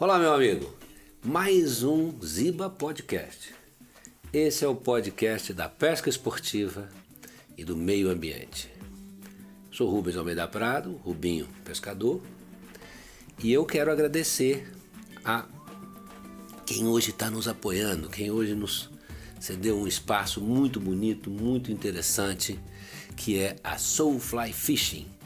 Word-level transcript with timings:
Olá, 0.00 0.16
meu 0.16 0.32
amigo. 0.32 0.72
Mais 1.24 1.82
um 1.82 2.14
Ziba 2.24 2.70
Podcast. 2.70 3.52
Esse 4.32 4.64
é 4.64 4.68
o 4.68 4.76
podcast 4.76 5.52
da 5.52 5.68
pesca 5.68 6.08
esportiva 6.08 6.88
e 7.56 7.64
do 7.64 7.76
meio 7.76 8.08
ambiente. 8.08 8.70
Sou 9.72 9.90
Rubens 9.90 10.16
Almeida 10.16 10.46
Prado, 10.46 10.92
Rubinho 11.02 11.48
Pescador, 11.64 12.22
e 13.42 13.52
eu 13.52 13.66
quero 13.66 13.90
agradecer 13.90 14.72
a 15.24 15.44
quem 16.64 16.86
hoje 16.86 17.10
está 17.10 17.28
nos 17.28 17.48
apoiando, 17.48 18.08
quem 18.08 18.30
hoje 18.30 18.54
nos 18.54 18.88
cedeu 19.40 19.76
um 19.76 19.88
espaço 19.88 20.40
muito 20.40 20.78
bonito, 20.78 21.28
muito 21.28 21.72
interessante, 21.72 22.56
que 23.16 23.36
é 23.36 23.56
a 23.64 23.76
Soulfly 23.76 24.52
Fishing 24.52 25.17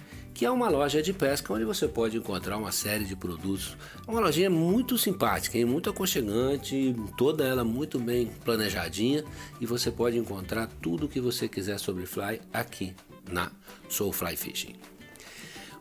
que 0.43 0.47
é 0.47 0.51
uma 0.51 0.69
loja 0.69 1.01
de 1.01 1.13
pesca 1.13 1.53
onde 1.53 1.65
você 1.65 1.87
pode 1.87 2.17
encontrar 2.17 2.57
uma 2.57 2.73
série 2.73 3.05
de 3.05 3.15
produtos. 3.15 3.77
Uma 4.09 4.19
lojinha 4.19 4.51
muito 4.51 4.99
simpática, 4.99 5.57
hein? 5.57 5.65
muito 5.65 5.89
aconchegante, 5.89 6.97
toda 7.17 7.47
ela 7.47 7.63
muito 7.63 7.97
bem 7.97 8.27
planejadinha 8.45 9.23
e 9.61 9.67
você 9.67 9.89
pode 9.89 10.19
encontrar 10.19 10.69
tudo 10.83 11.07
o 11.07 11.09
que 11.09 11.21
você 11.21 11.47
quiser 11.47 11.79
sobre 11.79 12.07
fly 12.07 12.41
aqui 12.53 12.93
na 13.31 13.53
Soul 13.89 14.13
Fly 14.13 14.37
Fishing. 14.37 14.75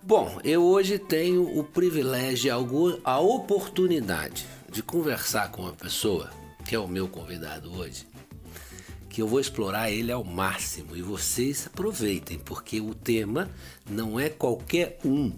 Bom, 0.03 0.39
eu 0.43 0.61
hoje 0.61 0.99
tenho 0.99 1.57
o 1.57 1.63
privilégio, 1.63 2.53
a 3.03 3.19
oportunidade 3.19 4.45
de 4.71 4.83
conversar 4.83 5.49
com 5.49 5.63
uma 5.63 5.73
pessoa 5.73 6.29
que 6.67 6.75
é 6.75 6.79
o 6.79 6.87
meu 6.87 7.07
convidado 7.07 7.73
hoje, 7.73 8.05
que 9.11 9.21
eu 9.21 9.27
vou 9.27 9.41
explorar 9.41 9.91
ele 9.91 10.09
ao 10.09 10.23
máximo 10.23 10.95
e 10.95 11.01
vocês 11.01 11.67
aproveitem, 11.67 12.39
porque 12.39 12.79
o 12.79 12.95
tema 12.95 13.49
não 13.89 14.17
é 14.17 14.29
qualquer 14.29 14.97
um 15.03 15.33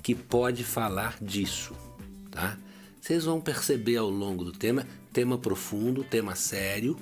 que 0.00 0.14
pode 0.14 0.62
falar 0.62 1.16
disso, 1.20 1.74
tá? 2.30 2.56
Vocês 3.00 3.24
vão 3.24 3.40
perceber 3.40 3.96
ao 3.96 4.08
longo 4.08 4.44
do 4.44 4.52
tema, 4.52 4.86
tema 5.12 5.36
profundo, 5.36 6.04
tema 6.04 6.36
sério, 6.36 6.96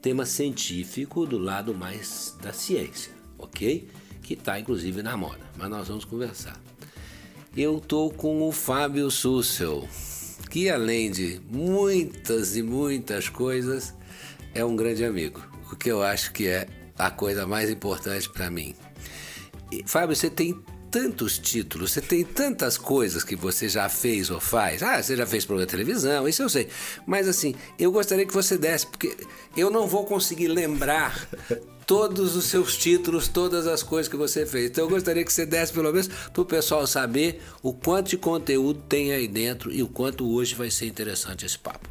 tema 0.00 0.24
científico 0.24 1.26
do 1.26 1.36
lado 1.36 1.74
mais 1.74 2.36
da 2.40 2.52
ciência, 2.52 3.12
ok? 3.36 3.88
Que 4.22 4.34
está 4.34 4.60
inclusive 4.60 5.02
na 5.02 5.16
moda, 5.16 5.40
mas 5.58 5.68
nós 5.68 5.88
vamos 5.88 6.04
conversar. 6.04 6.60
Eu 7.56 7.80
tô 7.80 8.08
com 8.10 8.48
o 8.48 8.52
Fábio 8.52 9.10
Sussel, 9.10 9.88
que 10.48 10.70
além 10.70 11.10
de 11.10 11.40
muitas 11.50 12.56
e 12.56 12.62
muitas 12.62 13.28
coisas, 13.28 13.92
é 14.54 14.64
um 14.64 14.76
grande 14.76 15.04
amigo, 15.04 15.40
o 15.70 15.76
que 15.76 15.90
eu 15.90 16.02
acho 16.02 16.32
que 16.32 16.46
é 16.46 16.66
a 16.98 17.10
coisa 17.10 17.46
mais 17.46 17.70
importante 17.70 18.28
para 18.28 18.50
mim. 18.50 18.74
E, 19.72 19.82
Fábio, 19.86 20.14
você 20.14 20.28
tem 20.28 20.60
tantos 20.90 21.38
títulos, 21.38 21.92
você 21.92 22.00
tem 22.00 22.24
tantas 22.24 22.76
coisas 22.76 23.22
que 23.22 23.36
você 23.36 23.68
já 23.68 23.88
fez 23.88 24.28
ou 24.30 24.40
faz. 24.40 24.82
Ah, 24.82 25.00
você 25.00 25.16
já 25.16 25.24
fez 25.24 25.44
programa 25.44 25.66
de 25.66 25.70
televisão, 25.70 26.26
isso 26.26 26.42
eu 26.42 26.48
sei. 26.48 26.68
Mas 27.06 27.28
assim, 27.28 27.54
eu 27.78 27.92
gostaria 27.92 28.26
que 28.26 28.34
você 28.34 28.58
desse, 28.58 28.86
porque 28.86 29.16
eu 29.56 29.70
não 29.70 29.86
vou 29.86 30.04
conseguir 30.04 30.48
lembrar 30.48 31.28
todos 31.86 32.36
os 32.36 32.44
seus 32.44 32.76
títulos, 32.76 33.26
todas 33.28 33.66
as 33.66 33.82
coisas 33.82 34.08
que 34.08 34.16
você 34.16 34.46
fez. 34.46 34.70
Então 34.70 34.84
eu 34.84 34.88
gostaria 34.88 35.24
que 35.24 35.32
você 35.32 35.44
desse 35.44 35.72
pelo 35.72 35.92
menos 35.92 36.06
para 36.06 36.40
o 36.40 36.44
pessoal 36.44 36.86
saber 36.86 37.42
o 37.62 37.72
quanto 37.72 38.10
de 38.10 38.16
conteúdo 38.16 38.80
tem 38.88 39.12
aí 39.12 39.26
dentro 39.26 39.72
e 39.72 39.82
o 39.82 39.88
quanto 39.88 40.28
hoje 40.32 40.54
vai 40.54 40.70
ser 40.70 40.86
interessante 40.86 41.44
esse 41.44 41.58
papo. 41.58 41.88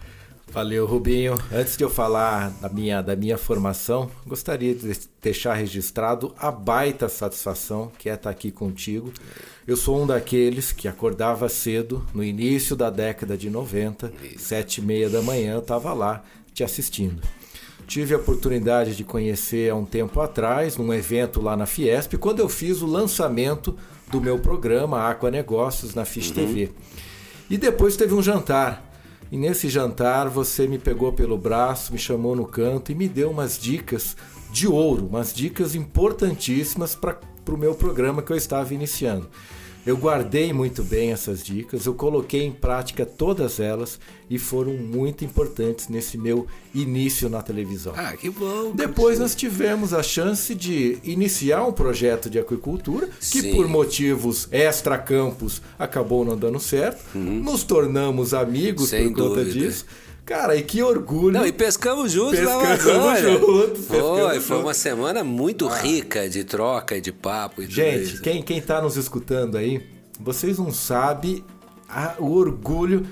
Valeu, 0.51 0.85
Rubinho. 0.85 1.35
Antes 1.53 1.77
de 1.77 1.83
eu 1.83 1.89
falar 1.89 2.49
da 2.59 2.67
minha, 2.69 3.01
da 3.01 3.15
minha 3.15 3.37
formação, 3.37 4.09
gostaria 4.25 4.73
de 4.73 4.97
deixar 5.21 5.53
registrado 5.53 6.33
a 6.37 6.51
baita 6.51 7.07
satisfação 7.07 7.91
que 7.99 8.09
é 8.09 8.15
estar 8.15 8.31
aqui 8.31 8.51
contigo. 8.51 9.13
Eu 9.67 9.77
sou 9.77 10.01
um 10.01 10.07
daqueles 10.07 10.71
que 10.71 10.87
acordava 10.87 11.47
cedo, 11.47 12.03
no 12.13 12.23
início 12.23 12.75
da 12.75 12.89
década 12.89 13.37
de 13.37 13.49
90, 13.49 14.11
sete 14.37 14.79
e 14.79 14.83
meia 14.83 15.07
da 15.07 15.21
manhã, 15.21 15.53
eu 15.53 15.59
estava 15.59 15.93
lá 15.93 16.23
te 16.51 16.63
assistindo. 16.63 17.21
Tive 17.85 18.15
a 18.15 18.17
oportunidade 18.17 18.95
de 18.95 19.03
conhecer 19.03 19.71
há 19.71 19.75
um 19.75 19.85
tempo 19.85 20.19
atrás, 20.19 20.77
num 20.77 20.91
evento 20.93 21.41
lá 21.41 21.55
na 21.55 21.67
Fiesp, 21.67 22.15
quando 22.17 22.39
eu 22.39 22.49
fiz 22.49 22.81
o 22.81 22.87
lançamento 22.87 23.77
do 24.11 24.19
meu 24.19 24.39
programa 24.39 25.07
Aqua 25.09 25.29
Negócios 25.29 25.93
na 25.93 26.05
Fish 26.05 26.29
uhum. 26.29 26.33
TV. 26.33 26.71
E 27.49 27.57
depois 27.57 27.95
teve 27.95 28.13
um 28.13 28.21
jantar 28.21 28.88
e 29.31 29.37
nesse 29.37 29.69
jantar 29.69 30.27
você 30.27 30.67
me 30.67 30.79
pegou 30.79 31.13
pelo 31.13 31.37
braço, 31.37 31.93
me 31.93 31.99
chamou 31.99 32.35
no 32.35 32.45
canto 32.45 32.91
e 32.91 32.95
me 32.95 33.07
deu 33.07 33.29
umas 33.29 33.57
dicas 33.59 34.15
de 34.51 34.67
ouro, 34.67 35.07
umas 35.07 35.33
dicas 35.33 35.75
importantíssimas 35.75 36.95
para 36.95 37.19
o 37.47 37.57
meu 37.57 37.75
programa 37.75 38.21
que 38.21 38.31
eu 38.31 38.37
estava 38.37 38.73
iniciando. 38.73 39.29
Eu 39.89 39.97
guardei 39.97 40.53
muito 40.53 40.83
bem 40.83 41.11
essas 41.11 41.43
dicas, 41.43 41.87
eu 41.87 41.95
coloquei 41.95 42.43
em 42.43 42.51
prática 42.51 43.07
todas 43.07 43.59
elas 43.59 43.99
e 44.29 44.37
foram 44.37 44.73
muito 44.73 45.25
importantes 45.25 45.87
nesse 45.87 46.15
meu 46.15 46.45
início 46.75 47.27
na 47.27 47.41
televisão. 47.41 47.93
Ah, 47.97 48.15
que 48.15 48.29
bom! 48.29 48.71
Depois 48.71 49.17
nós 49.17 49.33
tivemos 49.33 49.91
a 49.91 50.03
chance 50.03 50.53
de 50.53 50.99
iniciar 51.03 51.65
um 51.65 51.71
projeto 51.71 52.29
de 52.29 52.37
aquicultura 52.37 53.07
que 53.19 53.41
Sim. 53.41 53.55
por 53.55 53.67
motivos 53.67 54.47
extra-campus 54.51 55.59
acabou 55.79 56.23
não 56.23 56.37
dando 56.37 56.59
certo. 56.59 57.03
Uhum. 57.15 57.41
Nos 57.41 57.63
tornamos 57.63 58.31
amigos 58.31 58.89
Sem 58.89 59.11
por 59.11 59.23
conta 59.23 59.43
dúvida. 59.43 59.59
disso. 59.59 59.87
Cara, 60.29 60.55
e 60.55 60.61
que 60.61 60.83
orgulho. 60.83 61.39
Não, 61.39 61.47
e 61.47 61.51
pescamos 61.51 62.11
juntos 62.11 62.37
pescamos 62.37 62.85
na 62.85 62.93
Amazônia. 62.93 63.39
Juntos, 63.39 63.85
foi, 63.87 64.39
foi 64.39 64.57
uma 64.57 64.75
semana 64.75 65.23
muito 65.23 65.67
ah. 65.67 65.75
rica 65.75 66.29
de 66.29 66.43
troca 66.43 66.95
e 66.95 67.01
de 67.01 67.11
papo. 67.11 67.63
E 67.63 67.65
Gente, 67.65 68.21
quem, 68.21 68.43
quem 68.43 68.61
tá 68.61 68.79
nos 68.79 68.95
escutando 68.95 69.57
aí, 69.57 69.89
vocês 70.19 70.59
não 70.59 70.71
sabem 70.71 71.43
a, 71.89 72.13
o 72.19 72.31
orgulho. 72.31 73.07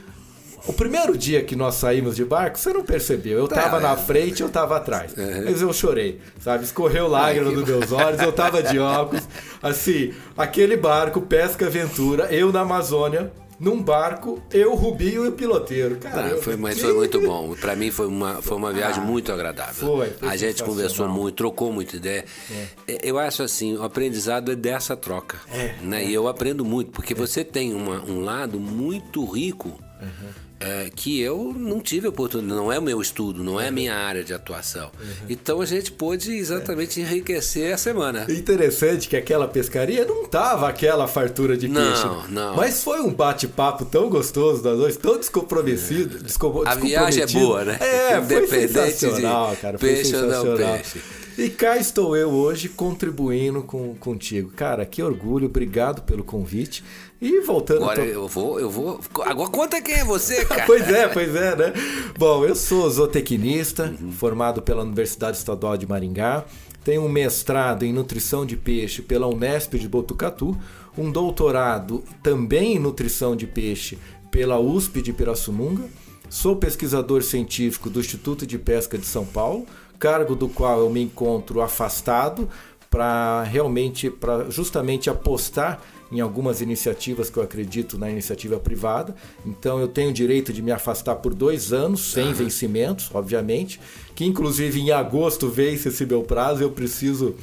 O 0.68 0.74
primeiro 0.74 1.18
dia 1.18 1.44
que 1.44 1.56
nós 1.56 1.74
saímos 1.74 2.16
de 2.16 2.24
barco, 2.24 2.60
você 2.60 2.72
não 2.72 2.84
percebeu. 2.84 3.40
Eu 3.40 3.48
tava 3.48 3.82
tá, 3.82 3.90
na 3.90 3.98
frente, 3.98 4.44
eu 4.44 4.50
tava 4.50 4.78
atrás. 4.78 5.18
Uhum. 5.18 5.46
Mas 5.46 5.60
eu 5.60 5.74
chorei, 5.74 6.22
sabe? 6.40 6.66
Escorreu 6.66 7.08
lágrima 7.08 7.52
dos 7.52 7.68
meus 7.68 7.92
olhos, 7.92 8.22
eu 8.22 8.32
tava 8.32 8.62
de 8.62 8.78
óculos. 8.78 9.28
Assim, 9.60 10.14
aquele 10.38 10.78
barco, 10.78 11.20
pesca 11.22 11.66
aventura, 11.66 12.26
eu 12.26 12.52
na 12.52 12.62
Amazônia, 12.62 13.32
num 13.60 13.82
barco, 13.82 14.42
eu, 14.52 14.76
Rubinho 14.76 15.26
e 15.26 15.30
o 15.30 15.32
piloteiro. 15.32 15.98
Cara, 15.98 16.36
ah, 16.36 16.38
foi, 16.38 16.56
mas 16.56 16.80
foi 16.80 16.94
muito 16.94 17.20
bom. 17.22 17.56
Para 17.60 17.76
mim 17.76 17.90
foi 17.90 18.08
uma, 18.08 18.42
foi 18.42 18.56
uma 18.56 18.72
viagem 18.72 19.02
ah, 19.02 19.06
muito 19.06 19.32
agradável. 19.32 19.88
Foi, 19.88 20.10
foi 20.12 20.30
A 20.30 20.36
gente 20.36 20.64
conversou 20.64 21.08
muito, 21.08 21.36
trocou 21.36 21.72
muita 21.72 21.96
ideia. 21.96 22.26
É. 22.52 22.94
é. 22.94 23.00
Eu 23.04 23.18
acho 23.18 23.42
assim, 23.42 23.76
o 23.76 23.84
aprendizado 23.84 24.52
é 24.52 24.56
dessa 24.56 24.96
troca. 24.96 25.40
É, 25.52 25.76
né? 25.82 26.04
É. 26.04 26.08
E 26.08 26.14
eu 26.14 26.28
aprendo 26.28 26.64
muito, 26.64 26.92
porque 26.92 27.14
é. 27.14 27.16
você 27.16 27.44
tem 27.44 27.74
uma, 27.74 28.04
um 28.04 28.24
lado 28.24 28.60
muito 28.60 29.26
rico. 29.26 29.70
Uhum 30.02 30.47
é, 30.60 30.90
que 30.94 31.20
eu 31.22 31.54
não 31.56 31.80
tive 31.80 32.08
oportunidade, 32.08 32.60
não 32.60 32.72
é 32.72 32.80
o 32.80 32.82
meu 32.82 33.02
estudo, 33.02 33.44
não 33.44 33.60
é 33.62 33.68
a 33.68 33.72
minha 33.72 33.94
área 33.94 34.24
de 34.24 34.34
atuação. 34.34 34.90
Uhum. 35.00 35.26
Então 35.30 35.62
a 35.62 35.66
gente 35.66 35.92
pôde 35.92 36.32
exatamente 36.34 37.00
é. 37.00 37.04
enriquecer 37.04 37.74
a 37.74 37.78
semana. 37.78 38.26
Interessante 38.30 39.08
que 39.08 39.16
aquela 39.16 39.48
pescaria 39.48 40.06
não 40.06 40.26
tava 40.26 40.68
aquela 40.68 41.08
fartura 41.08 41.56
de 41.56 41.68
não, 41.68 41.82
peixe. 41.82 42.06
Não, 42.06 42.28
não. 42.28 42.56
Mas 42.56 42.84
foi 42.84 43.02
um 43.02 43.14
bate-papo 43.14 43.86
tão 43.86 44.10
gostoso 44.10 44.64
das 44.64 44.78
dois, 44.78 44.98
tão 44.98 45.18
descomprometido. 45.18 46.18
É. 46.18 46.70
a 46.70 46.76
viagem 46.76 47.24
é 47.24 47.28
boa, 47.28 47.64
né? 47.64 47.78
É, 47.80 48.22
foi 48.22 48.68
sensacional, 48.68 49.52
de 49.52 49.58
cara. 49.58 49.78
Foi 49.78 49.90
peixe 49.90 50.12
sensacional. 50.12 50.46
ou 50.46 50.58
não 50.60 50.78
peixe. 50.78 51.02
E 51.38 51.50
cá 51.50 51.78
estou 51.78 52.18
eu 52.18 52.32
hoje 52.32 52.68
contribuindo 52.68 53.62
com, 53.62 53.94
contigo. 53.94 54.50
Cara, 54.56 54.84
que 54.88 55.04
orgulho, 55.04 55.46
obrigado 55.46 56.02
pelo 56.02 56.24
convite. 56.24 56.84
E 57.22 57.42
voltando. 57.42 57.84
Agora 57.84 58.02
tô... 58.02 58.08
eu 58.08 58.28
vou, 58.28 58.60
eu 58.60 58.70
vou. 58.72 59.00
Agora 59.24 59.48
conta 59.48 59.80
quem 59.80 59.96
é 59.96 60.04
você, 60.04 60.44
cara. 60.50 60.66
pois 60.66 60.90
é, 60.90 61.08
pois 61.08 61.36
é, 61.36 61.56
né? 61.56 61.74
Bom, 62.18 62.44
eu 62.44 62.56
sou 62.56 62.90
zootecnista, 62.90 63.96
uhum. 64.02 64.12
formado 64.12 64.64
pela 64.64 64.82
Universidade 64.82 65.38
Estadual 65.38 65.78
de 65.78 65.86
Maringá. 65.86 66.44
Tenho 66.84 67.04
um 67.04 67.10
mestrado 67.10 67.84
em 67.84 67.94
nutrição 67.94 68.44
de 68.44 68.58
peixe 68.58 69.04
pela 69.04 69.28
Unesp 69.28 69.76
de 69.76 69.88
Botucatu, 69.88 70.58
um 70.98 71.12
doutorado 71.12 72.04
também 72.24 72.78
em 72.78 72.80
nutrição 72.80 73.36
de 73.36 73.46
peixe 73.46 74.00
pela 74.32 74.60
USP 74.60 75.04
de 75.04 75.14
Pirassununga. 75.14 75.84
Sou 76.30 76.56
pesquisador 76.58 77.22
científico 77.22 77.90
do 77.90 78.00
Instituto 78.00 78.46
de 78.46 78.58
Pesca 78.58 78.98
de 78.98 79.06
São 79.06 79.26
Paulo, 79.26 79.66
cargo 80.00 80.36
do 80.36 80.48
qual 80.48 80.80
eu 80.80 80.90
me 80.90 81.02
encontro 81.02 81.62
afastado 81.62 82.50
para 82.90 83.44
realmente, 83.44 84.10
para 84.10 84.50
justamente 84.50 85.10
apostar 85.10 85.82
em 86.12 86.22
algumas 86.22 86.62
iniciativas 86.62 87.30
que 87.30 87.38
eu 87.38 87.44
acredito 87.44 87.98
na 87.98 88.10
iniciativa 88.10 88.58
privada. 88.60 89.14
Então 89.46 89.80
eu 89.80 89.88
tenho 89.88 90.10
o 90.10 90.14
direito 90.14 90.54
de 90.54 90.62
me 90.62 90.72
afastar 90.72 91.16
por 91.16 91.34
dois 91.34 91.74
anos, 91.74 92.12
sem 92.12 92.32
vencimentos, 92.34 93.10
obviamente. 93.14 93.80
Que 94.16 94.26
inclusive 94.26 94.80
em 94.80 94.92
agosto 94.92 95.50
vence 95.50 95.90
esse 95.90 96.06
meu 96.06 96.24
prazo. 96.24 96.64
Eu 96.64 96.72
preciso 96.72 97.36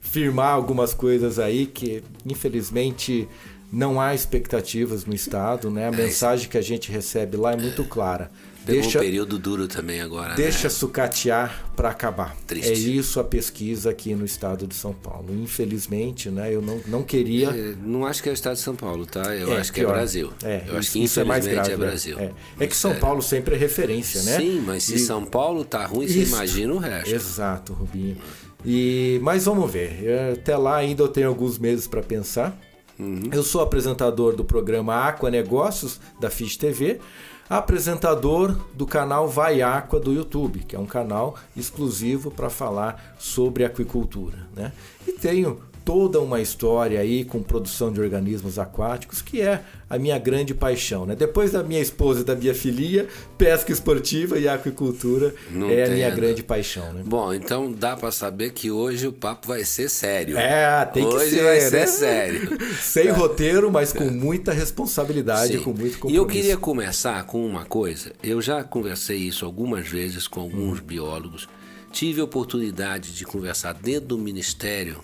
firmar 0.00 0.54
algumas 0.54 0.94
coisas 0.94 1.38
aí 1.38 1.66
que 1.66 2.02
infelizmente 2.24 3.28
não 3.70 4.00
há 4.00 4.14
expectativas 4.14 5.04
no 5.04 5.14
estado, 5.14 5.70
né? 5.70 5.84
A 5.84 5.92
é 5.92 5.96
mensagem 5.96 6.48
que 6.48 6.56
a 6.56 6.62
gente 6.62 6.90
recebe 6.90 7.36
lá 7.36 7.52
é 7.52 7.56
muito 7.56 7.84
clara. 7.84 8.30
Pegou 8.66 8.82
deixa, 8.82 8.98
um 8.98 9.02
período 9.02 9.38
duro 9.38 9.68
também 9.68 10.00
agora. 10.00 10.34
Deixa 10.34 10.64
né? 10.64 10.70
sucatear 10.70 11.64
para 11.76 11.88
acabar. 11.90 12.36
Triste. 12.46 12.70
É 12.70 12.74
isso 12.74 13.20
a 13.20 13.24
pesquisa 13.24 13.90
aqui 13.90 14.14
no 14.14 14.24
estado 14.24 14.66
de 14.66 14.74
São 14.74 14.92
Paulo. 14.92 15.26
Infelizmente, 15.32 16.28
né, 16.30 16.52
eu 16.54 16.60
não, 16.60 16.80
não 16.86 17.02
queria. 17.02 17.48
É, 17.50 17.74
não 17.82 18.04
acho 18.04 18.22
que 18.22 18.28
é 18.28 18.32
o 18.32 18.34
estado 18.34 18.54
de 18.56 18.60
São 18.62 18.74
Paulo, 18.74 19.06
tá? 19.06 19.34
Eu 19.34 19.52
É, 19.54 19.60
acho 19.60 19.72
que 19.72 19.80
pior. 19.80 19.90
é 19.90 19.94
Brasil. 19.94 20.32
É, 20.42 20.62
eu 20.66 20.72
acho 20.72 20.80
isso- 20.80 20.92
que 20.92 21.04
isso 21.04 21.20
é 21.20 21.24
mais 21.24 21.44
infelizmente 21.46 21.68
grave, 21.68 21.82
é 21.82 21.86
é. 21.86 21.88
Brasil. 21.90 22.18
É, 22.18 22.64
É 22.64 22.66
que 22.66 22.76
São 22.76 22.94
Paulo 22.96 23.22
sempre 23.22 23.54
é 23.54 23.58
referência, 23.58 24.22
né? 24.22 24.36
Sim, 24.38 24.62
mas 24.66 24.82
se 24.84 24.96
E- 24.96 24.98
São 24.98 25.24
Paulo 25.24 25.64
tá 25.64 25.86
ruim, 25.86 26.06
você 26.08 26.20
Isso. 26.20 26.34
imagina 26.34 26.74
o 26.74 26.78
resto. 26.78 27.14
Exato, 27.14 27.72
Rubinho. 27.72 28.16
E 28.64 29.20
mas 29.22 29.44
vamos 29.44 29.70
ver. 29.70 30.32
Até 30.32 30.56
lá 30.56 30.76
ainda 30.76 31.02
eu 31.02 31.08
tenho 31.08 31.28
alguns 31.28 31.58
meses 31.58 31.86
para 31.86 32.02
pensar. 32.02 32.58
Uhum. 32.98 33.28
Eu 33.30 33.42
sou 33.42 33.60
apresentador 33.60 34.34
do 34.34 34.42
programa 34.44 35.06
Aqua 35.06 35.30
Negócios 35.30 36.00
da 36.18 36.30
Fish 36.30 36.56
TV, 36.56 36.98
apresentador 37.48 38.56
do 38.74 38.86
canal 38.86 39.28
Vai 39.28 39.62
Aqua 39.62 40.00
do 40.00 40.12
YouTube, 40.12 40.60
que 40.60 40.74
é 40.74 40.78
um 40.78 40.86
canal 40.86 41.36
exclusivo 41.56 42.30
para 42.30 42.50
falar 42.50 43.14
sobre 43.18 43.64
aquicultura, 43.64 44.46
né? 44.54 44.72
E 45.06 45.12
tenho 45.12 45.60
toda 45.86 46.20
uma 46.20 46.40
história 46.40 46.98
aí 46.98 47.24
com 47.24 47.40
produção 47.40 47.92
de 47.92 48.00
organismos 48.00 48.58
aquáticos, 48.58 49.22
que 49.22 49.40
é 49.40 49.62
a 49.88 49.96
minha 49.96 50.18
grande 50.18 50.52
paixão, 50.52 51.06
né? 51.06 51.14
Depois 51.14 51.52
da 51.52 51.62
minha 51.62 51.80
esposa 51.80 52.22
e 52.22 52.24
da 52.24 52.34
minha 52.34 52.52
filha, 52.52 53.06
pesca 53.38 53.70
esportiva 53.70 54.36
e 54.36 54.48
aquicultura 54.48 55.32
Não 55.48 55.70
é 55.70 55.84
a 55.84 55.88
minha 55.88 56.10
grande 56.10 56.42
paixão, 56.42 56.92
né? 56.92 57.02
Bom, 57.06 57.32
então 57.32 57.70
dá 57.70 57.96
pra 57.96 58.10
saber 58.10 58.50
que 58.50 58.68
hoje 58.68 59.06
o 59.06 59.12
papo 59.12 59.46
vai 59.46 59.64
ser 59.64 59.88
sério. 59.88 60.36
É, 60.36 60.84
tem 60.86 61.08
que 61.08 61.14
hoje 61.14 61.36
ser, 61.36 61.44
vai 61.44 61.60
ser 61.60 61.78
né? 61.78 61.86
sério. 61.86 62.58
Sem 62.82 63.08
roteiro, 63.10 63.70
mas 63.70 63.92
com 63.92 64.10
muita 64.10 64.52
responsabilidade, 64.52 65.58
Sim. 65.58 65.62
com 65.62 65.70
muito 65.70 66.00
compromisso. 66.00 66.12
E 66.12 66.16
eu 66.16 66.26
queria 66.26 66.56
começar 66.56 67.24
com 67.26 67.46
uma 67.46 67.64
coisa. 67.64 68.10
Eu 68.24 68.42
já 68.42 68.64
conversei 68.64 69.18
isso 69.18 69.46
algumas 69.46 69.86
vezes 69.86 70.26
com 70.26 70.40
alguns 70.40 70.80
biólogos. 70.80 71.48
Tive 71.92 72.20
a 72.20 72.24
oportunidade 72.24 73.14
de 73.14 73.24
conversar 73.24 73.72
dentro 73.72 74.08
do 74.08 74.18
Ministério 74.18 75.00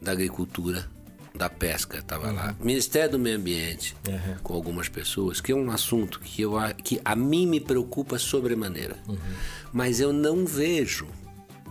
da 0.00 0.12
Agricultura, 0.12 0.88
da 1.34 1.48
Pesca, 1.48 1.98
estava 1.98 2.30
lá. 2.32 2.54
Ministério 2.60 3.12
do 3.12 3.18
Meio 3.18 3.36
Ambiente, 3.36 3.96
Uhum. 4.08 4.36
com 4.42 4.54
algumas 4.54 4.88
pessoas, 4.88 5.40
que 5.40 5.52
é 5.52 5.54
um 5.54 5.70
assunto 5.70 6.18
que, 6.20 6.42
eu, 6.42 6.58
a- 6.58 6.72
que 6.72 7.00
a 7.04 7.14
mim 7.14 7.46
me 7.46 7.60
preocupa 7.60 8.18
sobremaneira. 8.18 8.96
Mas 9.72 10.00
eu 10.00 10.12
não 10.12 10.44
vejo 10.44 11.06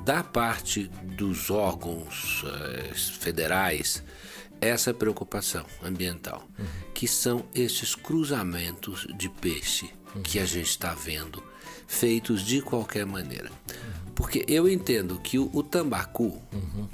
da 0.05 0.23
parte 0.23 0.89
dos 1.03 1.49
órgãos 1.49 2.43
eh, 2.45 2.93
federais 2.95 4.01
essa 4.61 4.93
preocupação 4.93 5.65
ambiental, 5.83 6.47
que 6.93 7.07
são 7.07 7.45
esses 7.53 7.95
cruzamentos 7.95 9.07
de 9.17 9.29
peixe 9.29 9.89
que 10.23 10.39
a 10.39 10.45
gente 10.45 10.69
está 10.69 10.93
vendo, 10.93 11.43
feitos 11.87 12.41
de 12.41 12.61
qualquer 12.61 13.05
maneira. 13.05 13.49
Porque 14.19 14.44
eu 14.50 14.68
entendo 14.68 15.18
que 15.18 15.39
o, 15.39 15.50
o 15.54 15.63
tambacu 15.63 16.38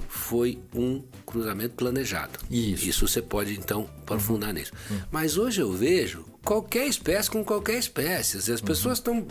foi 0.07 0.59
um 0.75 1.01
cruzamento 1.25 1.73
planejado. 1.73 2.37
Isso. 2.51 3.07
você 3.07 3.19
pode 3.19 3.57
então 3.57 3.89
aprofundar 4.03 4.53
nisso. 4.53 4.71
Mas 5.09 5.35
hoje 5.35 5.59
eu 5.59 5.73
vejo 5.73 6.23
qualquer 6.43 6.85
espécie 6.85 7.27
com 7.31 7.43
qualquer 7.43 7.79
espécie. 7.79 8.37
As 8.51 8.61
pessoas 8.61 8.99
estão. 8.99 9.25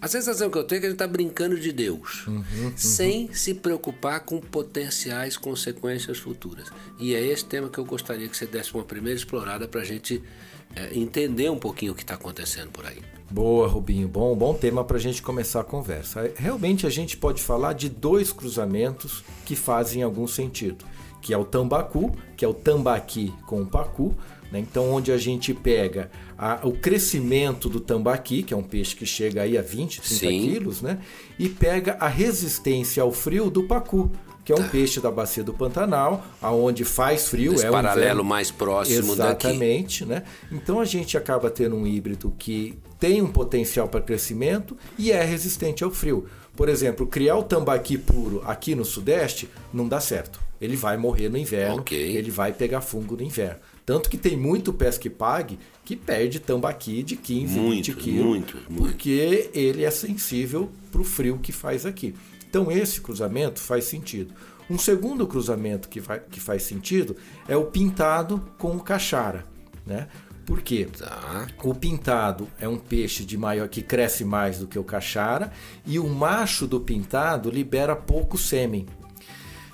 A 0.00 0.06
sensação 0.06 0.48
que 0.48 0.56
eu 0.56 0.62
tenho 0.62 0.78
é 0.78 0.80
que 0.82 0.86
a 0.86 0.90
gente 0.90 0.94
está 1.02 1.08
brincando 1.08 1.58
de 1.58 1.72
Deus, 1.72 2.26
sem 2.76 3.34
se 3.34 3.54
preocupar 3.54 4.20
com 4.20 4.40
potenciais 4.40 5.36
consequências 5.36 6.18
futuras. 6.18 6.68
E 6.96 7.12
é 7.12 7.20
esse 7.20 7.44
tema 7.44 7.68
que 7.68 7.78
eu 7.78 7.84
gostaria 7.84 8.28
que 8.28 8.36
você 8.36 8.46
desse 8.46 8.72
uma 8.72 8.84
primeira 8.84 9.18
explorada 9.18 9.66
para 9.66 9.80
a 9.80 9.84
gente 9.84 10.22
eh, 10.76 10.90
entender 10.94 11.50
um 11.50 11.58
pouquinho 11.58 11.90
o 11.90 11.94
que 11.96 12.02
está 12.02 12.14
acontecendo 12.14 12.70
por 12.70 12.86
aí. 12.86 13.02
Boa, 13.30 13.66
Rubinho. 13.66 14.06
Bom, 14.08 14.34
bom 14.36 14.54
tema 14.54 14.84
para 14.84 14.96
a 14.96 15.00
gente 15.00 15.20
começar 15.20 15.60
a 15.60 15.64
conversa. 15.64 16.30
Realmente 16.36 16.86
a 16.86 16.90
gente 16.90 17.16
pode 17.16 17.42
falar 17.42 17.72
de 17.72 17.88
dois 17.88 18.32
cruzamentos 18.32 19.24
que 19.44 19.56
fazem 19.56 20.02
algum 20.02 20.26
sentido, 20.28 20.84
que 21.20 21.34
é 21.34 21.38
o 21.38 21.44
tambacu, 21.44 22.12
que 22.36 22.44
é 22.44 22.48
o 22.48 22.54
tambaqui 22.54 23.34
com 23.46 23.62
o 23.62 23.66
pacu, 23.66 24.14
né? 24.52 24.60
Então, 24.60 24.92
onde 24.92 25.10
a 25.10 25.18
gente 25.18 25.52
pega 25.52 26.08
a- 26.38 26.60
o 26.62 26.70
crescimento 26.70 27.68
do 27.68 27.80
tambaqui, 27.80 28.44
que 28.44 28.54
é 28.54 28.56
um 28.56 28.62
peixe 28.62 28.94
que 28.94 29.04
chega 29.04 29.42
aí 29.42 29.58
a 29.58 29.62
20, 29.62 30.00
30 30.00 30.14
Sim. 30.30 30.40
quilos, 30.48 30.80
né? 30.80 31.00
E 31.36 31.48
pega 31.48 31.96
a 31.98 32.06
resistência 32.06 33.02
ao 33.02 33.10
frio 33.10 33.50
do 33.50 33.64
pacu, 33.64 34.08
que 34.44 34.52
é 34.52 34.54
um 34.54 34.58
Tá. 34.62 34.68
peixe 34.68 35.00
da 35.00 35.10
bacia 35.10 35.42
do 35.42 35.52
Pantanal, 35.52 36.24
aonde 36.40 36.84
faz 36.84 37.26
frio. 37.28 37.54
Esse 37.54 37.66
é 37.66 37.68
um 37.68 37.72
paralelo 37.72 38.00
inverno- 38.02 38.24
mais 38.24 38.52
próximo 38.52 39.16
daqui. 39.16 39.48
Exatamente, 39.48 40.04
né? 40.04 40.22
Então 40.52 40.78
a 40.78 40.84
gente 40.84 41.18
acaba 41.18 41.50
tendo 41.50 41.74
um 41.74 41.84
híbrido 41.84 42.32
que 42.38 42.78
tem 42.98 43.20
um 43.22 43.30
potencial 43.30 43.88
para 43.88 44.00
crescimento 44.00 44.76
e 44.98 45.12
é 45.12 45.22
resistente 45.24 45.84
ao 45.84 45.90
frio. 45.90 46.26
Por 46.56 46.68
exemplo, 46.68 47.06
criar 47.06 47.36
o 47.36 47.42
tambaqui 47.42 47.98
puro 47.98 48.42
aqui 48.46 48.74
no 48.74 48.84
Sudeste 48.84 49.48
não 49.72 49.86
dá 49.86 50.00
certo. 50.00 50.40
Ele 50.60 50.74
vai 50.76 50.96
morrer 50.96 51.28
no 51.28 51.36
inverno, 51.36 51.80
Ok. 51.80 51.98
ele 51.98 52.30
vai 52.30 52.52
pegar 52.52 52.80
fungo 52.80 53.14
no 53.16 53.22
inverno. 53.22 53.58
Tanto 53.84 54.08
que 54.08 54.16
tem 54.16 54.36
muito 54.36 54.72
pesca 54.72 55.06
e 55.06 55.10
pague 55.10 55.58
que 55.84 55.94
perde 55.94 56.40
tambaqui 56.40 57.02
de 57.02 57.14
15, 57.14 57.58
Muito, 57.58 57.92
20 57.92 57.94
quilos. 57.96 58.24
muito, 58.26 58.56
muito. 58.68 58.82
Porque 58.82 59.48
ele 59.52 59.84
é 59.84 59.90
sensível 59.90 60.70
para 60.90 61.00
o 61.00 61.04
frio 61.04 61.38
que 61.38 61.52
faz 61.52 61.84
aqui. 61.84 62.14
Então 62.48 62.72
esse 62.72 63.00
cruzamento 63.02 63.60
faz 63.60 63.84
sentido. 63.84 64.32
Um 64.68 64.78
segundo 64.78 65.26
cruzamento 65.26 65.88
que, 65.88 66.00
vai, 66.00 66.20
que 66.28 66.40
faz 66.40 66.62
sentido 66.62 67.14
é 67.46 67.56
o 67.56 67.66
pintado 67.66 68.42
com 68.58 68.74
o 68.74 68.80
cachara. 68.80 69.44
Né? 69.86 70.08
Por 70.46 70.62
quê? 70.62 70.88
Tá. 70.96 71.48
O 71.64 71.74
pintado 71.74 72.48
é 72.60 72.68
um 72.68 72.78
peixe 72.78 73.24
de 73.24 73.36
maior 73.36 73.68
que 73.68 73.82
cresce 73.82 74.24
mais 74.24 74.58
do 74.60 74.68
que 74.68 74.78
o 74.78 74.84
cachara 74.84 75.52
e 75.84 75.98
o 75.98 76.08
macho 76.08 76.68
do 76.68 76.80
pintado 76.80 77.50
libera 77.50 77.96
pouco 77.96 78.38
sêmen. 78.38 78.86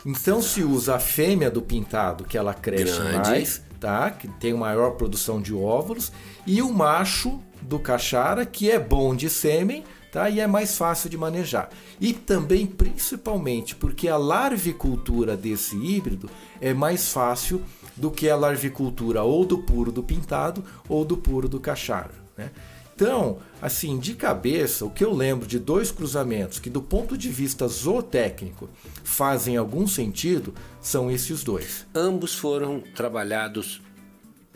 Então 0.04 0.40
se 0.42 0.62
usa 0.62 0.96
a 0.96 0.98
fêmea 0.98 1.50
do 1.50 1.60
pintado, 1.62 2.24
que 2.24 2.36
ela 2.36 2.54
cresce 2.54 2.98
Grande. 2.98 3.28
mais, 3.28 3.62
tá? 3.78 4.10
Que 4.10 4.26
tem 4.26 4.54
maior 4.54 4.92
produção 4.92 5.40
de 5.40 5.54
óvulos, 5.54 6.10
e 6.46 6.60
o 6.62 6.72
macho 6.72 7.38
do 7.60 7.78
cachara, 7.78 8.44
que 8.44 8.70
é 8.70 8.80
bom 8.80 9.14
de 9.14 9.30
sêmen, 9.30 9.84
tá? 10.10 10.28
E 10.28 10.40
é 10.40 10.46
mais 10.46 10.76
fácil 10.76 11.08
de 11.08 11.16
manejar. 11.16 11.70
E 12.00 12.12
também, 12.12 12.66
principalmente, 12.66 13.76
porque 13.76 14.08
a 14.08 14.16
larvicultura 14.16 15.36
desse 15.36 15.76
híbrido 15.76 16.28
é 16.60 16.74
mais 16.74 17.12
fácil 17.12 17.62
do 17.96 18.10
que 18.10 18.28
a 18.28 18.36
larvicultura 18.36 19.22
ou 19.22 19.44
do 19.44 19.58
puro 19.58 19.92
do 19.92 20.02
pintado 20.02 20.64
ou 20.88 21.04
do 21.04 21.16
puro 21.16 21.48
do 21.48 21.60
cachara, 21.60 22.14
né? 22.36 22.50
Então, 22.94 23.38
assim, 23.60 23.98
de 23.98 24.14
cabeça, 24.14 24.84
o 24.84 24.90
que 24.90 25.04
eu 25.04 25.12
lembro 25.12 25.46
de 25.46 25.58
dois 25.58 25.90
cruzamentos 25.90 26.58
que, 26.58 26.70
do 26.70 26.80
ponto 26.80 27.16
de 27.16 27.30
vista 27.30 27.66
zootécnico, 27.66 28.68
fazem 29.02 29.56
algum 29.56 29.86
sentido, 29.86 30.54
são 30.80 31.10
esses 31.10 31.42
dois. 31.42 31.86
Ambos 31.94 32.34
foram 32.34 32.80
trabalhados 32.94 33.80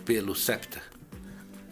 pelo 0.04 0.34
SEPTA. 0.34 0.80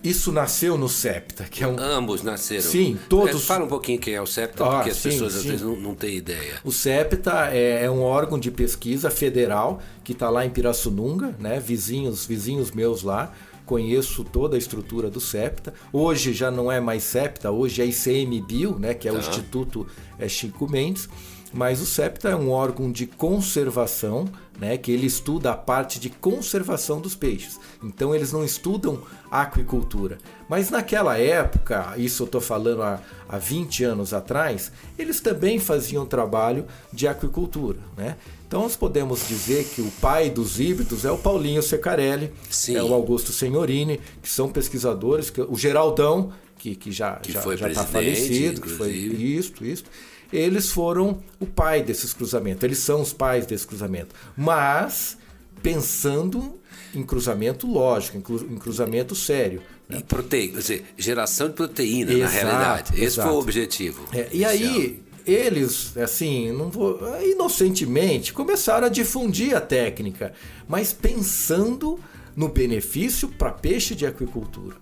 Isso 0.04 0.30
nasceu 0.30 0.76
no 0.76 0.88
SEPTA, 0.88 1.44
que 1.44 1.64
é 1.64 1.66
um. 1.66 1.78
Ambos 1.78 2.22
nasceram. 2.22 2.62
Sim, 2.62 2.98
todos- 3.08 3.34
É, 3.42 3.46
fala 3.46 3.64
um 3.64 3.68
pouquinho 3.68 3.98
quem 3.98 4.12
é 4.14 4.20
o 4.20 4.26
SEPTA, 4.26 4.62
Ah, 4.64 4.70
porque 4.76 4.90
as 4.90 4.98
sim, 4.98 5.08
pessoas 5.08 5.34
às 5.34 5.42
sim. 5.42 5.48
vezes 5.48 5.62
não, 5.64 5.74
não 5.76 5.94
têm 5.94 6.16
ideia. 6.16 6.56
O 6.62 6.70
SEPTA 6.70 7.48
é, 7.50 7.84
é 7.86 7.90
um 7.90 8.02
órgão 8.02 8.38
de 8.38 8.50
pesquisa 8.50 9.08
federal 9.10 9.80
que 10.04 10.12
está 10.12 10.28
lá 10.28 10.44
em 10.44 10.50
Pirassununga, 10.50 11.34
né? 11.38 11.58
Vizinhos, 11.58 12.26
vizinhos 12.26 12.70
meus 12.70 13.02
lá. 13.02 13.32
Conheço 13.64 14.22
toda 14.24 14.56
a 14.56 14.58
estrutura 14.58 15.08
do 15.08 15.20
SEPTA. 15.20 15.72
Hoje 15.90 16.34
já 16.34 16.50
não 16.50 16.70
é 16.70 16.80
mais 16.80 17.02
SEPTA, 17.02 17.50
hoje 17.50 17.80
é 17.80 17.86
ICMBio, 17.86 18.78
né? 18.78 18.92
Que 18.92 19.08
é 19.08 19.10
o 19.10 19.14
Tá. 19.14 19.20
Instituto 19.20 19.86
é, 20.18 20.28
Chico 20.28 20.70
Mendes. 20.70 21.08
Mas 21.50 21.80
o 21.80 21.86
SEPTA 21.86 22.28
é 22.30 22.36
um 22.36 22.50
órgão 22.50 22.92
de 22.92 23.06
conservação, 23.06 24.28
né, 24.58 24.78
que 24.78 24.92
ele 24.92 25.06
estuda 25.06 25.50
a 25.50 25.56
parte 25.56 25.98
de 25.98 26.08
conservação 26.08 27.00
dos 27.00 27.14
peixes. 27.14 27.58
Então 27.82 28.14
eles 28.14 28.32
não 28.32 28.44
estudam 28.44 29.02
aquicultura. 29.30 30.18
Mas 30.48 30.70
naquela 30.70 31.18
época, 31.18 31.94
isso 31.96 32.22
eu 32.22 32.26
estou 32.26 32.40
falando 32.40 32.82
há, 32.82 33.00
há 33.28 33.38
20 33.38 33.84
anos 33.84 34.14
atrás, 34.14 34.70
eles 34.98 35.20
também 35.20 35.58
faziam 35.58 36.06
trabalho 36.06 36.66
de 36.92 37.08
aquicultura. 37.08 37.78
Né? 37.96 38.16
Então 38.46 38.62
nós 38.62 38.76
podemos 38.76 39.26
dizer 39.26 39.64
que 39.64 39.80
o 39.80 39.90
pai 40.00 40.30
dos 40.30 40.60
híbridos 40.60 41.04
é 41.04 41.10
o 41.10 41.18
Paulinho 41.18 41.62
Secarelli, 41.62 42.32
Sim. 42.48 42.76
é 42.76 42.82
o 42.82 42.94
Augusto 42.94 43.32
Senhorini, 43.32 44.00
que 44.22 44.28
são 44.28 44.48
pesquisadores, 44.48 45.30
que, 45.30 45.40
o 45.40 45.56
Geraldão, 45.56 46.32
que, 46.58 46.76
que 46.76 46.92
já 46.92 47.16
Que 47.16 47.32
já 47.32 47.40
já 47.56 47.68
está 47.68 47.84
falecido, 47.84 48.60
que 48.60 48.68
foi 48.68 48.90
isto, 48.92 49.64
isto. 49.64 49.90
Eles 50.36 50.70
foram 50.70 51.22
o 51.38 51.46
pai 51.46 51.82
desses 51.82 52.12
cruzamentos. 52.12 52.62
Eles 52.64 52.78
são 52.78 53.00
os 53.00 53.12
pais 53.12 53.46
desse 53.46 53.66
cruzamento. 53.66 54.14
Mas 54.36 55.16
pensando 55.62 56.58
em 56.94 57.02
cruzamento 57.02 57.66
lógico, 57.66 58.18
em, 58.18 58.20
cru- 58.20 58.46
em 58.50 58.56
cruzamento 58.56 59.14
sério. 59.14 59.62
E 59.88 60.02
proteína, 60.02 60.54
quer 60.54 60.58
dizer, 60.60 60.84
geração 60.96 61.48
de 61.48 61.54
proteína, 61.54 62.12
na 62.12 62.18
Exato, 62.18 62.32
realidade. 62.34 62.94
Esse 62.94 63.04
exato. 63.04 63.28
foi 63.28 63.36
o 63.36 63.40
objetivo. 63.40 64.04
É, 64.12 64.28
e 64.32 64.44
aí, 64.44 65.02
eles, 65.26 65.96
assim, 65.96 66.50
não 66.52 66.70
vou, 66.70 66.98
inocentemente, 67.22 68.32
começaram 68.32 68.86
a 68.86 68.90
difundir 68.90 69.54
a 69.56 69.60
técnica, 69.60 70.32
mas 70.66 70.92
pensando 70.92 71.98
no 72.34 72.48
benefício 72.48 73.28
para 73.28 73.50
peixe 73.50 73.94
de 73.94 74.06
aquicultura. 74.06 74.76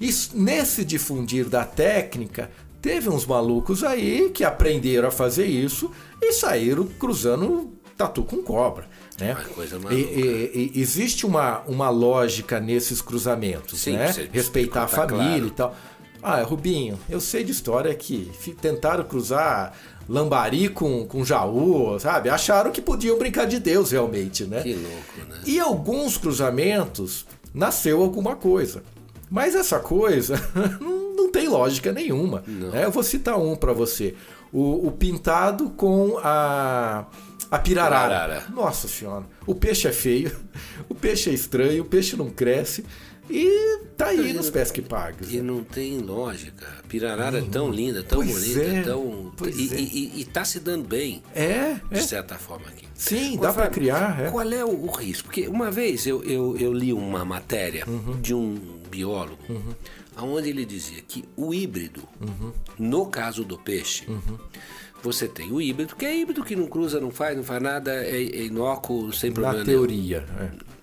E 0.00 0.10
nesse 0.34 0.84
difundir 0.84 1.48
da 1.48 1.64
técnica, 1.64 2.50
teve 2.88 3.10
uns 3.10 3.26
malucos 3.26 3.84
aí 3.84 4.30
que 4.30 4.42
aprenderam 4.42 5.08
a 5.08 5.10
fazer 5.10 5.44
isso 5.44 5.90
e 6.22 6.32
saíram 6.32 6.86
cruzando 6.86 7.70
tatu 7.98 8.22
com 8.22 8.42
cobra. 8.42 8.86
Né? 9.20 9.36
E, 9.90 9.94
e, 9.94 10.72
e, 10.74 10.80
existe 10.80 11.26
uma, 11.26 11.60
uma 11.66 11.90
lógica 11.90 12.58
nesses 12.58 13.02
cruzamentos, 13.02 13.80
Sim, 13.80 13.92
né? 13.92 14.10
Respeitar 14.32 14.84
a 14.84 14.88
família 14.88 15.26
claro. 15.26 15.46
e 15.46 15.50
tal. 15.50 15.76
Ah, 16.22 16.40
Rubinho, 16.42 16.98
eu 17.10 17.20
sei 17.20 17.44
de 17.44 17.52
história 17.52 17.94
que 17.94 18.32
tentaram 18.58 19.04
cruzar 19.04 19.74
lambari 20.08 20.70
com, 20.70 21.04
com 21.06 21.22
jaú, 21.22 22.00
sabe? 22.00 22.30
Acharam 22.30 22.70
que 22.70 22.80
podiam 22.80 23.18
brincar 23.18 23.44
de 23.44 23.58
Deus 23.58 23.90
realmente, 23.90 24.44
né? 24.44 24.62
Que 24.62 24.72
louco, 24.72 25.28
né? 25.28 25.40
E 25.44 25.60
alguns 25.60 26.16
cruzamentos 26.16 27.26
nasceu 27.52 28.00
alguma 28.00 28.34
coisa. 28.34 28.82
Mas 29.30 29.54
essa 29.54 29.78
coisa 29.78 30.40
não 31.18 31.30
tem 31.30 31.48
lógica 31.48 31.92
nenhuma. 31.92 32.42
Né? 32.46 32.84
Eu 32.84 32.90
vou 32.90 33.02
citar 33.02 33.38
um 33.38 33.56
para 33.56 33.72
você. 33.72 34.14
O, 34.52 34.86
o, 34.86 34.92
pintado 34.92 35.70
com 35.70 36.18
a, 36.22 37.06
a 37.50 37.58
pirarara. 37.58 38.08
pirarara. 38.08 38.44
Nossa 38.50 38.88
senhora. 38.88 39.26
O 39.46 39.54
peixe 39.54 39.86
é 39.86 39.92
feio, 39.92 40.34
o 40.88 40.94
peixe 40.94 41.28
é 41.28 41.34
estranho, 41.34 41.82
o 41.82 41.86
peixe 41.86 42.16
não 42.16 42.30
cresce. 42.30 42.84
E 43.30 43.80
tá 43.96 44.06
aí 44.06 44.32
nos 44.32 44.48
pés 44.48 44.70
que 44.70 44.80
pagas. 44.80 45.30
E 45.30 45.36
né? 45.36 45.42
não 45.42 45.62
tem 45.62 45.98
lógica. 45.98 46.66
Pirarara 46.88 47.38
é 47.38 47.42
tão 47.42 47.70
linda, 47.70 48.02
tão 48.02 48.20
pois 48.20 48.32
bonita, 48.32 48.60
é, 48.60 48.82
tão. 48.82 49.32
E, 49.54 49.74
é. 49.74 49.80
e, 49.80 50.20
e, 50.20 50.24
tá 50.24 50.44
se 50.44 50.58
dando 50.60 50.88
bem. 50.88 51.22
É. 51.34 51.74
De 51.90 51.98
é. 51.98 52.02
certa 52.02 52.36
forma 52.36 52.66
aqui. 52.68 52.86
Sim, 52.94 53.38
dá 53.38 53.52
para 53.52 53.68
criar. 53.68 54.18
É. 54.20 54.30
Qual 54.30 54.50
é 54.50 54.64
o, 54.64 54.86
o, 54.86 54.90
risco? 54.90 55.24
Porque 55.24 55.46
uma 55.46 55.70
vez 55.70 56.06
eu, 56.06 56.22
eu, 56.24 56.56
eu 56.56 56.72
li 56.72 56.92
uma 56.92 57.24
matéria 57.24 57.84
uhum. 57.86 58.18
de 58.20 58.34
um 58.34 58.78
biólogo, 58.90 59.38
uhum. 59.48 59.74
Onde 60.24 60.48
ele 60.48 60.64
dizia 60.64 61.00
que 61.02 61.24
o 61.36 61.52
híbrido, 61.52 62.02
uhum. 62.20 62.52
no 62.78 63.06
caso 63.06 63.44
do 63.44 63.58
peixe, 63.58 64.04
uhum. 64.08 64.38
você 65.02 65.28
tem 65.28 65.52
o 65.52 65.60
híbrido, 65.60 65.96
que 65.96 66.04
é 66.04 66.16
híbrido 66.16 66.44
que 66.44 66.56
não 66.56 66.66
cruza, 66.66 67.00
não 67.00 67.10
faz, 67.10 67.36
não 67.36 67.44
faz 67.44 67.62
nada, 67.62 67.92
é, 67.92 68.22
é 68.22 68.44
inócuo, 68.44 69.12
sem 69.12 69.32
problema. 69.32 69.58
Na 69.58 69.64
teoria. 69.64 70.26
É 70.40 70.78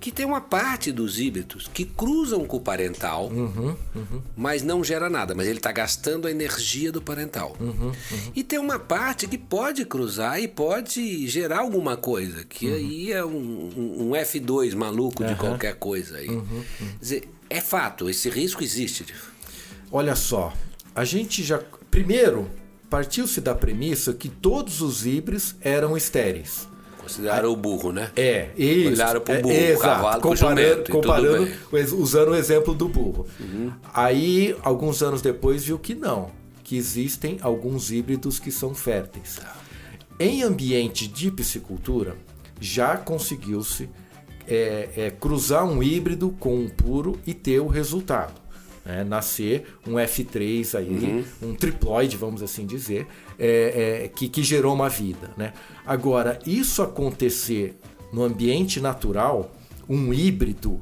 que 0.00 0.12
tem 0.12 0.24
uma 0.24 0.40
parte 0.40 0.92
dos 0.92 1.18
híbridos 1.18 1.68
que 1.72 1.84
cruzam 1.84 2.44
com 2.44 2.56
o 2.56 2.60
parental, 2.60 3.28
uhum, 3.28 3.76
uhum. 3.94 4.22
mas 4.36 4.62
não 4.62 4.82
gera 4.84 5.10
nada, 5.10 5.34
mas 5.34 5.46
ele 5.46 5.58
está 5.58 5.72
gastando 5.72 6.28
a 6.28 6.30
energia 6.30 6.92
do 6.92 7.02
parental. 7.02 7.56
Uhum, 7.58 7.92
e 8.34 8.44
tem 8.44 8.58
uma 8.58 8.78
parte 8.78 9.26
que 9.26 9.36
pode 9.36 9.84
cruzar 9.84 10.40
e 10.40 10.46
pode 10.46 11.26
gerar 11.26 11.60
alguma 11.60 11.96
coisa, 11.96 12.44
que 12.44 12.72
aí 12.72 13.12
é 13.12 13.24
um, 13.24 13.70
um 13.76 14.10
F2 14.10 14.74
maluco 14.74 15.24
de 15.24 15.34
qualquer 15.34 15.74
coisa 15.74 16.18
aí. 16.18 16.28
Quer 16.28 16.98
dizer, 17.00 17.28
é 17.50 17.60
fato, 17.60 18.08
esse 18.08 18.28
risco 18.28 18.62
existe. 18.62 19.06
Olha 19.90 20.14
só, 20.14 20.52
a 20.94 21.04
gente 21.04 21.42
já. 21.42 21.60
Primeiro, 21.90 22.50
partiu-se 22.90 23.40
da 23.40 23.54
premissa 23.54 24.12
que 24.12 24.28
todos 24.28 24.80
os 24.80 25.06
híbridos 25.06 25.54
eram 25.60 25.96
estéreis. 25.96 26.68
Consideraram 26.98 27.50
o 27.50 27.56
burro, 27.56 27.90
né? 27.90 28.10
É, 28.14 28.50
isso. 28.56 28.90
Olharam 28.90 29.20
para 29.22 29.38
o 29.38 29.42
burro, 29.42 29.54
é, 29.54 29.74
o 29.74 29.78
cavalo 29.78 30.20
comparando, 30.20 30.90
comparando 30.90 31.48
usando 31.96 32.28
o 32.28 32.34
exemplo 32.34 32.74
do 32.74 32.86
burro. 32.86 33.26
Uhum. 33.40 33.72
Aí, 33.94 34.54
alguns 34.62 35.02
anos 35.02 35.22
depois, 35.22 35.64
viu 35.64 35.78
que 35.78 35.94
não, 35.94 36.30
que 36.62 36.76
existem 36.76 37.38
alguns 37.40 37.90
híbridos 37.90 38.38
que 38.38 38.52
são 38.52 38.74
férteis. 38.74 39.36
Tá. 39.36 39.56
Em 40.20 40.42
ambiente 40.42 41.08
de 41.08 41.30
piscicultura, 41.30 42.14
já 42.60 42.96
conseguiu-se 42.96 43.88
é, 44.48 44.88
é, 44.96 45.10
cruzar 45.10 45.64
um 45.64 45.82
híbrido 45.82 46.30
com 46.40 46.56
um 46.56 46.68
puro 46.68 47.18
e 47.26 47.34
ter 47.34 47.60
o 47.60 47.66
resultado 47.68 48.48
né, 48.88 49.04
nascer 49.04 49.66
um 49.86 49.94
F3 49.94 50.78
aí, 50.78 50.88
uhum. 51.42 51.50
um 51.50 51.54
triploide, 51.54 52.16
vamos 52.16 52.42
assim 52.42 52.64
dizer, 52.64 53.06
é, 53.38 54.04
é, 54.04 54.08
que, 54.08 54.28
que 54.28 54.42
gerou 54.42 54.74
uma 54.74 54.88
vida. 54.88 55.30
Né? 55.36 55.52
Agora, 55.86 56.38
isso 56.46 56.82
acontecer 56.82 57.78
no 58.10 58.24
ambiente 58.24 58.80
natural, 58.80 59.54
um 59.86 60.12
híbrido, 60.12 60.80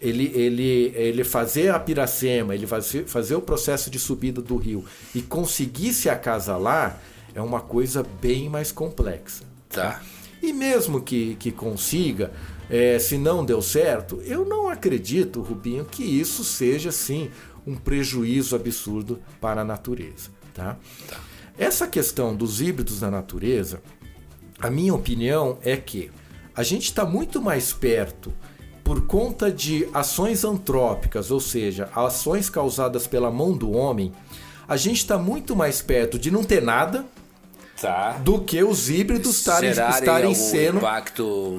ele, 0.00 0.30
ele, 0.32 0.92
ele 0.94 1.24
fazer 1.24 1.70
a 1.70 1.80
piracema, 1.80 2.54
ele 2.54 2.66
fazer, 2.68 3.04
fazer 3.06 3.34
o 3.34 3.42
processo 3.42 3.90
de 3.90 3.98
subida 3.98 4.40
do 4.40 4.56
rio 4.56 4.84
e 5.12 5.20
conseguir 5.20 5.92
se 5.92 6.08
acasalar 6.08 7.02
é 7.34 7.42
uma 7.42 7.60
coisa 7.60 8.06
bem 8.20 8.48
mais 8.48 8.70
complexa. 8.70 9.44
Tá. 9.68 10.00
E 10.42 10.52
mesmo 10.52 11.02
que, 11.02 11.34
que 11.34 11.52
consiga, 11.52 12.32
é, 12.70 12.98
se 13.00 13.18
não 13.18 13.44
deu 13.44 13.60
certo, 13.60 14.22
eu 14.24 14.44
não 14.44 14.68
acredito, 14.68 15.42
Rubinho, 15.42 15.84
que 15.84 16.04
isso 16.04 16.44
seja 16.44 16.92
sim 16.92 17.30
um 17.66 17.74
prejuízo 17.74 18.54
absurdo 18.54 19.20
para 19.40 19.62
a 19.62 19.64
natureza. 19.64 20.30
Tá? 20.54 20.78
tá. 21.08 21.16
Essa 21.58 21.86
questão 21.86 22.34
dos 22.34 22.60
híbridos 22.60 23.00
na 23.00 23.10
natureza, 23.10 23.82
a 24.58 24.70
minha 24.70 24.94
opinião 24.94 25.58
é 25.62 25.76
que 25.76 26.10
a 26.54 26.62
gente 26.62 26.84
está 26.84 27.04
muito 27.04 27.42
mais 27.42 27.72
perto 27.72 28.32
por 28.84 29.06
conta 29.06 29.50
de 29.50 29.88
ações 29.92 30.44
antrópicas, 30.44 31.30
ou 31.30 31.40
seja, 31.40 31.88
ações 31.94 32.48
causadas 32.48 33.06
pela 33.06 33.30
mão 33.30 33.52
do 33.56 33.72
homem, 33.72 34.12
a 34.66 34.76
gente 34.76 34.98
está 34.98 35.18
muito 35.18 35.56
mais 35.56 35.82
perto 35.82 36.18
de 36.18 36.30
não 36.30 36.44
ter 36.44 36.62
nada, 36.62 37.04
Tá. 37.80 38.12
do 38.18 38.42
que 38.42 38.62
os 38.62 38.90
híbridos 38.90 39.38
estarem, 39.38 39.70
estarem 39.70 40.34
sendo 40.34 40.80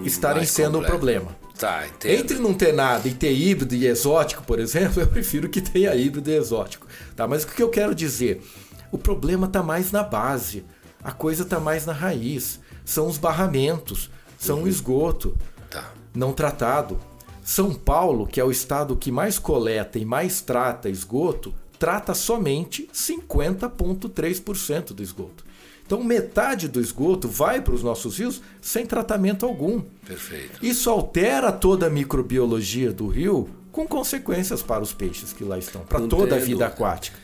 estarem 0.05 0.45
sendo 0.45 0.79
o 0.79 0.83
problema. 0.83 1.35
Tá. 1.57 1.83
Entre 2.05 2.37
não 2.37 2.53
ter 2.53 2.73
nada 2.73 3.07
e 3.07 3.13
ter 3.13 3.31
híbrido 3.31 3.73
e 3.73 3.87
exótico, 3.87 4.43
por 4.43 4.59
exemplo, 4.59 5.01
eu 5.01 5.07
prefiro 5.07 5.49
que 5.49 5.61
tenha 5.61 5.95
híbrido 5.95 6.29
e 6.29 6.35
exótico. 6.35 6.85
Tá? 7.15 7.27
Mas 7.27 7.43
o 7.43 7.47
que 7.47 7.61
eu 7.61 7.69
quero 7.69 7.95
dizer? 7.95 8.43
O 8.91 8.99
problema 8.99 9.47
está 9.47 9.63
mais 9.63 9.91
na 9.91 10.03
base, 10.03 10.63
a 11.03 11.11
coisa 11.11 11.43
está 11.43 11.59
mais 11.59 11.85
na 11.85 11.93
raiz. 11.93 12.59
São 12.85 13.07
os 13.07 13.17
barramentos, 13.17 14.11
são 14.37 14.59
uhum. 14.59 14.65
o 14.65 14.67
esgoto 14.67 15.35
tá. 15.69 15.91
não 16.13 16.33
tratado. 16.33 16.99
São 17.43 17.73
Paulo, 17.73 18.27
que 18.27 18.39
é 18.39 18.43
o 18.43 18.51
estado 18.51 18.95
que 18.95 19.11
mais 19.11 19.39
coleta 19.39 19.97
e 19.97 20.05
mais 20.05 20.41
trata 20.41 20.89
esgoto, 20.89 21.53
trata 21.79 22.13
somente 22.13 22.87
50,3% 22.93 24.93
do 24.93 25.01
esgoto. 25.01 25.50
Então, 25.91 26.01
metade 26.01 26.69
do 26.69 26.79
esgoto 26.79 27.27
vai 27.27 27.59
para 27.59 27.73
os 27.73 27.83
nossos 27.83 28.17
rios 28.17 28.41
sem 28.61 28.85
tratamento 28.85 29.45
algum. 29.45 29.81
Perfeito. 30.07 30.65
Isso 30.65 30.89
altera 30.89 31.51
toda 31.51 31.87
a 31.87 31.89
microbiologia 31.89 32.93
do 32.93 33.07
rio, 33.07 33.49
com 33.73 33.85
consequências 33.85 34.63
para 34.63 34.81
os 34.81 34.93
peixes 34.93 35.33
que 35.33 35.43
lá 35.43 35.59
estão, 35.59 35.81
para 35.81 35.99
toda 36.07 36.37
a 36.37 36.39
vida 36.39 36.65
aquática. 36.65 37.19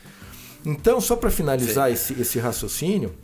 Então, 0.65 0.99
só 0.99 1.15
para 1.15 1.31
finalizar 1.31 1.89
esse, 1.89 2.19
esse, 2.19 2.39
raciocínio, 2.39 3.15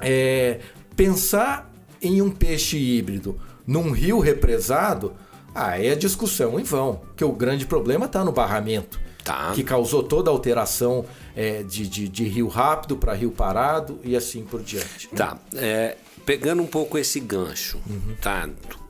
é, 0.00 0.60
pensar 0.96 1.70
em 2.00 2.22
um 2.22 2.30
peixe 2.30 2.78
híbrido 2.78 3.38
num 3.66 3.90
rio 3.90 4.18
represado, 4.18 5.12
ah, 5.54 5.78
é 5.78 5.94
discussão 5.94 6.58
em 6.58 6.62
vão, 6.62 7.02
que 7.14 7.22
o 7.22 7.32
grande 7.32 7.66
problema 7.66 8.06
está 8.06 8.24
no 8.24 8.32
barramento. 8.32 8.98
Tá. 9.24 9.52
que 9.54 9.62
causou 9.62 10.02
toda 10.02 10.30
a 10.30 10.32
alteração 10.32 11.04
é, 11.36 11.62
de, 11.62 11.86
de, 11.86 12.08
de, 12.08 12.24
rio 12.24 12.48
rápido 12.48 12.96
para 12.96 13.12
rio 13.12 13.30
parado 13.30 14.00
e 14.02 14.16
assim 14.16 14.44
por 14.44 14.62
diante. 14.62 15.08
Tá. 15.08 15.38
É, 15.54 15.96
pegando 16.24 16.62
um 16.62 16.66
pouco 16.66 16.98
esse 16.98 17.20
gancho, 17.20 17.78
uhum. 17.88 18.16
tá? 18.20 18.48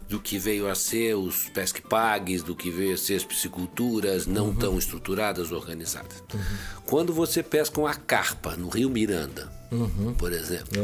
Do 0.08 0.18
que 0.20 0.38
veio 0.38 0.68
a 0.68 0.74
ser 0.74 1.14
os 1.14 1.48
pesque-pagues, 1.50 2.42
do 2.42 2.54
que 2.54 2.70
veio 2.70 2.94
a 2.94 2.96
ser 2.96 3.14
as 3.14 3.24
pisciculturas 3.24 4.26
não 4.26 4.46
uhum. 4.46 4.54
tão 4.54 4.78
estruturadas, 4.78 5.52
organizadas. 5.52 6.22
Uhum. 6.34 6.40
Quando 6.84 7.12
você 7.12 7.42
pesca 7.42 7.80
uma 7.80 7.94
carpa 7.94 8.56
no 8.56 8.68
rio 8.68 8.90
Miranda, 8.90 9.50
uhum. 9.70 10.14
por 10.18 10.32
exemplo, 10.32 10.82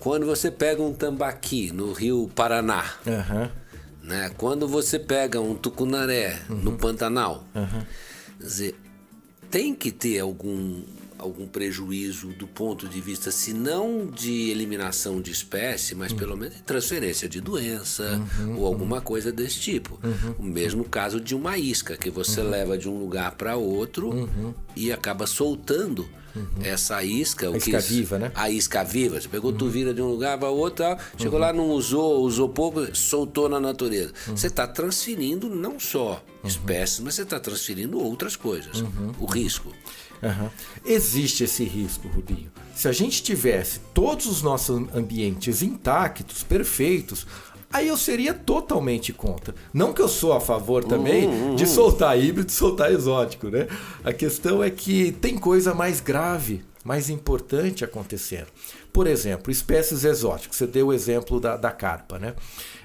quando 0.00 0.26
você 0.26 0.50
pega 0.50 0.82
um 0.82 0.92
tambaqui 0.92 1.70
no 1.70 1.92
rio 1.92 2.30
Paraná, 2.34 2.84
né? 4.02 4.30
quando 4.36 4.66
você 4.66 4.98
pega 4.98 5.40
um 5.40 5.54
tucunaré 5.54 6.40
no 6.48 6.72
Pantanal, 6.72 7.44
Quer 8.40 8.46
dizer, 8.46 8.74
tem 9.50 9.74
que 9.74 9.92
ter 9.92 10.18
algum, 10.18 10.82
algum 11.18 11.46
prejuízo 11.46 12.28
do 12.28 12.46
ponto 12.46 12.88
de 12.88 13.00
vista, 13.00 13.30
se 13.30 13.52
não 13.52 14.06
de 14.06 14.48
eliminação 14.50 15.20
de 15.20 15.30
espécie, 15.30 15.94
mas 15.94 16.10
uhum. 16.12 16.18
pelo 16.18 16.36
menos 16.36 16.56
de 16.56 16.62
transferência 16.62 17.28
de 17.28 17.38
doença 17.40 18.18
uhum, 18.38 18.58
ou 18.58 18.66
alguma 18.66 18.96
uhum. 18.96 19.02
coisa 19.02 19.30
desse 19.30 19.60
tipo. 19.60 20.00
Uhum. 20.02 20.34
O 20.38 20.42
mesmo 20.42 20.84
caso 20.84 21.20
de 21.20 21.34
uma 21.34 21.58
isca, 21.58 21.96
que 21.96 22.08
você 22.08 22.40
uhum. 22.40 22.48
leva 22.48 22.78
de 22.78 22.88
um 22.88 22.98
lugar 22.98 23.32
para 23.32 23.56
outro 23.56 24.08
uhum. 24.10 24.54
e 24.74 24.90
acaba 24.90 25.26
soltando 25.26 26.08
essa 26.62 27.02
isca. 27.02 27.50
A 27.50 27.56
isca 27.56 27.80
viva, 27.80 28.18
né? 28.18 28.32
A 28.34 28.50
isca 28.50 28.84
viva. 28.84 29.20
Você 29.20 29.28
pegou, 29.28 29.52
tu 29.52 29.68
vira 29.68 29.92
de 29.92 30.00
um 30.00 30.08
lugar 30.08 30.38
para 30.38 30.48
outro, 30.48 30.84
chegou 31.18 31.38
lá, 31.38 31.52
não 31.52 31.70
usou, 31.70 32.22
usou 32.22 32.48
pouco, 32.48 32.94
soltou 32.96 33.48
na 33.48 33.60
natureza. 33.60 34.12
Você 34.28 34.46
está 34.46 34.66
transferindo 34.66 35.48
não 35.48 35.78
só. 35.78 36.24
Espécies, 36.44 37.00
mas 37.00 37.14
você 37.14 37.22
está 37.22 37.38
transferindo 37.38 37.98
outras 37.98 38.36
coisas. 38.36 38.80
Uhum. 38.80 39.12
O 39.18 39.26
risco. 39.26 39.72
Existe 40.84 41.44
esse 41.44 41.64
risco, 41.64 42.08
Rubinho. 42.08 42.50
Se 42.74 42.88
a 42.88 42.92
gente 42.92 43.22
tivesse 43.22 43.80
todos 43.94 44.26
os 44.26 44.42
nossos 44.42 44.86
ambientes 44.94 45.62
intactos, 45.62 46.42
perfeitos, 46.42 47.26
aí 47.72 47.88
eu 47.88 47.96
seria 47.96 48.34
totalmente 48.34 49.12
contra. 49.12 49.54
Não 49.72 49.92
que 49.92 50.02
eu 50.02 50.08
sou 50.08 50.32
a 50.32 50.40
favor 50.40 50.84
também 50.84 51.26
uhum, 51.26 51.54
de 51.56 51.66
soltar 51.66 52.18
híbrido, 52.18 52.46
de 52.46 52.52
soltar 52.52 52.92
exótico, 52.92 53.48
né? 53.48 53.66
A 54.04 54.12
questão 54.12 54.62
é 54.62 54.70
que 54.70 55.12
tem 55.12 55.38
coisa 55.38 55.74
mais 55.74 56.00
grave, 56.00 56.62
mais 56.84 57.10
importante 57.10 57.84
acontecendo. 57.84 58.46
Por 58.92 59.06
exemplo, 59.06 59.50
espécies 59.50 60.04
exóticas. 60.04 60.56
Você 60.56 60.66
deu 60.66 60.88
o 60.88 60.92
exemplo 60.92 61.40
da, 61.40 61.56
da 61.56 61.70
carpa, 61.70 62.18
né? 62.18 62.34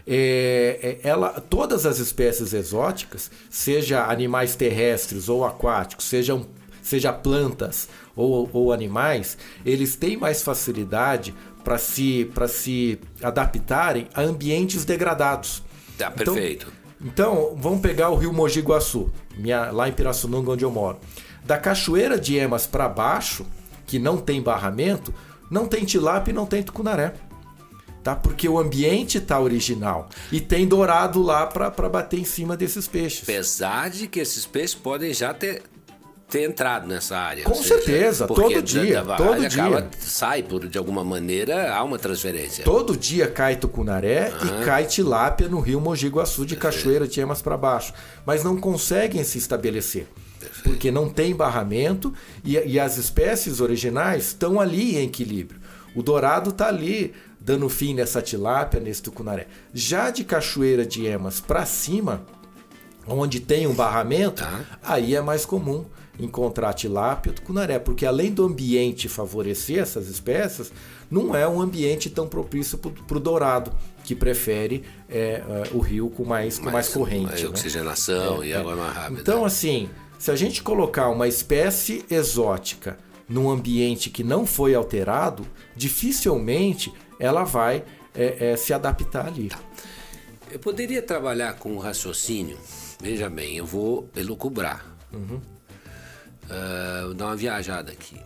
É, 0.08 1.00
é, 1.04 1.08
ela, 1.08 1.42
todas 1.42 1.86
as 1.86 1.98
espécies 1.98 2.54
exóticas, 2.54 3.32
seja 3.50 4.06
animais 4.06 4.56
terrestres 4.56 5.30
ou 5.30 5.44
aquáticos, 5.44 6.06
sejam, 6.06 6.46
seja 6.82 7.12
plantas 7.12 7.90
ou, 8.16 8.48
ou 8.54 8.72
animais, 8.72 9.38
eles 9.66 9.96
têm 9.96 10.16
mais 10.16 10.44
facilidade 10.44 11.34
para 11.64 11.80
se, 11.80 12.30
se 12.50 13.00
adaptarem 13.24 14.08
a 14.14 14.22
ambientes 14.22 14.86
degradados. 14.86 15.64
Tá, 15.98 16.12
perfeito. 16.12 16.68
Então, 16.68 16.75
então, 17.02 17.56
vamos 17.58 17.82
pegar 17.82 18.10
o 18.10 18.16
rio 18.16 18.32
Mogi 18.32 18.62
Guaçu, 18.62 19.12
minha, 19.38 19.72
lá 19.72 19.88
em 19.90 19.92
Pirassununga, 19.92 20.52
onde 20.52 20.64
eu 20.64 20.72
moro. 20.72 20.98
Da 21.44 21.58
cachoeira 21.58 22.20
de 22.20 22.36
Emas 22.38 22.66
para 22.66 22.88
baixo, 22.88 23.46
que 23.86 24.00
não 24.00 24.18
tem 24.18 24.42
barramento, 24.42 25.13
não 25.50 25.68
tem 25.68 25.86
tilápia 25.86 26.32
e 26.32 26.36
não 26.36 26.46
tem 26.46 26.63
tucunaré. 26.63 27.13
Tá? 28.04 28.15
Porque 28.15 28.48
o 28.48 28.60
ambiente 28.60 29.18
está 29.18 29.39
original. 29.39 30.10
E 30.32 30.39
tem 30.39 30.68
dourado 30.68 31.24
lá 31.24 31.48
para 31.48 31.89
bater 31.89 32.20
em 32.20 32.24
cima 32.24 32.56
desses 32.56 32.88
peixes. 32.88 33.24
Apesar 33.24 33.89
de 33.89 34.08
que 34.08 34.20
esses 34.20 34.46
peixes 34.46 34.75
podem 34.75 35.12
já 35.12 35.34
ter, 35.34 35.63
ter 36.30 36.44
entrado 36.44 36.88
nessa 36.88 37.18
área. 37.18 37.44
Com 37.46 37.56
seja, 37.56 37.70
certeza, 37.70 38.27
todo 38.27 38.62
dia. 38.62 39.04
Da, 39.04 39.15
todo 39.15 39.48
dia. 39.48 39.63
Acaba, 39.63 39.89
sai 40.00 40.44
por, 40.44 40.68
de 40.68 40.77
alguma 40.77 41.04
maneira, 41.04 41.74
há 41.74 41.84
uma 41.84 41.98
transferência. 41.98 42.63
Todo 42.63 42.96
dia 42.96 43.27
cai 43.27 43.56
tucunaré 43.56 44.32
uhum. 44.39 44.62
e 44.62 44.65
cai 44.65 44.86
tilápia 44.86 45.48
no 45.48 45.60
rio 45.60 45.82
Mogi 45.82 46.08
Guaçu 46.08 46.46
de 46.46 46.56
Cachoeira 46.56 47.08
de 47.08 47.20
Emas 47.20 47.42
para 47.42 47.58
baixo. 47.58 47.92
Mas 48.24 48.44
não 48.44 48.56
conseguem 48.58 49.24
se 49.24 49.39
estabelecer. 49.39 50.08
Porque 50.64 50.92
não 50.92 51.10
tem 51.10 51.36
barramento 51.36 52.14
e, 52.44 52.54
e 52.54 52.80
as 52.80 52.98
espécies 52.98 53.60
originais 53.60 54.28
estão 54.28 54.60
ali 54.60 54.98
em 54.98 55.06
equilíbrio. 55.06 55.60
O 55.96 56.04
dourado 56.04 56.50
está 56.50 56.68
ali 56.68 57.14
dando 57.40 57.70
fim 57.70 57.94
nessa 57.94 58.22
tilápia, 58.22 58.80
nesse 58.80 59.04
tucunaré. 59.04 59.48
Já 59.74 60.10
de 60.10 60.24
Cachoeira 60.24 60.86
de 60.86 61.06
Emas 61.06 61.40
para 61.40 61.66
cima, 61.66 62.25
onde 63.08 63.40
tem 63.40 63.68
um 63.68 63.74
barramento, 63.74 64.44
tá. 64.44 64.62
aí 64.84 65.16
é 65.16 65.22
mais 65.22 65.46
comum 65.46 65.86
encontrar 66.20 66.74
tilápia 66.74 67.30
e 67.30 67.34
tucunaré, 67.34 67.78
porque 67.78 68.06
além 68.06 68.32
do 68.32 68.46
ambiente 68.46 69.08
favorecer 69.08 69.80
essas 69.80 70.08
espécies, 70.08 70.72
não 71.12 71.36
é 71.36 71.48
um 71.48 71.62
ambiente 71.62 72.10
tão 72.10 72.28
propício 72.28 72.78
para 72.78 73.18
o 73.18 73.20
dourado, 73.20 73.72
que 74.04 74.16
prefere 74.16 74.84
é, 75.10 75.44
uh, 75.72 75.78
o 75.78 75.80
rio 75.80 76.10
com 76.10 76.24
mais, 76.24 76.58
com 76.58 76.66
mais, 76.66 76.74
mais 76.74 76.90
corrente. 76.90 77.25
Mais 77.25 77.42
né? 77.42 77.50
oxigenação 77.50 78.44
é, 78.44 78.48
e 78.48 78.52
é. 78.52 78.58
água 78.58 78.75
mais 78.75 78.94
rápida. 78.94 79.22
Então, 79.22 79.44
assim, 79.44 79.90
se 80.17 80.31
a 80.31 80.36
gente 80.36 80.63
colocar 80.63 81.10
uma 81.10 81.27
espécie 81.27 82.05
exótica 82.10 82.98
num 83.27 83.50
ambiente 83.50 84.10
que 84.10 84.24
não 84.24 84.45
foi 84.45 84.75
alterado, 84.75 85.45
dificilmente 85.75 86.93
ela 87.19 87.43
vai 87.43 87.84
é, 88.13 88.51
é, 88.51 88.55
se 88.55 88.74
adaptar 88.74 89.27
ali. 89.27 89.50
Tá. 89.50 89.60
Eu 90.51 90.60
poderia 90.60 91.01
trabalhar 91.01 91.53
com 91.53 91.74
um 91.74 91.79
raciocínio. 91.79 92.57
Veja 93.01 93.29
bem, 93.29 93.57
eu 93.57 93.65
vou 93.65 94.10
elucubrar. 94.15 94.86
Uhum. 95.12 95.41
Uh, 96.45 97.13
dar 97.13 97.25
uma 97.25 97.36
viajada 97.36 97.91
aqui. 97.91 98.19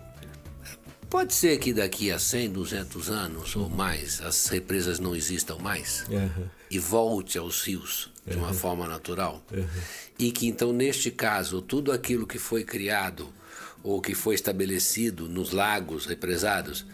Pode 1.10 1.34
ser 1.34 1.58
que 1.58 1.74
daqui 1.74 2.12
a 2.12 2.20
100, 2.20 2.52
200 2.52 3.10
anos 3.10 3.56
ou 3.56 3.68
mais 3.68 4.22
as 4.22 4.48
represas 4.48 5.00
não 5.00 5.16
existam 5.16 5.58
mais 5.58 6.06
uhum. 6.08 6.46
e 6.70 6.78
volte 6.78 7.38
aos 7.38 7.64
rios 7.64 8.12
de 8.28 8.38
uma 8.38 8.50
uhum. 8.50 8.54
forma 8.54 8.88
natural. 8.88 9.44
Uhum. 9.52 9.66
E 10.20 10.32
que 10.32 10.48
então, 10.48 10.72
neste 10.72 11.10
caso, 11.10 11.62
tudo 11.64 11.92
aquilo 11.92 12.28
que 12.28 12.38
foi 12.38 12.64
criado 12.64 13.28
ou 13.82 14.00
que 14.00 14.14
foi 14.14 14.36
estabelecido 14.36 15.28
nos 15.28 15.52
lagos 15.52 16.06
represados 16.06 16.86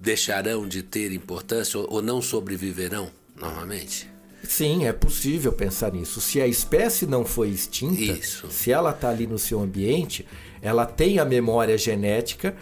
deixarão 0.00 0.66
de 0.66 0.82
ter 0.82 1.12
importância 1.12 1.78
ou 1.78 2.00
não 2.00 2.22
sobreviverão 2.22 3.10
novamente? 3.34 4.08
Sim, 4.42 4.86
é 4.86 4.92
possível 4.92 5.52
pensar 5.52 5.92
nisso. 5.92 6.20
Se 6.20 6.40
a 6.40 6.46
espécie 6.46 7.06
não 7.06 7.24
foi 7.24 7.48
extinta, 7.48 8.00
Isso. 8.00 8.48
se 8.50 8.70
ela 8.70 8.90
está 8.90 9.10
ali 9.10 9.26
no 9.26 9.38
seu 9.38 9.60
ambiente, 9.60 10.24
ela 10.62 10.86
tem 10.86 11.18
a 11.18 11.24
memória 11.24 11.76
genética 11.76 12.56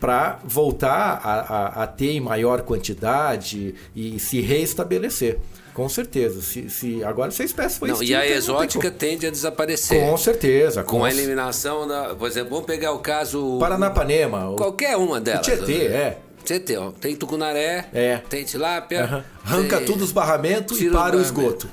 para 0.00 0.40
voltar 0.42 1.20
a, 1.22 1.32
a, 1.32 1.82
a, 1.82 1.86
ter 1.86 2.12
em 2.12 2.20
maior 2.20 2.62
quantidade 2.62 3.74
e 3.94 4.18
se 4.18 4.40
reestabelecer. 4.40 5.38
Com 5.74 5.88
certeza. 5.88 6.40
Se, 6.42 6.68
se, 6.68 7.04
agora, 7.04 7.30
se 7.30 7.42
a 7.42 7.44
espécie 7.44 7.78
foi 7.78 7.88
não, 7.88 7.94
extinta, 7.94 8.12
E 8.12 8.14
a 8.14 8.26
exótica 8.26 8.90
tende 8.90 9.26
a 9.26 9.30
desaparecer. 9.30 10.00
Com 10.00 10.16
certeza. 10.16 10.82
Com, 10.82 10.98
com 10.98 11.04
a 11.04 11.10
eliminação 11.10 11.86
da. 11.86 12.14
Por 12.14 12.26
exemplo, 12.26 12.50
vamos 12.50 12.66
pegar 12.66 12.92
o 12.92 12.98
caso. 12.98 13.58
Paranapanema. 13.60 14.54
Qualquer 14.56 14.96
uma 14.96 15.20
delas. 15.20 15.46
O 15.46 15.50
Tietê, 15.50 15.86
é. 15.86 16.18
Tietê, 16.44 16.76
ó. 16.76 16.90
Tem 16.90 17.14
tucunaré, 17.14 17.88
é. 17.92 18.16
tem 18.28 18.44
tilápia. 18.44 19.04
Uhum. 19.04 19.22
Arranca 19.44 19.76
tem... 19.76 19.86
tudo 19.86 20.02
os 20.02 20.10
barramentos 20.10 20.80
e 20.80 20.90
para 20.90 21.16
o 21.16 21.20
esgoto. 21.20 21.68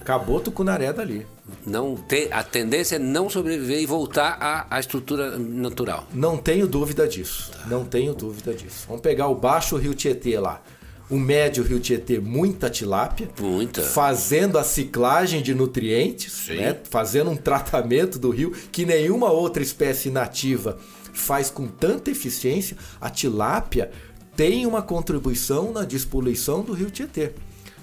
Acabou 0.00 0.38
tucunaré 0.38 0.92
dali. 0.92 1.26
Não 1.64 1.96
tem, 1.96 2.28
a 2.32 2.42
tendência 2.42 2.96
é 2.96 2.98
não 2.98 3.30
sobreviver 3.30 3.80
e 3.80 3.86
voltar 3.86 4.36
à, 4.40 4.66
à 4.70 4.80
estrutura 4.80 5.38
natural. 5.38 6.06
Não 6.12 6.36
tenho 6.36 6.66
dúvida 6.66 7.06
disso. 7.06 7.50
Tá. 7.52 7.66
Não 7.66 7.84
tenho 7.84 8.14
dúvida 8.14 8.52
disso. 8.52 8.84
Vamos 8.86 9.02
pegar 9.02 9.28
o 9.28 9.34
baixo 9.34 9.76
Rio 9.76 9.94
Tietê 9.94 10.38
lá. 10.38 10.62
O 11.08 11.16
médio 11.16 11.62
Rio 11.62 11.78
Tietê, 11.78 12.18
muita 12.18 12.68
tilápia. 12.68 13.28
Muita. 13.40 13.82
Fazendo 13.82 14.58
a 14.58 14.64
ciclagem 14.64 15.40
de 15.40 15.54
nutrientes, 15.54 16.48
né? 16.48 16.76
fazendo 16.90 17.30
um 17.30 17.36
tratamento 17.36 18.18
do 18.18 18.30
rio 18.30 18.52
que 18.72 18.84
nenhuma 18.84 19.30
outra 19.30 19.62
espécie 19.62 20.10
nativa 20.10 20.78
faz 21.12 21.48
com 21.48 21.68
tanta 21.68 22.10
eficiência. 22.10 22.76
A 23.00 23.08
tilápia 23.08 23.90
tem 24.36 24.66
uma 24.66 24.82
contribuição 24.82 25.72
na 25.72 25.84
despoluição 25.84 26.62
do 26.62 26.72
rio 26.72 26.90
Tietê. 26.90 27.32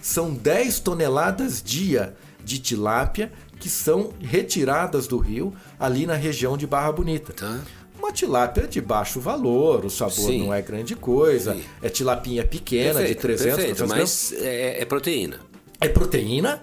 São 0.02 0.34
10 0.34 0.82
toneladas 0.82 1.64
dia 1.64 2.14
de 2.44 2.60
tilápia 2.60 3.32
que 3.64 3.70
são 3.70 4.10
retiradas 4.20 5.08
do 5.08 5.18
rio 5.18 5.54
ali 5.80 6.06
na 6.06 6.16
região 6.16 6.58
de 6.58 6.68
Barra 6.68 6.92
Bonita. 6.92 7.32
Tá. 7.32 7.62
Uma 7.98 8.12
tilápia 8.12 8.68
de 8.68 8.82
baixo 8.82 9.22
valor, 9.22 9.86
o 9.86 9.90
sabor 9.90 10.12
Sim. 10.12 10.44
não 10.44 10.54
é 10.54 10.62
grande 10.62 10.98
coisa, 10.98 11.56
Sim. 11.56 11.64
é 11.82 11.88
tilapinha 11.88 12.46
pequena 12.46 12.96
perfeito, 12.96 13.16
de 13.16 13.22
300, 13.22 13.56
perfeito, 13.56 13.88
mas 13.88 14.34
é, 14.34 14.82
é, 14.82 14.86
proteína. 14.86 15.40
É 15.80 15.88
proteína 15.88 16.62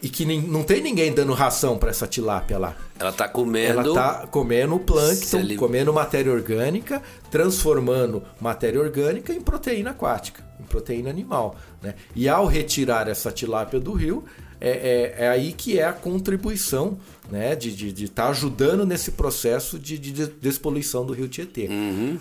e 0.00 0.08
que 0.08 0.24
nem, 0.24 0.40
não 0.40 0.62
tem 0.62 0.80
ninguém 0.80 1.12
dando 1.12 1.34
ração 1.34 1.76
para 1.76 1.90
essa 1.90 2.06
tilápia 2.06 2.56
lá. 2.56 2.74
Ela 2.98 3.10
está 3.10 3.28
comendo. 3.28 3.80
Ela 3.80 3.88
está 3.88 4.26
comendo 4.28 4.78
plâncton, 4.78 5.40
ele... 5.40 5.56
comendo 5.56 5.92
matéria 5.92 6.32
orgânica, 6.32 7.02
transformando 7.30 8.22
matéria 8.40 8.80
orgânica 8.80 9.34
em 9.34 9.40
proteína 9.42 9.90
aquática, 9.90 10.42
em 10.58 10.64
proteína 10.64 11.10
animal. 11.10 11.56
Né? 11.82 11.94
E 12.16 12.26
ao 12.26 12.46
retirar 12.46 13.06
essa 13.06 13.30
tilápia 13.30 13.78
do 13.78 13.92
rio, 13.92 14.24
é, 14.60 14.70
é, 14.70 15.24
é, 15.24 15.28
aí 15.28 15.52
que 15.52 15.78
é 15.78 15.84
a 15.84 15.92
contribuição 15.92 16.98
né, 17.30 17.54
de 17.54 17.68
estar 17.68 17.78
de, 17.78 17.92
de 17.92 18.08
tá 18.08 18.28
ajudando 18.28 18.84
nesse 18.84 19.12
processo 19.12 19.78
de, 19.78 19.98
de 19.98 20.26
despoluição 20.26 21.04
do 21.04 21.12
rio 21.12 21.28
Tietê. 21.28 21.66
Uhum. 21.68 22.18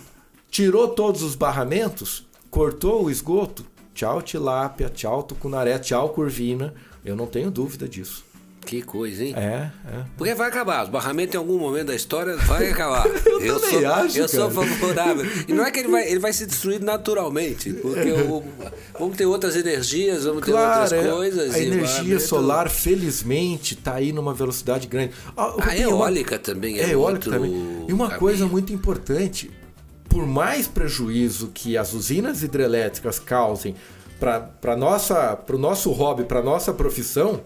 Tirou 0.49 0.87
todos 0.89 1.23
os 1.23 1.35
barramentos, 1.35 2.25
cortou 2.49 3.05
o 3.05 3.11
esgoto, 3.11 3.65
tchau 3.93 4.21
tilápia, 4.21 4.89
tchau 4.89 5.23
tucunaré, 5.23 5.79
tchau 5.79 6.09
curvina. 6.09 6.73
Eu 7.03 7.15
não 7.15 7.25
tenho 7.25 7.49
dúvida 7.49 7.87
disso. 7.87 8.25
Que 8.67 8.81
coisa, 8.81 9.23
hein? 9.23 9.33
É, 9.37 9.71
é. 9.87 10.03
Porque 10.17 10.35
vai 10.35 10.49
acabar. 10.49 10.83
Os 10.83 10.89
barramentos 10.89 11.33
em 11.33 11.37
algum 11.37 11.57
momento 11.57 11.87
da 11.87 11.95
história 11.95 12.35
vai 12.35 12.67
acabar. 12.69 13.07
eu, 13.25 13.39
eu 13.39 13.59
sou, 13.59 13.87
acho, 13.87 14.17
Eu 14.17 14.27
sou 14.27 14.51
favorável. 14.51 15.25
E 15.47 15.53
não 15.53 15.65
é 15.65 15.71
que 15.71 15.79
ele 15.79 15.87
vai, 15.87 16.05
ele 16.05 16.19
vai 16.19 16.33
se 16.33 16.45
destruir 16.45 16.81
naturalmente. 16.81 17.71
Porque 17.71 18.11
o, 18.11 18.43
vamos 18.99 19.15
ter 19.15 19.25
outras 19.25 19.55
energias, 19.55 20.25
vamos 20.25 20.43
claro, 20.43 20.89
ter 20.89 20.95
outras 20.97 21.05
é. 21.05 21.09
coisas. 21.09 21.55
A 21.55 21.59
energia 21.59 22.19
solar, 22.19 22.69
felizmente, 22.69 23.73
está 23.73 23.93
aí 23.93 24.11
numa 24.11 24.33
velocidade 24.33 24.85
grande. 24.85 25.13
Ah, 25.37 25.55
a 25.61 25.77
eólica 25.77 26.35
uma... 26.35 26.39
também 26.39 26.77
é, 26.77 26.83
é 26.83 26.89
eólica 26.91 27.31
também. 27.31 27.85
E 27.87 27.93
uma 27.93 28.07
caminho. 28.07 28.19
coisa 28.19 28.45
muito 28.45 28.73
importante. 28.73 29.49
Por 30.09 30.27
mais 30.27 30.67
prejuízo 30.67 31.51
que 31.53 31.77
as 31.77 31.93
usinas 31.93 32.43
hidrelétricas 32.43 33.17
causem 33.17 33.75
para 34.19 34.75
o 35.55 35.57
nosso 35.57 35.89
hobby, 35.91 36.25
para 36.25 36.41
nossa 36.41 36.73
profissão, 36.73 37.41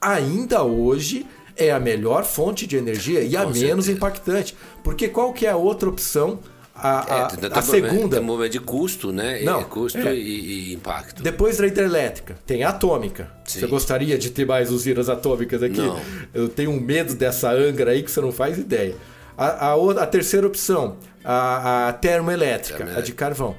ainda 0.00 0.62
hoje 0.62 1.26
é 1.56 1.72
a 1.72 1.80
melhor 1.80 2.24
fonte 2.24 2.66
de 2.66 2.76
energia 2.76 3.20
e 3.20 3.36
a 3.36 3.44
Com 3.44 3.50
menos 3.50 3.86
certeza. 3.86 3.92
impactante. 3.92 4.56
Porque 4.82 5.08
qual 5.08 5.32
que 5.32 5.44
é 5.44 5.50
a 5.50 5.56
outra 5.56 5.88
opção? 5.88 6.38
A, 6.74 7.00
a, 7.00 7.28
é, 7.28 7.58
a 7.58 7.62
segunda. 7.62 8.20
Tem 8.20 8.30
um 8.30 8.48
de 8.48 8.60
custo, 8.60 9.12
né? 9.12 9.42
Não, 9.42 9.64
custo 9.64 9.98
é. 9.98 10.14
e, 10.14 10.70
e, 10.70 10.74
impacto. 10.74 11.24
Depois 11.24 11.58
da 11.58 11.66
hidrelétrica, 11.66 12.38
tem 12.46 12.62
a 12.62 12.68
atômica. 12.68 13.28
Sim. 13.44 13.58
Você 13.58 13.66
gostaria 13.66 14.16
de 14.16 14.30
ter 14.30 14.46
mais 14.46 14.70
usinas 14.70 15.08
atômicas 15.08 15.60
aqui? 15.60 15.78
Não. 15.80 16.00
Eu 16.32 16.48
tenho 16.48 16.70
um 16.70 16.80
medo 16.80 17.14
dessa 17.14 17.50
angra 17.50 17.90
aí 17.90 18.04
que 18.04 18.10
você 18.10 18.20
não 18.20 18.30
faz 18.30 18.56
ideia. 18.56 18.94
A, 19.36 19.72
a, 19.72 20.02
a 20.02 20.06
terceira 20.06 20.46
opção, 20.46 20.96
a, 21.24 21.88
a 21.88 21.92
termoelétrica, 21.94 22.96
a 22.96 23.00
de 23.00 23.12
carvão 23.12 23.56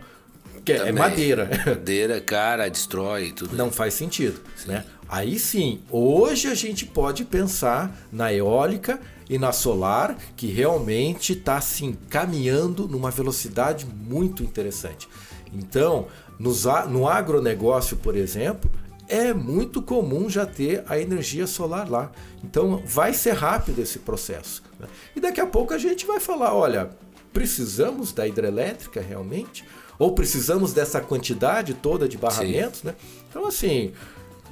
que 0.64 0.74
é 0.74 0.92
madeira. 0.92 1.50
Madeira, 1.66 2.22
cara, 2.22 2.70
destrói 2.70 3.32
tudo. 3.32 3.56
Não 3.56 3.72
faz 3.72 3.94
sentido, 3.94 4.40
né? 4.66 4.84
Aí 5.10 5.40
sim, 5.40 5.82
hoje 5.90 6.48
a 6.48 6.54
gente 6.54 6.86
pode 6.86 7.26
pensar 7.26 7.98
na 8.12 8.32
eólica 8.32 9.00
e 9.28 9.40
na 9.40 9.52
solar, 9.52 10.16
que 10.36 10.48
realmente 10.48 11.34
está 11.34 11.60
se 11.60 11.84
encaminhando 11.84 12.88
numa 12.88 13.10
velocidade 13.10 13.86
muito 13.86 14.44
interessante. 14.44 15.10
Então, 15.52 16.08
nos, 16.38 16.66
no 16.90 17.08
agronegócio, 17.08 17.98
por 17.98 18.16
exemplo, 18.16 18.70
é 19.08 19.34
muito 19.34 19.82
comum 19.82 20.30
já 20.30 20.46
ter 20.46 20.84
a 20.88 21.00
energia 21.00 21.48
solar 21.48 21.90
lá. 21.90 22.12
Então, 22.44 22.84
vai 22.86 23.12
ser 23.12 23.34
rápido 23.34 23.82
esse 23.82 24.00
processo. 24.00 24.62
Né? 24.80 24.88
E 25.16 25.20
daqui 25.20 25.42
a 25.42 25.48
pouco 25.48 25.74
a 25.74 25.78
gente 25.80 26.06
vai 26.06 26.20
falar: 26.20 26.54
olha, 26.54 26.92
precisamos 27.34 28.12
da 28.12 28.28
hidrelétrica 28.28 29.02
realmente? 29.02 29.66
Ou 29.98 30.14
precisamos 30.14 30.72
dessa 30.72 31.02
quantidade 31.02 31.74
toda 31.74 32.08
de 32.08 32.18
barramentos? 32.18 32.84
Né? 32.84 32.96
Então, 33.30 33.46
assim, 33.46 33.92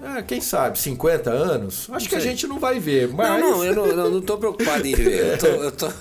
é, 0.01 0.21
quem 0.21 0.39
sabe, 0.39 0.77
50 0.77 1.29
anos? 1.29 1.89
Acho 1.91 2.07
que 2.07 2.15
a 2.15 2.19
gente 2.19 2.45
não 2.45 2.59
vai 2.59 2.79
ver, 2.79 3.07
mas... 3.07 3.39
Não, 3.39 3.63
não, 3.73 3.85
eu 3.85 4.09
não 4.11 4.19
estou 4.19 4.37
preocupado 4.37 4.85
em 4.85 4.93
ver. 4.93 5.33
Eu 5.33 5.37
tô, 5.37 5.47
eu 5.47 5.71
tô, 5.71 5.91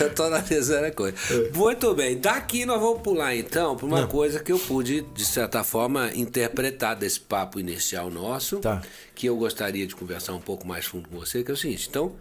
eu 0.00 0.14
tô 0.14 0.22
analisando 0.24 0.86
a 0.86 0.90
coisa. 0.90 1.16
Muito 1.54 1.94
bem, 1.94 2.18
daqui 2.18 2.66
nós 2.66 2.80
vamos 2.80 3.00
pular 3.00 3.34
então 3.34 3.76
para 3.76 3.86
uma 3.86 4.02
não. 4.02 4.08
coisa 4.08 4.40
que 4.40 4.52
eu 4.52 4.58
pude, 4.58 5.02
de 5.02 5.24
certa 5.24 5.64
forma, 5.64 6.10
interpretar 6.14 6.96
desse 6.96 7.20
papo 7.20 7.58
inicial 7.58 8.10
nosso, 8.10 8.58
tá. 8.58 8.82
que 9.14 9.26
eu 9.26 9.36
gostaria 9.36 9.86
de 9.86 9.96
conversar 9.96 10.34
um 10.34 10.40
pouco 10.40 10.66
mais 10.66 10.84
fundo 10.84 11.08
com 11.08 11.18
você, 11.18 11.42
que 11.42 11.50
é 11.50 11.54
o 11.54 11.56
seguinte, 11.56 11.86
então, 11.88 12.12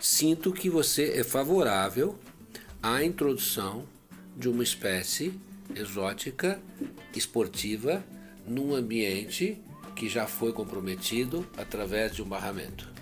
sinto 0.00 0.52
que 0.52 0.68
você 0.68 1.14
é 1.16 1.24
favorável 1.24 2.18
à 2.82 3.02
introdução 3.02 3.84
de 4.36 4.48
uma 4.48 4.62
espécie 4.62 5.32
exótica, 5.74 6.60
esportiva, 7.14 8.04
num 8.46 8.74
ambiente 8.74 9.58
que 9.94 10.08
já 10.08 10.26
foi 10.26 10.52
comprometido 10.52 11.46
através 11.56 12.12
de 12.14 12.22
um 12.22 12.26
barramento. 12.26 12.92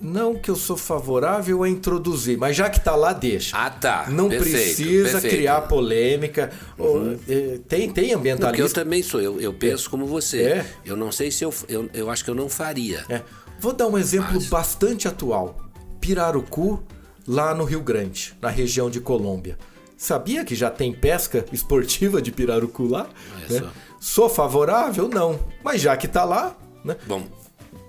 Não 0.00 0.34
que 0.34 0.50
eu 0.50 0.56
sou 0.56 0.76
favorável 0.76 1.62
a 1.62 1.68
introduzir, 1.68 2.36
mas 2.36 2.56
já 2.56 2.68
que 2.68 2.78
está 2.78 2.94
lá, 2.94 3.12
deixa. 3.12 3.56
Ah, 3.56 3.70
tá. 3.70 4.06
Não 4.10 4.28
perfeito, 4.28 4.52
precisa 4.52 5.12
perfeito. 5.12 5.34
criar 5.34 5.60
polêmica. 5.62 6.52
Uhum. 6.78 7.18
Eh, 7.28 7.60
tem, 7.68 7.90
tem 7.90 8.12
ambientalista. 8.12 8.48
Porque 8.48 8.62
eu 8.62 8.84
também 8.84 9.02
sou, 9.02 9.20
eu, 9.20 9.40
eu 9.40 9.52
penso 9.52 9.86
é. 9.86 9.90
como 9.90 10.06
você. 10.06 10.42
É. 10.42 10.66
Eu 10.84 10.96
não 10.96 11.10
sei 11.10 11.30
se 11.30 11.44
eu, 11.44 11.54
eu. 11.68 11.88
Eu 11.94 12.10
acho 12.10 12.24
que 12.24 12.30
eu 12.30 12.34
não 12.34 12.48
faria. 12.48 13.04
É. 13.08 13.22
Vou 13.58 13.72
dar 13.72 13.86
um 13.86 13.96
exemplo 13.96 14.34
mas... 14.34 14.46
bastante 14.46 15.08
atual: 15.08 15.58
Pirarucu, 16.00 16.82
lá 17.26 17.54
no 17.54 17.64
Rio 17.64 17.80
Grande, 17.80 18.34
na 18.42 18.50
região 18.50 18.90
de 18.90 19.00
Colômbia. 19.00 19.56
Sabia 19.96 20.44
que 20.44 20.54
já 20.54 20.70
tem 20.70 20.92
pesca 20.92 21.46
esportiva 21.52 22.20
de 22.20 22.30
pirarucu 22.30 22.86
lá? 22.86 23.08
Né? 23.48 23.62
Sou 24.04 24.28
favorável? 24.28 25.08
Não. 25.08 25.40
Mas 25.64 25.80
já 25.80 25.96
que 25.96 26.04
está 26.04 26.24
lá, 26.24 26.54
né? 26.84 26.94
Bom, 27.06 27.22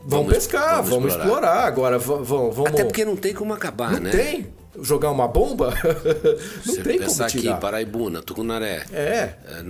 vamos, 0.06 0.34
pescar, 0.34 0.76
vamos, 0.76 0.90
vamos 0.90 1.08
explorar. 1.10 1.26
explorar. 1.26 1.68
Agora 1.68 2.00
vamos, 2.00 2.26
vamos. 2.56 2.66
Até 2.68 2.86
porque 2.86 3.04
não 3.04 3.18
tem 3.18 3.34
como 3.34 3.54
acabar, 3.54 3.92
não 3.92 4.00
né? 4.00 4.12
Não 4.12 4.18
tem. 4.18 4.48
Jogar 4.82 5.12
uma 5.12 5.28
bomba? 5.28 5.74
não 6.66 6.74
Você 6.74 6.82
tem 6.82 7.00
como 7.00 7.12
tirar. 7.12 7.26
aqui, 7.26 7.62
Paraibuna, 7.62 8.22
Tucunaré. 8.22 8.86
É. 8.94 9.34
é 9.46 9.64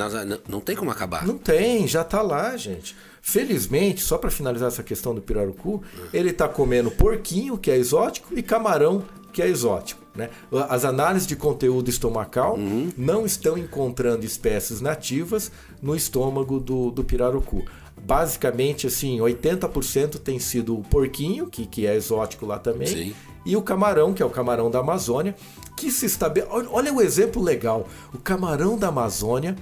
não 0.47 0.59
tem 0.59 0.75
como 0.75 0.91
acabar. 0.91 1.25
Não 1.25 1.35
tem, 1.35 1.87
já 1.87 2.03
está 2.03 2.21
lá, 2.21 2.55
gente. 2.55 2.95
Felizmente, 3.23 4.03
só 4.03 4.19
para 4.19 4.29
finalizar 4.29 4.67
essa 4.67 4.83
questão 4.83 5.15
do 5.15 5.21
pirarucu, 5.21 5.81
ele 6.13 6.29
está 6.29 6.47
comendo 6.47 6.91
porquinho, 6.91 7.57
que 7.57 7.71
é 7.71 7.75
exótico, 7.75 8.37
e 8.37 8.43
camarão, 8.43 9.03
que 9.33 9.41
é 9.41 9.47
exótico. 9.47 10.05
Né? 10.15 10.29
As 10.69 10.85
análises 10.85 11.27
de 11.27 11.35
conteúdo 11.35 11.89
estomacal 11.89 12.55
uhum. 12.55 12.89
não 12.97 13.25
estão 13.25 13.57
encontrando 13.57 14.25
espécies 14.25 14.79
nativas 14.79 15.51
no 15.85 15.95
estômago 15.95 16.59
do, 16.59 16.89
do 16.89 17.03
pirarucu. 17.03 17.63
Basicamente, 17.95 18.87
assim, 18.87 19.19
80% 19.19 20.17
tem 20.19 20.39
sido 20.39 20.77
o 20.77 20.83
porquinho, 20.83 21.47
que, 21.47 21.65
que 21.65 21.85
é 21.85 21.95
exótico 21.95 22.45
lá 22.45 22.57
também, 22.57 22.87
Sim. 22.87 23.15
e 23.45 23.55
o 23.55 23.61
camarão, 23.61 24.13
que 24.13 24.21
é 24.21 24.25
o 24.25 24.29
camarão 24.29 24.69
da 24.69 24.79
Amazônia, 24.79 25.35
que 25.77 25.91
se 25.91 26.07
estabelece. 26.07 26.51
Olha 26.71 26.91
o 26.91 27.01
exemplo 27.01 27.41
legal: 27.41 27.87
o 28.13 28.17
camarão 28.17 28.77
da 28.77 28.87
Amazônia, 28.87 29.55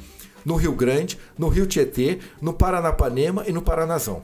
no 0.46 0.56
Rio 0.56 0.72
Grande, 0.72 1.20
no 1.38 1.50
Rio 1.50 1.68
Tietê, 1.68 2.20
no 2.42 2.54
Paranapanema 2.54 3.44
e 3.46 3.52
no 3.52 3.62
Paranazão. 3.62 4.22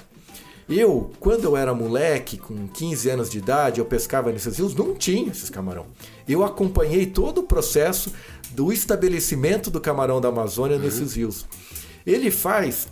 Eu, 0.69 1.11
quando 1.19 1.45
eu 1.45 1.57
era 1.57 1.73
moleque, 1.73 2.37
com 2.37 2.67
15 2.67 3.09
anos 3.09 3.29
de 3.29 3.39
idade, 3.39 3.79
eu 3.79 3.85
pescava 3.85 4.31
nesses 4.31 4.57
rios, 4.57 4.75
não 4.75 4.93
tinha 4.93 5.31
esses 5.31 5.49
camarão. 5.49 5.87
Eu 6.27 6.43
acompanhei 6.43 7.07
todo 7.07 7.39
o 7.39 7.43
processo 7.43 8.13
do 8.51 8.71
estabelecimento 8.71 9.71
do 9.71 9.81
camarão 9.81 10.21
da 10.21 10.29
Amazônia 10.29 10.77
uhum. 10.77 10.83
nesses 10.83 11.15
rios. 11.15 11.45
Ele 12.09 12.31
faz 12.31 12.87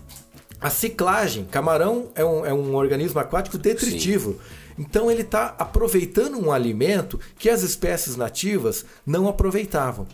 a 0.60 0.69
ciclagem. 0.69 1.45
Camarão 1.45 2.10
é 2.15 2.23
um, 2.23 2.45
é 2.45 2.53
um 2.53 2.75
organismo 2.75 3.19
aquático 3.19 3.58
detritivo. 3.58 4.34
Sim. 4.34 4.39
Então 4.80 5.10
ele 5.10 5.21
está 5.21 5.56
aproveitando 5.58 6.38
um 6.38 6.51
alimento 6.51 7.19
que 7.38 7.49
as 7.49 7.63
espécies 7.63 8.15
nativas 8.15 8.86
não 9.06 9.27
aproveitavam. 9.27 10.08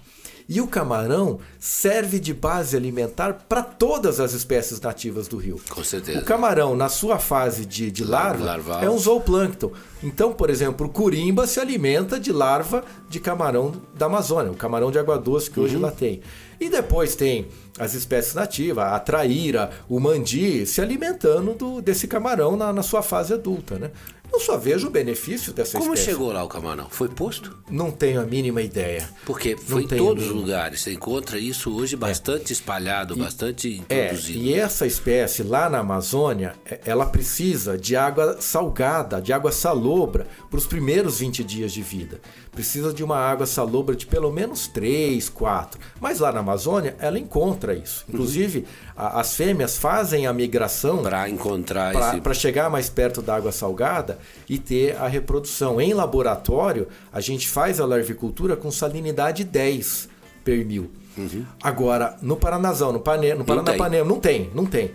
E 0.48 0.60
o 0.60 0.68
camarão 0.68 1.40
serve 1.58 2.20
de 2.20 2.34
base 2.34 2.76
alimentar 2.76 3.46
para 3.48 3.64
todas 3.64 4.20
as 4.20 4.34
espécies 4.34 4.80
nativas 4.80 5.28
do 5.28 5.38
rio. 5.38 5.60
Com 5.70 5.84
certeza. 5.84 6.20
O 6.20 6.26
camarão, 6.26 6.76
na 6.76 6.90
sua 6.90 7.18
fase 7.18 7.66
de, 7.66 7.90
de 7.90 8.04
larva, 8.04 8.44
Larval. 8.44 8.84
é 8.84 8.90
um 8.90 8.98
zooplâncton. 8.98 9.72
Então, 10.04 10.34
por 10.34 10.50
exemplo, 10.50 10.88
o 10.88 10.90
curimba 10.90 11.48
se 11.48 11.62
alimenta 11.62 12.20
de 12.20 12.34
larva 12.34 12.84
de 13.10 13.22
camarão 13.22 13.74
da 13.96 14.08
Amazônia, 14.08 14.52
o 14.52 14.56
camarão 14.56 14.92
de 14.92 15.00
água 15.00 15.18
doce 15.18 15.50
que 15.50 15.60
hoje 15.60 15.76
uhum. 15.76 15.82
lá 15.82 15.92
tem. 15.92 16.22
E 16.60 16.70
depois 16.70 17.16
tem 17.16 17.48
as 17.78 17.94
espécies 17.94 18.34
nativas, 18.34 18.86
a 18.86 19.00
traíra, 19.00 19.72
o 19.90 20.00
mandi, 20.00 20.66
se 20.66 20.82
alimentando 20.82 21.54
do, 21.54 21.82
desse 21.82 22.08
camarão 22.08 22.56
na, 22.56 22.72
na, 22.72 22.84
sua 22.84 23.02
fase 23.02 23.34
adulta. 23.34 23.80
Né? 23.80 23.92
Eu 24.34 24.40
só 24.40 24.58
vejo 24.58 24.88
o 24.88 24.90
benefício 24.90 25.54
dessa 25.54 25.78
Como 25.78 25.94
espécie. 25.94 26.12
chegou 26.12 26.34
lá 26.34 26.44
o 26.44 26.48
camarão? 26.48 26.88
Foi 26.90 27.08
posto? 27.08 27.56
Não 27.70 27.92
tenho 27.92 28.20
a 28.20 28.26
mínima 28.26 28.64
ideia. 28.64 29.08
Porque 29.28 29.56
foi 29.56 29.84
em 29.84 29.88
todos 29.88 30.26
os 30.26 30.32
lugares. 30.32 30.82
Você 30.82 30.92
encontra 30.92 31.38
isso 31.38 31.72
hoje 31.72 31.96
bastante 31.96 32.52
é. 32.52 32.54
espalhado, 32.54 33.14
e, 33.16 33.20
bastante 33.20 33.86
é, 33.88 34.06
introduzido. 34.06 34.40
É, 34.40 34.42
e 34.42 34.54
essa 34.56 34.88
espécie 34.88 35.44
lá 35.44 35.70
na 35.70 35.78
Amazônia, 35.78 36.56
é, 36.66 36.80
ela 36.84 37.06
precisa 37.06 37.78
de 37.78 37.96
água 37.96 38.38
salgada, 38.42 39.22
de 39.22 39.32
água 39.32 39.52
salobra, 39.52 40.26
para 40.50 40.58
os 40.58 40.66
primeiros 40.66 41.20
20 41.20 41.44
dias 41.44 41.72
de 41.72 41.84
vida. 41.84 42.20
Precisa 42.52 42.92
de 42.92 43.04
uma 43.04 43.18
água 43.18 43.46
salobra 43.46 43.96
de 43.96 44.08
pelo 44.08 44.32
menos 44.32 44.68
3, 44.68 45.30
4. 45.30 45.80
Mas 46.02 46.20
lá 46.20 46.32
na 46.32 46.40
Amazônia, 46.40 46.96
ela 47.00 47.20
encontra 47.20 47.76
isso. 47.76 48.04
Uhum. 48.08 48.16
Inclusive, 48.16 48.60
uhum. 48.60 48.66
a, 48.98 49.20
as 49.20 49.36
fêmeas 49.36 49.78
fazem 49.78 50.26
a 50.26 50.34
migração 50.34 51.04
para 51.04 51.30
encontrar 51.30 51.92
pra, 51.92 52.10
esse... 52.10 52.22
Para 52.22 52.34
chegar 52.34 52.68
mais 52.68 52.90
perto 52.90 53.22
da 53.22 53.36
água 53.36 53.52
salgada 53.52 54.23
e 54.50 54.58
ter 54.58 54.96
a 54.98 55.08
reprodução. 55.08 55.80
Em 55.80 55.94
laboratório, 55.94 56.88
a 57.12 57.20
gente 57.20 57.48
faz 57.48 57.80
a 57.80 57.86
larvicultura 57.86 58.56
com 58.56 58.72
salinidade 58.72 59.44
10 59.44 60.10
per 60.44 60.66
mil. 60.66 60.92
Uhum. 61.18 61.46
Agora, 61.62 62.18
no 62.22 62.36
Paranazão, 62.36 62.92
no, 62.92 63.00
Pane, 63.00 63.34
no 63.34 63.46
Paranapanema, 63.46 64.08
não 64.08 64.20
tem, 64.20 64.50
não 64.54 64.66
tem. 64.66 64.92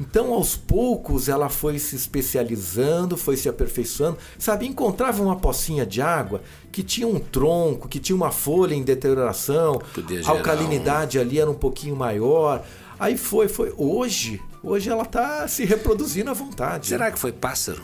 Então, 0.00 0.32
aos 0.32 0.56
poucos, 0.56 1.28
ela 1.28 1.48
foi 1.48 1.78
se 1.78 1.94
especializando, 1.94 3.16
foi 3.16 3.36
se 3.36 3.48
aperfeiçoando. 3.48 4.18
Sabe, 4.38 4.66
encontrava 4.66 5.22
uma 5.22 5.36
pocinha 5.36 5.84
de 5.84 6.00
água 6.00 6.42
que 6.70 6.82
tinha 6.82 7.06
um 7.06 7.18
tronco, 7.18 7.88
que 7.88 8.00
tinha 8.00 8.16
uma 8.16 8.30
folha 8.30 8.74
em 8.74 8.82
deterioração, 8.82 9.80
a 10.26 10.30
alcalinidade 10.30 11.18
ali 11.18 11.38
era 11.38 11.50
um 11.50 11.54
pouquinho 11.54 11.94
maior. 11.94 12.64
Aí 12.98 13.16
foi, 13.16 13.48
foi. 13.48 13.72
Hoje, 13.76 14.40
hoje 14.62 14.88
ela 14.88 15.02
está 15.02 15.46
se 15.46 15.64
reproduzindo 15.64 16.30
à 16.30 16.34
vontade. 16.34 16.86
Será 16.86 17.10
que 17.10 17.18
foi 17.18 17.32
pássaro? 17.32 17.82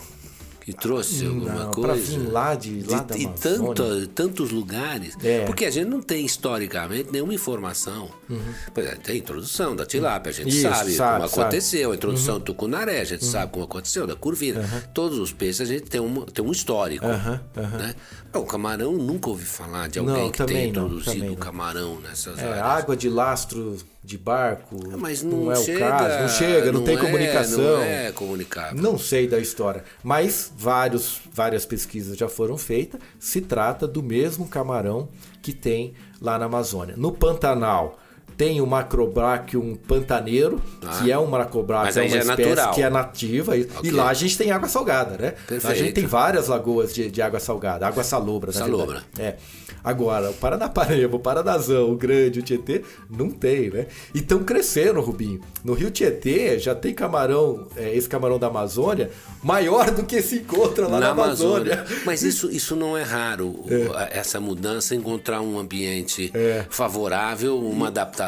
Que 0.68 0.74
trouxe 0.74 1.24
alguma 1.24 1.64
não, 1.64 1.70
coisa. 1.70 1.88
Para 1.88 1.96
vir 1.96 2.30
lá 2.30 2.54
de 2.54 2.82
de, 2.82 3.22
E 3.22 3.26
tanto, 3.26 4.06
tantos 4.08 4.50
lugares. 4.50 5.16
É. 5.24 5.46
Porque 5.46 5.64
a 5.64 5.70
gente 5.70 5.88
não 5.88 6.02
tem 6.02 6.26
historicamente 6.26 7.10
nenhuma 7.10 7.32
informação. 7.32 8.10
Uhum. 8.28 8.38
É, 8.76 8.94
tem 8.96 9.14
a 9.14 9.18
introdução 9.18 9.74
da 9.74 9.86
tilápia, 9.86 10.28
a 10.28 10.32
gente 10.34 10.50
Isso, 10.50 10.60
sabe, 10.60 10.92
sabe, 10.92 11.16
como 11.20 11.28
sabe. 11.30 11.40
aconteceu. 11.40 11.90
A 11.90 11.94
introdução 11.94 12.34
uhum. 12.34 12.40
do 12.40 12.44
tucunaré, 12.44 13.00
a 13.00 13.04
gente 13.04 13.24
uhum. 13.24 13.30
sabe 13.30 13.50
como 13.50 13.64
aconteceu, 13.64 14.06
da 14.06 14.14
curvina. 14.14 14.60
Uhum. 14.60 14.80
Todos 14.92 15.18
os 15.18 15.32
peixes 15.32 15.62
a 15.62 15.64
gente 15.64 15.84
tem 15.84 16.02
um, 16.02 16.20
tem 16.26 16.44
um 16.44 16.52
histórico. 16.52 17.06
Né? 17.06 17.94
O 18.34 18.42
camarão, 18.42 18.92
nunca 18.92 19.30
ouvi 19.30 19.46
falar 19.46 19.88
de 19.88 19.98
alguém 19.98 20.24
não, 20.24 20.30
que 20.30 20.44
tenha 20.44 20.66
introduzido 20.66 21.32
o 21.32 21.36
camarão 21.36 21.98
nessas 22.00 22.38
é, 22.38 22.44
áreas. 22.44 22.66
Água 22.66 22.94
de 22.94 23.08
lastro 23.08 23.78
de 24.08 24.16
barco. 24.16 24.76
Ah, 24.90 24.96
mas 24.96 25.22
não, 25.22 25.44
não 25.44 25.52
é 25.52 25.56
chega, 25.56 25.76
o 25.76 25.90
caso, 25.90 26.22
não 26.22 26.28
chega, 26.30 26.72
não, 26.72 26.80
não 26.80 26.86
tem 26.86 26.96
é, 26.96 26.98
comunicação. 26.98 27.58
Não 27.58 27.82
é 27.82 28.12
comunicável. 28.12 28.82
Não 28.82 28.98
sei 28.98 29.28
da 29.28 29.38
história, 29.38 29.84
mas 30.02 30.50
vários, 30.56 31.20
várias 31.30 31.66
pesquisas 31.66 32.16
já 32.16 32.26
foram 32.26 32.56
feitas. 32.56 32.98
Se 33.18 33.42
trata 33.42 33.86
do 33.86 34.02
mesmo 34.02 34.48
camarão 34.48 35.10
que 35.42 35.52
tem 35.52 35.92
lá 36.22 36.38
na 36.38 36.46
Amazônia. 36.46 36.94
No 36.96 37.12
Pantanal 37.12 38.00
tem 38.38 38.60
o 38.60 38.66
Macrobrachium 38.66 39.74
pantaneiro, 39.74 40.62
Ah. 40.86 41.00
que 41.02 41.10
é 41.10 41.18
um 41.18 41.26
Macrobrachium, 41.26 42.02
é 42.02 42.06
uma 42.06 42.14
é 42.16 42.18
espécie 42.20 42.42
natural. 42.48 42.72
que 42.74 42.82
é 42.82 42.88
nativa. 42.88 43.56
E, 43.56 43.62
Ok. 43.64 43.76
e 43.82 43.90
lá 43.90 44.08
a 44.08 44.14
gente 44.14 44.38
tem 44.38 44.52
água 44.52 44.68
salgada, 44.68 45.18
né? 45.18 45.34
A 45.36 45.48
Perfeito. 45.48 45.76
gente 45.76 45.92
tem 45.92 46.06
várias 46.06 46.46
lagoas 46.46 46.94
de, 46.94 47.10
de 47.10 47.20
água 47.20 47.40
salgada, 47.40 47.86
água 47.86 48.04
salobra, 48.04 48.52
na 48.52 48.58
Salobra. 48.58 49.02
É. 49.18 49.34
Agora, 49.82 50.30
o 50.30 50.34
Paranapanema, 50.34 51.16
o 51.16 51.18
Paranazão, 51.20 51.90
o 51.92 51.96
Grande, 51.96 52.40
o 52.40 52.42
Tietê, 52.42 52.82
não 53.10 53.30
tem, 53.30 53.70
né? 53.70 53.86
E 54.14 54.18
estão 54.18 54.40
crescendo, 54.44 55.00
Rubinho. 55.00 55.40
No 55.64 55.72
Rio 55.74 55.90
Tietê 55.90 56.58
já 56.58 56.74
tem 56.74 56.92
camarão, 56.94 57.66
é, 57.76 57.94
esse 57.94 58.08
camarão 58.08 58.38
da 58.38 58.46
Amazônia, 58.48 59.10
maior 59.42 59.90
do 59.90 60.04
que 60.04 60.20
se 60.22 60.36
encontra 60.36 60.86
lá 60.86 61.00
na, 61.00 61.10
Amazônia. 61.10 61.84
Mas 62.04 62.22
isso, 62.24 62.50
isso 62.50 62.76
não 62.76 62.96
é 62.96 63.02
raro, 63.02 63.64
a- 63.96 64.08
essa 64.12 64.38
mudança, 64.40 64.94
encontrar 64.94 65.40
um 65.40 65.58
ambiente 65.58 66.30
É. 66.34 66.64
favorável, 66.70 67.58
uma 67.58 67.88
adaptação, 67.88 68.27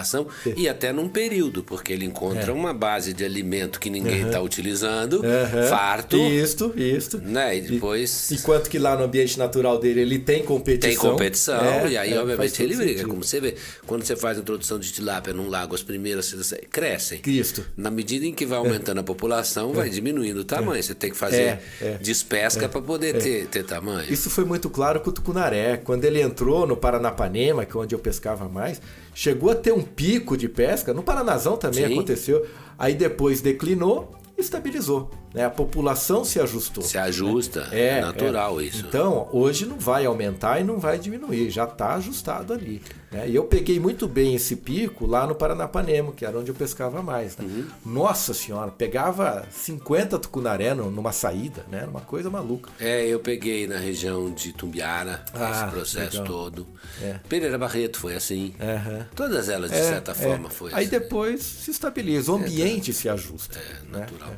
e 0.57 0.69
até 0.69 0.93
num 0.93 1.09
período, 1.09 1.63
porque 1.63 1.93
ele 1.93 2.05
encontra 2.05 2.53
uma 2.53 2.73
base 2.75 3.13
de 3.13 3.25
alimento 3.25 3.79
que 3.81 3.91
ninguém 3.91 4.27
está 4.27 4.41
utilizando, 4.41 5.23
Aham. 5.25 5.67
farto, 5.69 6.17
Isto, 6.17 6.73
isto. 6.77 7.19
né? 7.19 7.57
E 7.57 7.61
depois 7.63 8.31
Enquanto 8.33 8.69
que 8.69 8.79
lá 8.79 8.97
no 8.97 9.05
ambiente 9.05 9.39
natural 9.39 9.79
dele 9.79 10.01
ele 10.01 10.19
tem 10.19 10.43
competição. 10.45 10.91
tem 10.91 10.99
competição, 10.99 11.61
É, 11.65 11.89
e 11.91 11.97
aí, 11.97 12.13
é, 12.13 12.19
obviamente, 12.21 12.63
ele 12.63 12.75
briga. 12.77 12.91
sentido. 12.93 13.09
Como 13.09 13.25
você 13.25 13.41
vê, 13.41 13.55
quando 13.87 14.05
você 14.05 14.17
faz 14.17 14.39
a 14.39 14.41
introdução 14.41 14.79
de 14.79 14.93
tilápia 14.93 15.33
num 15.33 15.49
lago, 15.49 15.75
as 15.75 15.83
primeiras 15.83 16.35
crescem. 16.71 17.21
Isto. 17.27 17.65
Na 17.77 17.91
medida 17.91 18.25
em 18.27 18.33
que 18.35 18.47
vai 18.47 18.59
aumentando 18.59 19.01
a 19.01 19.03
população, 19.03 19.73
vai 19.73 19.89
diminuindo 19.91 20.41
o 20.41 20.45
tamanho. 20.45 20.83
Você 20.83 20.95
tem 20.95 21.11
que 21.11 21.17
fazer 21.17 21.41
É, 21.43 21.61
é. 21.81 21.99
despesca 22.01 22.69
para 22.69 22.81
poder 22.81 23.19
ter, 23.19 23.47
ter 23.47 23.65
tamanho. 23.65 24.13
Isso 24.13 24.31
foi 24.31 24.45
muito 24.45 24.69
claro 24.71 25.01
com 25.01 25.11
o 25.11 25.13
tucunaré. 25.13 25.77
Quando 25.77 26.05
ele 26.05 26.21
entrou 26.21 26.67
no 26.67 26.77
Paranapanema, 26.77 27.65
que 27.65 27.77
é 27.77 27.81
onde 27.81 27.95
eu 27.95 27.99
pescava 27.99 28.49
mais, 28.49 28.81
chegou 29.15 29.51
a 29.51 29.55
ter 29.55 29.73
um 29.73 29.83
pico 29.83 30.37
de 30.37 30.49
pesca. 30.49 30.93
No 30.95 31.03
Paranazão 31.03 31.57
também 31.57 31.87
Sim. 31.87 31.93
aconteceu. 31.93 32.47
Aí 32.79 32.95
depois 32.95 33.41
declinou 33.41 34.13
e 34.37 34.41
estabilizou. 34.41 35.11
Né? 35.35 35.45
A 35.45 35.51
população 35.51 36.25
se 36.25 36.41
ajustou. 36.41 36.83
Se 36.83 36.99
ajusta, 36.99 37.69
É, 37.73 37.99
é 37.99 38.01
natural 38.01 38.61
é. 38.61 38.65
isso. 38.65 38.85
Então, 38.87 39.29
hoje 39.33 39.67
não 39.67 39.79
vai 39.79 40.05
aumentar 40.07 40.61
e 40.61 40.65
não 40.65 40.79
vai 40.79 40.99
diminuir, 40.99 41.51
já 41.51 41.65
está 41.65 41.95
ajustado 41.95 42.53
ali. 42.53 42.83
né? 43.11 43.29
E 43.29 43.35
eu 43.35 43.45
peguei 43.45 43.79
muito 43.81 44.07
bem 44.09 44.35
esse 44.35 44.57
pico 44.57 45.07
lá 45.07 45.27
no 45.27 45.35
Paranapanema, 45.35 46.13
que 46.13 46.25
era 46.25 46.39
onde 46.39 46.51
eu 46.51 46.55
pescava 46.55 47.03
mais. 47.03 47.37
né? 47.37 47.45
Uhum. 47.45 47.67
Nossa 47.85 48.33
senhora, 48.35 48.71
pegava 48.71 49.45
50 49.51 50.19
tucunaré 50.19 50.75
numa 50.75 51.13
saída, 51.13 51.65
né? 51.71 51.79
Era 51.79 51.91
uma 51.91 52.01
coisa 52.01 52.31
maluca. 52.31 52.71
É, 52.79 53.07
eu 53.07 53.19
peguei 53.21 53.67
na 53.67 53.79
região 53.79 54.31
de 54.33 54.53
Tumbiara, 54.53 55.25
Ah, 55.35 55.51
esse 55.51 55.71
processo 55.71 56.23
legal. 56.23 56.27
todo. 56.27 56.67
É. 57.03 57.17
Pereira 57.29 57.59
Barreto 57.59 57.99
foi 57.99 58.15
assim. 58.15 58.55
Aham. 58.61 59.07
Todas 59.15 59.49
elas, 59.49 59.71
de 59.71 59.77
É, 59.77 59.83
certa 59.83 60.13
é. 60.13 60.15
forma, 60.15 60.49
foi 60.51 60.73
Aí 60.73 60.83
assim. 60.83 60.91
depois 60.91 61.43
se 61.43 61.71
estabiliza, 61.71 62.31
o 62.33 62.37
ambiente 62.37 62.93
se 62.93 63.09
ajusta. 63.09 63.59
É 63.59 63.93
né? 63.93 64.01
natural. 64.01 64.31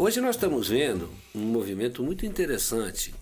Hoje 0.00 0.20
nós 0.20 0.36
estamos 0.36 0.68
vendo 0.68 1.10
um 1.34 1.40
movimento 1.40 2.04
muito 2.04 2.24
interessante 2.24 3.12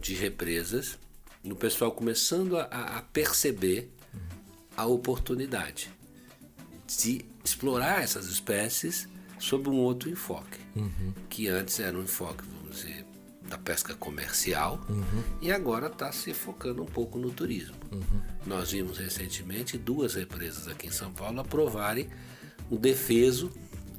de 0.00 0.14
represas, 0.14 0.96
no 1.42 1.56
pessoal 1.56 1.90
começando 1.90 2.56
a, 2.56 2.62
a 2.62 3.02
perceber 3.02 3.90
a 4.76 4.86
oportunidade 4.86 5.90
de 6.86 7.24
explorar 7.44 8.04
essas 8.04 8.26
espécies 8.26 9.08
sob 9.40 9.68
um 9.70 9.78
outro 9.78 10.08
enfoque, 10.08 10.60
que 11.28 11.48
antes 11.48 11.80
era 11.80 11.98
um 11.98 12.04
enfoque, 12.04 12.44
vamos 12.44 12.76
dizer, 12.76 13.04
da 13.48 13.58
pesca 13.58 13.96
comercial 13.96 14.80
e 15.42 15.50
agora 15.50 15.88
está 15.88 16.12
se 16.12 16.32
focando 16.32 16.80
um 16.80 16.86
pouco 16.86 17.18
no 17.18 17.32
turismo. 17.32 17.74
Nós 18.46 18.70
vimos 18.70 18.98
recentemente 18.98 19.76
duas 19.76 20.14
represas 20.14 20.68
aqui 20.68 20.86
em 20.86 20.92
São 20.92 21.12
Paulo 21.12 21.40
aprovarem 21.40 22.08
o 22.70 22.78
defeso 22.78 23.50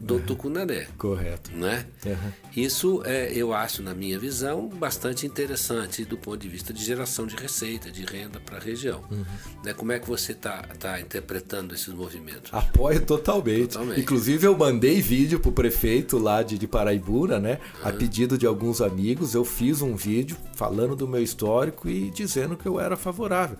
do 0.01 0.19
tucunaré 0.19 0.87
Correto. 0.97 1.51
né? 1.51 1.85
Uhum. 2.05 2.31
Isso 2.55 3.03
é, 3.05 3.31
eu 3.33 3.53
acho, 3.53 3.83
na 3.83 3.93
minha 3.93 4.17
visão, 4.17 4.67
bastante 4.67 5.27
interessante 5.27 6.03
do 6.03 6.17
ponto 6.17 6.39
de 6.39 6.49
vista 6.49 6.73
de 6.73 6.83
geração 6.83 7.27
de 7.27 7.35
receita, 7.35 7.91
de 7.91 8.03
renda 8.03 8.39
para 8.39 8.57
a 8.57 8.59
região. 8.59 9.03
Uhum. 9.11 9.23
Né? 9.63 9.73
Como 9.73 9.91
é 9.91 9.99
que 9.99 10.07
você 10.07 10.31
está 10.31 10.63
tá 10.79 10.99
interpretando 10.99 11.75
esses 11.75 11.93
movimentos? 11.93 12.51
Apoio 12.51 13.05
totalmente. 13.05 13.73
Totalmente. 13.73 14.01
Inclusive, 14.01 14.47
eu 14.47 14.57
mandei 14.57 15.01
vídeo 15.01 15.39
pro 15.39 15.51
prefeito 15.51 16.17
lá 16.17 16.41
de, 16.41 16.57
de 16.57 16.67
Paraibuna, 16.67 17.39
né? 17.39 17.59
A 17.83 17.91
pedido 17.91 18.37
de 18.37 18.47
alguns 18.47 18.81
amigos, 18.81 19.35
eu 19.35 19.45
fiz 19.45 19.81
um 19.81 19.95
vídeo 19.95 20.35
falando 20.55 20.95
do 20.95 21.07
meu 21.07 21.21
histórico 21.21 21.87
e 21.87 22.09
dizendo 22.09 22.57
que 22.57 22.65
eu 22.65 22.79
era 22.79 22.97
favorável. 22.97 23.57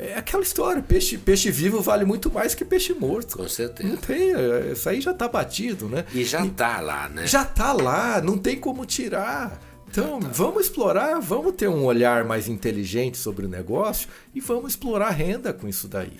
É 0.00 0.14
aquela 0.16 0.44
história, 0.44 0.80
peixe, 0.80 1.18
peixe 1.18 1.50
vivo 1.50 1.82
vale 1.82 2.04
muito 2.04 2.30
mais 2.30 2.54
que 2.54 2.64
peixe 2.64 2.94
morto. 2.94 3.36
Com 3.36 3.48
certeza. 3.48 3.88
Não 3.88 3.96
tem, 3.96 4.32
é, 4.32 4.70
isso 4.72 4.88
aí 4.88 5.00
já 5.00 5.12
tá 5.12 5.26
batido, 5.26 5.88
né? 5.88 6.04
E 6.14 6.24
já 6.24 6.46
está 6.46 6.80
lá, 6.80 7.08
né? 7.08 7.26
Já 7.26 7.44
tá 7.44 7.72
lá, 7.72 8.20
não 8.22 8.38
tem 8.38 8.56
como 8.56 8.86
tirar. 8.86 9.60
Então, 9.90 10.20
vamos 10.20 10.66
explorar, 10.66 11.18
vamos 11.18 11.54
ter 11.54 11.68
um 11.68 11.82
olhar 11.84 12.22
mais 12.24 12.46
inteligente 12.46 13.16
sobre 13.16 13.46
o 13.46 13.48
negócio 13.48 14.08
e 14.32 14.40
vamos 14.40 14.72
explorar 14.72 15.10
renda 15.10 15.52
com 15.52 15.66
isso 15.66 15.88
daí. 15.88 16.12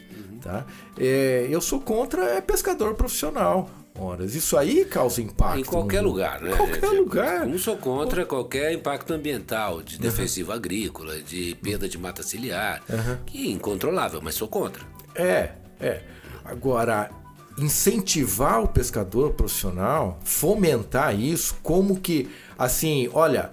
Tá? 0.43 0.67
É, 0.99 1.47
eu 1.49 1.61
sou 1.61 1.81
contra 1.81 2.25
é, 2.25 2.41
pescador 2.41 2.95
profissional. 2.95 3.71
Horas. 3.99 4.35
Isso 4.35 4.57
aí 4.57 4.85
causa 4.85 5.21
impacto. 5.21 5.59
Em 5.61 5.65
qualquer 5.65 6.03
no- 6.03 6.09
lugar, 6.09 6.41
né? 6.41 6.53
Em 6.53 6.57
qualquer 6.57 6.81
Tipo, 6.81 6.95
lugar. 6.95 7.41
Como 7.43 7.59
sou 7.59 7.77
contra 7.77 8.25
qualquer 8.25 8.73
impacto 8.73 9.13
ambiental, 9.13 9.83
de 9.83 9.99
defensivo 9.99 10.53
agrícola, 10.53 11.21
de 11.21 11.57
perda 11.63 11.89
de 11.89 11.99
mata 11.99 12.23
ciliar, 12.23 12.83
que 13.27 13.49
é 13.49 13.51
incontrolável, 13.51 14.21
mas 14.23 14.35
sou 14.35 14.47
contra. 14.49 14.83
É, 15.15 15.51
é. 15.81 16.03
Agora, 16.45 17.11
incentivar 17.59 18.63
o 18.63 18.69
pescador 18.69 19.33
profissional, 19.35 20.19
fomentar 20.25 21.19
isso, 21.19 21.57
como 21.63 22.01
que, 22.01 22.31
assim, 22.57 23.09
olha, 23.13 23.51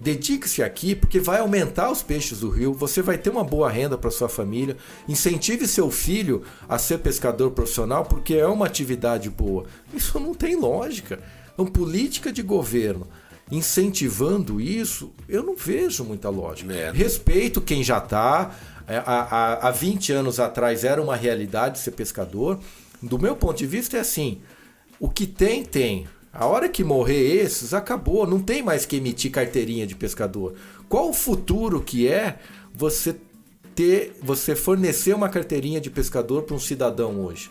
dedique-se 0.00 0.62
aqui 0.62 0.94
porque 0.94 1.18
vai 1.18 1.40
aumentar 1.40 1.90
os 1.90 2.02
peixes 2.02 2.40
do 2.40 2.50
rio, 2.50 2.72
você 2.72 3.02
vai 3.02 3.18
ter 3.18 3.30
uma 3.30 3.44
boa 3.44 3.70
renda 3.70 3.98
para 3.98 4.10
sua 4.10 4.28
família, 4.28 4.76
incentive 5.08 5.66
seu 5.66 5.90
filho 5.90 6.42
a 6.68 6.78
ser 6.78 6.98
pescador 6.98 7.50
profissional 7.50 8.04
porque 8.04 8.34
é 8.34 8.46
uma 8.46 8.66
atividade 8.66 9.28
boa. 9.28 9.64
Isso 9.92 10.18
não 10.20 10.34
tem 10.34 10.56
lógica. 10.56 11.20
Então, 11.52 11.66
política 11.66 12.32
de 12.32 12.42
governo 12.42 13.06
incentivando 13.50 14.60
isso, 14.60 15.12
eu 15.28 15.42
não 15.42 15.56
vejo 15.56 16.04
muita 16.04 16.28
lógica. 16.28 16.72
É. 16.72 16.90
Respeito 16.90 17.60
quem 17.60 17.82
já 17.82 17.98
está. 17.98 18.54
Há, 18.86 19.36
há, 19.66 19.68
há 19.68 19.70
20 19.70 20.12
anos 20.12 20.40
atrás 20.40 20.84
era 20.84 21.00
uma 21.02 21.16
realidade 21.16 21.78
ser 21.78 21.92
pescador. 21.92 22.58
Do 23.02 23.18
meu 23.18 23.36
ponto 23.36 23.56
de 23.56 23.66
vista 23.66 23.96
é 23.96 24.00
assim: 24.00 24.40
o 24.98 25.08
que 25.08 25.26
tem, 25.26 25.64
tem. 25.64 26.06
A 26.32 26.46
hora 26.46 26.68
que 26.68 26.84
morrer 26.84 27.42
esses, 27.42 27.72
acabou. 27.74 28.26
Não 28.26 28.40
tem 28.40 28.62
mais 28.62 28.84
que 28.86 28.96
emitir 28.96 29.30
carteirinha 29.30 29.86
de 29.86 29.94
pescador. 29.96 30.54
Qual 30.88 31.08
o 31.10 31.12
futuro 31.14 31.80
que 31.80 32.06
é 32.08 32.38
você 32.74 33.16
ter, 33.74 34.16
você 34.22 34.54
fornecer 34.54 35.14
uma 35.14 35.28
carteirinha 35.28 35.80
de 35.80 35.90
pescador 35.90 36.42
para 36.42 36.54
um 36.54 36.60
cidadão 36.60 37.20
hoje? 37.24 37.50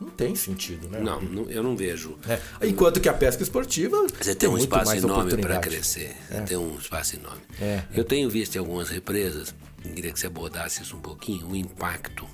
Não 0.00 0.08
tem 0.10 0.34
sentido, 0.34 0.88
né? 0.88 1.00
Não, 1.00 1.20
não- 1.20 1.50
eu 1.50 1.62
não 1.62 1.76
vejo. 1.76 2.18
É. 2.28 2.66
Enquanto 2.66 3.00
que 3.00 3.08
a 3.08 3.14
pesca 3.14 3.42
esportiva 3.42 3.96
Você 4.20 4.34
tem 4.34 4.48
um 4.48 4.52
muito 4.52 4.64
espaço 4.64 4.96
enorme 4.96 5.36
para 5.38 5.58
crescer. 5.60 6.14
Você 6.28 6.40
tem 6.42 6.56
um 6.56 6.76
espaço 6.76 7.16
enorme. 7.16 7.40
É, 7.60 7.82
Eu 7.94 8.04
tenho 8.04 8.28
visto 8.28 8.56
em 8.56 8.58
algumas 8.58 8.88
represas, 8.90 9.54
queria 9.94 10.12
que 10.12 10.18
você 10.18 10.26
abordasse 10.26 10.82
isso 10.82 10.96
um 10.96 11.00
pouquinho, 11.00 11.46
o 11.48 11.54
impacto 11.56 12.26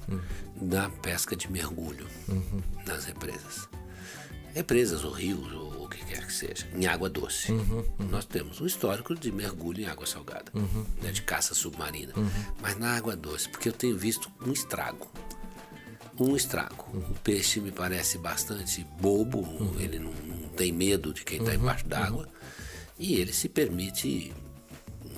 da 0.61 0.89
pesca 0.89 1.37
de 1.37 1.51
mergulho 1.53 2.07
nas 2.87 3.05
represas. 3.05 3.69
Represas 4.55 5.05
ou 5.05 5.13
rios 5.13 5.53
ou 5.53 5.70
que 5.91 6.05
quer 6.05 6.27
que 6.27 6.33
seja, 6.33 6.67
em 6.75 6.87
água 6.87 7.09
doce. 7.11 7.53
Nós 8.11 8.25
temos 8.25 8.61
um 8.61 8.67
histórico 8.67 9.15
de 9.15 9.31
mergulho 9.31 9.83
em 9.83 9.87
água 9.87 10.07
salgada, 10.07 10.53
né, 11.03 11.11
de 11.11 11.23
caça 11.23 11.55
submarina. 11.55 12.13
Mas 12.61 12.79
na 12.79 12.97
água 12.97 13.17
doce, 13.17 13.49
porque 13.49 13.69
eu 13.69 13.73
tenho 13.73 13.99
visto 13.99 14.31
um 14.45 14.53
estrago. 14.53 15.11
Um 16.19 16.37
estrago. 16.37 16.85
O 17.11 17.15
peixe 17.25 17.61
me 17.61 17.71
parece 17.71 18.19
bastante 18.19 18.87
bobo, 19.01 19.75
ele 19.79 19.99
não, 19.99 20.13
não 20.13 20.49
tem 20.51 20.73
medo 20.73 21.13
de 21.13 21.25
quem 21.25 21.39
está 21.41 21.55
embaixo 21.55 21.87
d'água 21.87 22.29
e 22.99 23.15
ele 23.15 23.33
se 23.33 23.49
permite 23.49 24.33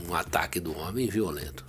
um 0.08 0.14
ataque 0.14 0.60
do 0.60 0.76
homem 0.78 1.08
violento. 1.08 1.64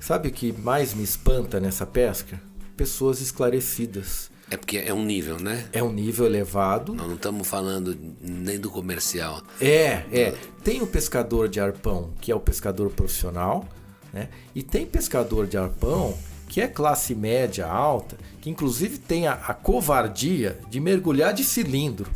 Sabe 0.00 0.28
o 0.28 0.32
que 0.32 0.50
mais 0.50 0.94
me 0.94 1.04
espanta 1.04 1.60
nessa 1.60 1.86
pesca? 1.86 2.40
Pessoas 2.74 3.20
esclarecidas. 3.20 4.30
É 4.50 4.56
porque 4.56 4.78
é 4.78 4.92
um 4.92 5.04
nível, 5.04 5.38
né? 5.38 5.68
É 5.72 5.82
um 5.82 5.92
nível 5.92 6.26
elevado. 6.26 6.92
Não 6.92 7.14
estamos 7.14 7.46
falando 7.46 7.96
nem 8.20 8.58
do 8.58 8.68
comercial. 8.68 9.40
É, 9.60 10.02
é. 10.12 10.34
Tem 10.64 10.82
o 10.82 10.86
pescador 10.86 11.48
de 11.48 11.60
arpão, 11.60 12.10
que 12.20 12.32
é 12.32 12.34
o 12.34 12.40
pescador 12.40 12.90
profissional, 12.90 13.64
né? 14.12 14.28
E 14.54 14.62
tem 14.62 14.84
pescador 14.84 15.46
de 15.46 15.56
arpão 15.56 16.18
que 16.48 16.60
é 16.60 16.66
classe 16.66 17.14
média 17.14 17.64
alta, 17.64 18.18
que 18.40 18.50
inclusive 18.50 18.98
tem 18.98 19.28
a, 19.28 19.34
a 19.34 19.54
covardia 19.54 20.58
de 20.68 20.80
mergulhar 20.80 21.32
de 21.32 21.44
cilindro 21.44 22.10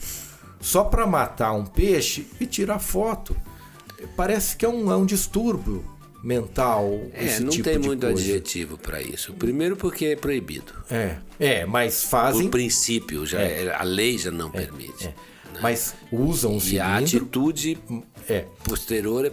só 0.60 0.82
para 0.82 1.06
matar 1.06 1.52
um 1.52 1.64
peixe 1.64 2.26
e 2.40 2.46
tirar 2.46 2.80
foto. 2.80 3.36
Parece 4.16 4.56
que 4.56 4.64
é 4.64 4.68
um, 4.68 4.90
é 4.90 4.96
um 4.96 5.06
distúrbio 5.06 5.84
mental, 6.24 7.00
É, 7.12 7.24
esse 7.26 7.42
não 7.42 7.50
tipo 7.50 7.64
tem 7.64 7.78
muito 7.78 8.06
coisa. 8.06 8.20
adjetivo 8.20 8.78
para 8.78 9.00
isso. 9.02 9.32
Primeiro 9.34 9.76
porque 9.76 10.06
é 10.06 10.16
proibido. 10.16 10.72
É, 10.90 11.16
é, 11.38 11.66
mas 11.66 12.02
fazem, 12.04 12.42
Por 12.44 12.52
princípio, 12.52 13.26
já 13.26 13.40
é- 13.40 13.74
a 13.74 13.82
lei 13.82 14.16
já 14.16 14.30
não 14.30 14.50
permite. 14.50 15.10
mas 15.60 15.94
usam 16.10 16.52
o 16.52 16.54
E 16.54 16.58
a 16.58 16.60
cilindro, 16.60 16.96
atitude 17.04 17.78
é, 18.28 18.44
posterior 18.64 19.26
é 19.26 19.32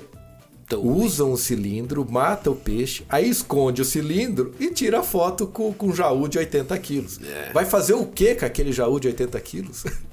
usam 0.76 1.34
o 1.34 1.38
cilindro, 1.38 2.06
mata 2.10 2.50
o 2.50 2.56
peixe, 2.56 3.04
aí 3.10 3.30
esconde 3.30 3.82
o 3.82 3.86
cilindro 3.86 4.54
e 4.60 4.70
tira 4.72 5.00
a 5.00 5.04
foto 5.04 5.46
com, 5.48 5.74
com 5.74 5.88
um 5.88 5.94
jaú 5.96 6.28
de 6.30 6.38
80 6.38 6.78
quilos. 6.80 7.20
É. 7.22 7.52
Vai 7.54 7.66
fazer 7.66 7.94
o 7.94 8.06
que 8.06 8.36
com 8.36 8.46
aquele 8.46 8.72
jaú 8.72 8.98
de 9.00 9.08
80 9.08 9.40
quilos? 9.42 9.84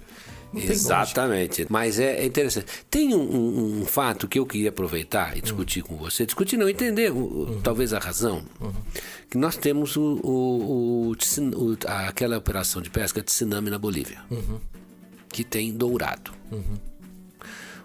Exatamente. 0.54 1.66
Mas 1.68 1.98
é, 1.98 2.20
é 2.22 2.24
interessante. 2.26 2.66
Tem 2.90 3.14
um, 3.14 3.20
um- 3.20 3.80
um 3.80 3.84
fato 3.84 4.26
que 4.26 4.38
eu 4.38 4.46
queria 4.46 4.70
aproveitar 4.70 5.36
e 5.36 5.40
discutir 5.40 5.82
com 5.82 5.96
você. 5.96 6.24
Discutir 6.24 6.56
não, 6.56 6.68
entender 6.68 7.12
o- 7.12 7.60
talvez 7.62 7.92
a 7.92 7.98
razão. 7.98 8.42
Que 9.30 9.36
nós 9.36 9.56
temos 9.56 9.96
o, 9.96 10.02
o- 10.22 11.10
o 11.12 11.76
aquela 12.06 12.38
operação 12.38 12.80
de 12.80 12.88
pesca 12.90 13.20
de 13.20 13.26
tsunami 13.26 13.68
na 13.70 13.78
Bolívia. 13.78 14.20
Que 15.30 15.44
tem 15.44 15.72
dourado. 15.72 16.32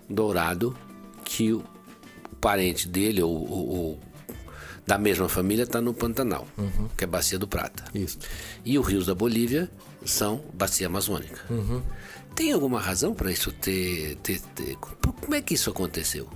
Dourado 0.10 0.76
que 1.24 1.54
o 1.54 1.64
parente 2.40 2.88
dele 2.88 3.22
ou, 3.22 4.00
da 4.86 4.98
mesma 4.98 5.30
família 5.30 5.64
está 5.64 5.80
no 5.80 5.94
Pantanal, 5.94 6.46
que 6.98 7.04
é 7.04 7.08
Bacia 7.08 7.40
do 7.40 7.48
Prata. 7.48 7.86
Isso. 7.96 8.20
E 8.66 8.78
os 8.78 8.86
rios 8.88 9.06
da 9.06 9.16
Bolívia 9.16 9.70
são 10.06 10.44
bacia 10.54 10.88
amazônica. 10.88 11.42
Tem 12.36 12.52
alguma 12.52 12.80
razão 12.80 13.14
para 13.14 13.32
isso 13.32 13.52
ter, 13.52 14.16
ter- 14.24 14.42
ter- 14.56 14.76
Como 14.78 15.36
é 15.36 15.42
que 15.42 15.54
isso 15.54 15.70
aconteceu? 15.70 16.28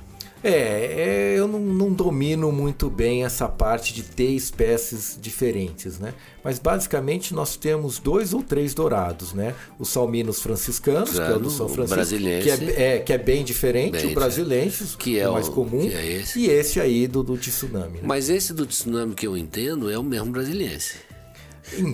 É, 0.44 0.52
é, 0.52 1.36
eu 1.36 1.48
não, 1.48 1.60
não 1.60 1.92
domino 1.92 2.52
muito 2.52 2.92
bem 2.92 3.26
essa 3.26 3.50
parte 3.50 3.92
de 3.92 4.04
ter 4.04 4.30
espécies 4.30 5.18
diferentes, 5.20 5.98
né? 5.98 6.14
Mas 6.44 6.60
basicamente 6.60 7.34
nós 7.34 7.56
temos 7.58 7.98
dois 7.98 8.34
ou 8.36 8.44
três 8.44 8.76
dourados, 8.76 9.34
né? 9.34 9.56
Os 9.80 9.90
salminos 9.90 10.40
franciscanos, 10.40 11.10
que 11.10 11.20
é 11.20 11.36
o 11.36 11.40
do 11.40 11.50
São 11.50 11.68
Francisco, 11.68 12.16
que 12.20 12.50
é, 12.52 12.96
é- 12.98 13.00
que 13.00 13.12
é 13.12 13.18
bem 13.18 13.44
diferente, 13.44 13.94
Bem 13.98 14.12
o 14.12 14.14
brasilense, 14.14 14.96
Que 14.96 15.18
é 15.18 15.28
o 15.28 15.34
mais 15.34 15.50
comum, 15.50 15.90
é 15.92 16.06
esse. 16.06 16.40
e 16.40 16.48
esse 16.48 16.80
aí 16.80 17.08
do, 17.08 17.24
do 17.24 17.36
tsunami. 17.36 17.96
Né? 17.98 18.04
Mas 18.04 18.30
esse 18.30 18.54
do 18.54 18.66
tsunami 18.68 19.16
que 19.16 19.26
eu 19.26 19.36
entendo 19.36 19.90
é 19.90 19.98
o 19.98 20.04
mesmo 20.04 20.32
brasiliense. 20.32 20.98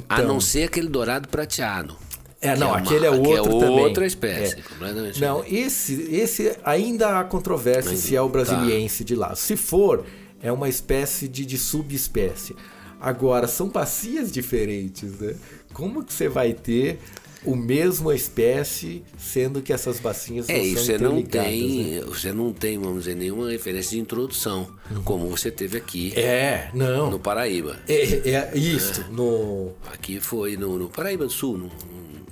A 0.09 0.15
Então, 0.19 0.27
não 0.27 0.41
ser 0.41 0.63
aquele 0.65 0.89
dourado 0.89 1.29
prateado. 1.29 1.95
É, 2.43 2.55
não, 2.55 2.67
uma- 2.69 2.77
aquele 2.77 3.05
é 3.07 3.11
que 3.11 3.17
outro 3.17 3.59
também. 3.59 3.79
outra 3.79 4.05
espécie. 4.05 4.59
É. 4.59 4.61
completamente 4.61 5.21
Não, 5.21 5.41
diferente. 5.41 5.65
esse, 5.65 5.93
esse 6.11 6.57
ainda 6.63 7.19
há 7.19 7.23
controvérsia 7.23 7.95
se 7.95 8.15
é 8.15 8.21
o 8.21 8.29
brasiliense 8.29 9.03
de 9.03 9.15
lá. 9.15 9.35
Se 9.35 9.55
for, 9.55 10.05
é 10.41 10.51
uma 10.51 10.67
espécie 10.69 11.27
de, 11.27 11.45
de 11.45 11.57
subespécie. 11.57 12.55
Agora, 12.99 13.47
são 13.47 13.67
bacias 13.69 14.31
diferentes, 14.31 15.19
né? 15.19 15.35
Como 15.73 16.03
que 16.03 16.13
você 16.13 16.29
vai 16.29 16.53
ter 16.53 16.99
o 17.45 17.53
mesmo 17.57 18.09
espécie, 18.13 19.03
sendo 19.17 19.61
que 19.61 19.73
essas 19.73 19.99
bacias 19.99 20.47
É, 20.47 20.57
não 20.57 20.63
são 20.63 20.73
você 20.83 20.97
não 20.97 21.21
tem, 21.21 21.83
né? 21.95 22.01
você 22.07 22.31
não 22.31 22.53
tem, 22.53 22.79
vamos 22.79 22.99
dizer, 23.03 23.15
nenhuma 23.17 23.49
referência 23.51 23.91
de 23.91 23.99
introdução, 23.99 24.69
como 25.03 25.27
você 25.27 25.51
teve 25.51 25.77
aqui 25.77 26.13
É, 26.17 26.69
não. 26.73 27.11
no 27.11 27.19
Paraíba. 27.19 27.77
É, 27.89 28.29
é 28.29 28.51
isso, 28.57 29.03
no 29.11 29.71
Aqui 29.91 30.21
foi 30.21 30.55
no, 30.55 30.79
no 30.79 30.87
Paraíba 30.89 31.25
do 31.25 31.31
Sul, 31.31 31.57
no, 31.57 31.69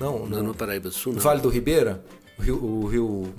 Não, 0.01 0.25
no, 0.25 0.43
no 0.43 0.53
Paraíba 0.55 0.89
do 0.89 0.95
Sul, 0.95 1.13
não. 1.13 1.21
Vale 1.21 1.39
do 1.41 1.49
Ribeira, 1.49 2.03
o 2.39 2.41
rio, 2.41 2.63
o 2.63 2.85
rio 2.87 3.33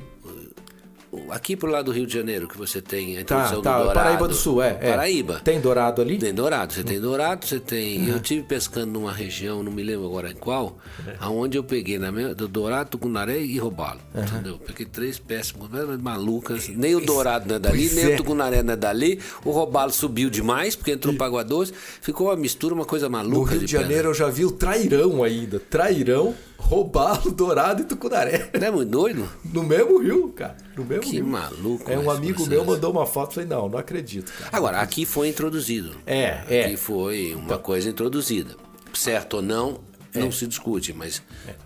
Aqui 1.28 1.54
pro 1.56 1.70
lado 1.70 1.86
do 1.86 1.92
Rio 1.92 2.06
de 2.06 2.14
Janeiro 2.14 2.48
que 2.48 2.56
você 2.56 2.80
tem 2.80 3.12
a 3.12 3.16
Tá, 3.16 3.20
introdução 3.20 3.56
do 3.58 3.62
tá, 3.62 3.76
dourado. 3.76 3.98
Paraíba 3.98 4.28
do 4.28 4.34
Sul, 4.34 4.62
é. 4.62 4.78
é. 4.80 4.90
Paraíba. 4.92 5.40
Tem 5.44 5.60
dourado 5.60 6.00
ali? 6.00 6.16
Tem 6.16 6.32
dourado, 6.32 6.72
você 6.72 6.82
tem 6.82 6.98
dourado, 6.98 7.44
você 7.44 7.60
tem. 7.60 8.08
Eu 8.08 8.18
tive 8.18 8.44
pescando 8.44 8.92
numa 8.92 9.12
região, 9.12 9.62
não 9.62 9.70
me 9.70 9.82
lembro 9.82 10.06
agora 10.06 10.30
em 10.30 10.34
qual, 10.34 10.78
aonde 11.20 11.58
eu 11.58 11.64
peguei 11.64 11.98
na 11.98 12.10
minha, 12.10 12.34
do 12.34 12.48
dourado, 12.48 12.88
tucunaré 12.90 13.38
e 13.38 13.58
robalo. 13.58 14.00
Entendeu? 14.14 14.58
Peguei 14.58 14.86
três 14.86 15.20
completamente 15.52 16.02
malucas. 16.02 16.68
Nem 16.68 16.94
o 16.94 17.00
dourado 17.00 17.46
não 17.46 17.56
é 17.56 17.58
dali, 17.58 17.88
Pois 17.88 17.94
nem 17.94 18.04
é. 18.12 18.14
o 18.14 18.16
tucunaré 18.16 18.62
não 18.62 18.72
é 18.72 18.76
dali. 18.76 19.20
O 19.44 19.50
robalo 19.50 19.92
subiu 19.92 20.30
demais, 20.30 20.74
porque 20.74 20.92
entrou 20.92 21.14
para 21.14 21.26
água 21.26 21.44
doce. 21.44 21.74
Ficou 22.00 22.28
uma 22.28 22.36
mistura, 22.36 22.74
uma 22.74 22.86
coisa 22.86 23.10
maluca. 23.10 23.36
No 23.36 23.42
Rio 23.44 23.60
de 23.60 23.66
pedra. 23.66 23.82
Janeiro 23.82 24.08
eu 24.08 24.14
já 24.14 24.28
vi 24.28 24.46
o 24.46 24.50
trairão 24.50 25.22
ainda. 25.22 25.60
Trairão, 25.60 26.34
roubalo, 26.62 27.30
dourado 27.30 27.82
e 27.82 27.84
tucunaré. 27.84 28.50
Não 28.58 28.66
é 28.66 28.70
muito 28.70 28.88
doido? 28.90 29.28
No 29.44 29.62
mesmo 29.62 29.98
rio, 29.98 30.28
cara. 30.30 30.56
No 30.76 30.84
mesmo 30.84 31.02
Que 31.02 31.12
rio. 31.16 31.26
maluco. 31.26 31.90
É 31.90 31.98
um 31.98 32.02
esse 32.02 32.10
amigo 32.10 32.34
processo. 32.34 32.50
meu 32.50 32.64
mandou 32.64 32.90
uma 32.92 33.06
foto 33.06 33.32
e 33.32 33.34
falei, 33.34 33.48
não, 33.48 33.68
não 33.68 33.78
acredito, 33.78 34.32
cara. 34.32 34.50
Agora, 34.52 34.80
aqui 34.80 35.04
foi 35.04 35.28
introduzido. 35.28 35.94
É, 36.06 36.40
é. 36.48 36.64
Aqui 36.66 36.76
foi 36.76 37.34
uma 37.34 37.58
coisa 37.58 37.88
introduzida. 37.88 38.54
Certo 38.94 39.34
ou 39.34 39.42
não, 39.42 39.80
não 40.14 40.30
se 40.30 40.46
discute, 40.46 40.92
mas. 40.92 41.22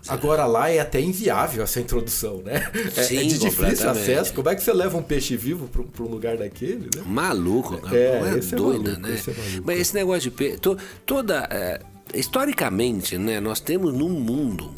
Agora 0.07 0.45
lá 0.45 0.69
é 0.69 0.79
até 0.79 1.01
inviável 1.01 1.61
essa 1.63 1.79
introdução, 1.81 2.41
né? 2.45 2.69
É, 2.95 3.03
Sim, 3.03 3.17
é 3.19 3.23
de 3.23 3.37
difícil 3.37 3.89
acesso. 3.89 4.33
Como 4.33 4.49
é 4.49 4.55
que 4.55 4.63
você 4.63 4.71
leva 4.71 4.97
um 4.97 5.03
peixe 5.03 5.35
vivo 5.35 5.67
para 5.67 6.03
um 6.03 6.07
lugar 6.07 6.37
daquele, 6.37 6.89
né? 6.95 7.03
Maluco, 7.05 7.77
cara. 7.77 7.97
É, 7.97 8.37
esse 8.37 8.53
é 8.53 8.57
doida, 8.57 8.91
maluco, 8.91 9.07
né? 9.07 9.13
esse 9.15 9.29
é. 9.31 9.33
Mas 9.65 9.79
esse 9.81 9.93
negócio 9.95 10.21
de 10.21 10.31
pe... 10.31 10.57
to- 10.57 10.77
toda 11.05 11.45
é, 11.51 11.81
historicamente, 12.13 13.17
né, 13.17 13.39
nós 13.39 13.59
temos 13.59 13.93
no 13.93 14.09
mundo 14.09 14.73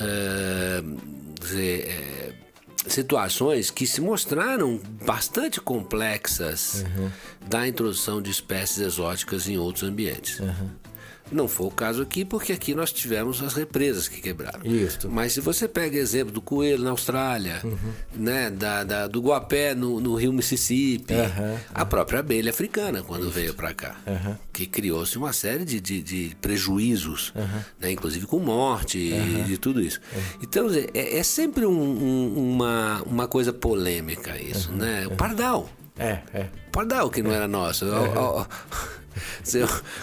é, 0.00 0.82
dizer, 1.40 1.88
é, 1.88 2.32
situações 2.86 3.70
que 3.70 3.86
se 3.86 4.00
mostraram 4.00 4.80
bastante 5.04 5.60
complexas 5.60 6.84
da 7.48 7.66
introdução 7.66 8.22
de 8.22 8.30
espécies 8.30 8.78
exóticas 8.78 9.48
em 9.48 9.58
outros 9.58 9.84
ambientes. 9.84 10.40
Não 11.32 11.46
foi 11.46 11.66
o 11.66 11.70
caso 11.70 12.02
aqui, 12.02 12.24
porque 12.24 12.52
aqui 12.52 12.74
nós 12.74 12.92
tivemos 12.92 13.42
as 13.42 13.54
represas 13.54 14.08
que 14.08 14.20
quebraram. 14.20 14.64
Isso. 14.64 15.08
Mas 15.08 15.32
se 15.32 15.40
você 15.40 15.68
pega 15.68 15.96
exemplo 15.96 16.32
do 16.32 16.40
coelho 16.42 16.82
na 16.82 16.90
Austrália, 16.90 17.62
né, 18.14 18.50
da, 18.50 18.82
da- 18.84 19.06
do 19.06 19.20
guapé 19.20 19.74
no, 19.74 20.00
no 20.00 20.14
rio 20.14 20.32
Mississippi, 20.32 21.14
Aham, 21.14 21.56
a 21.72 21.84
própria 21.84 22.20
abelha 22.20 22.50
africana 22.50 23.02
quando 23.02 23.30
veio 23.30 23.54
para 23.54 23.72
cá, 23.74 23.96
que 24.52 24.66
criou-se 24.66 25.16
uma 25.16 25.32
série 25.32 25.64
de, 25.64 25.80
de, 25.80 26.02
de 26.02 26.36
prejuízos, 26.40 27.32
né, 27.78 27.90
inclusive 27.90 28.26
com 28.26 28.38
morte 28.38 28.98
e 28.98 29.42
de 29.44 29.56
tudo 29.58 29.80
isso. 29.80 30.00
Então 30.42 30.66
é, 30.94 31.18
é 31.18 31.22
sempre 31.22 31.64
um- 31.66 31.70
um- 31.72 32.54
uma, 32.54 33.02
uma 33.06 33.28
coisa 33.28 33.52
polêmica 33.52 34.36
isso, 34.40 34.72
né? 34.72 35.06
O 35.06 35.16
pardal. 35.16 35.68
É, 35.98 36.20
é. 36.32 36.46
Pardal 36.72 37.10
que 37.10 37.22
não 37.22 37.30
era 37.32 37.46
nosso. 37.46 37.84
Ó, 37.86 38.40
ó. 38.40 38.44
Seu- 38.44 38.99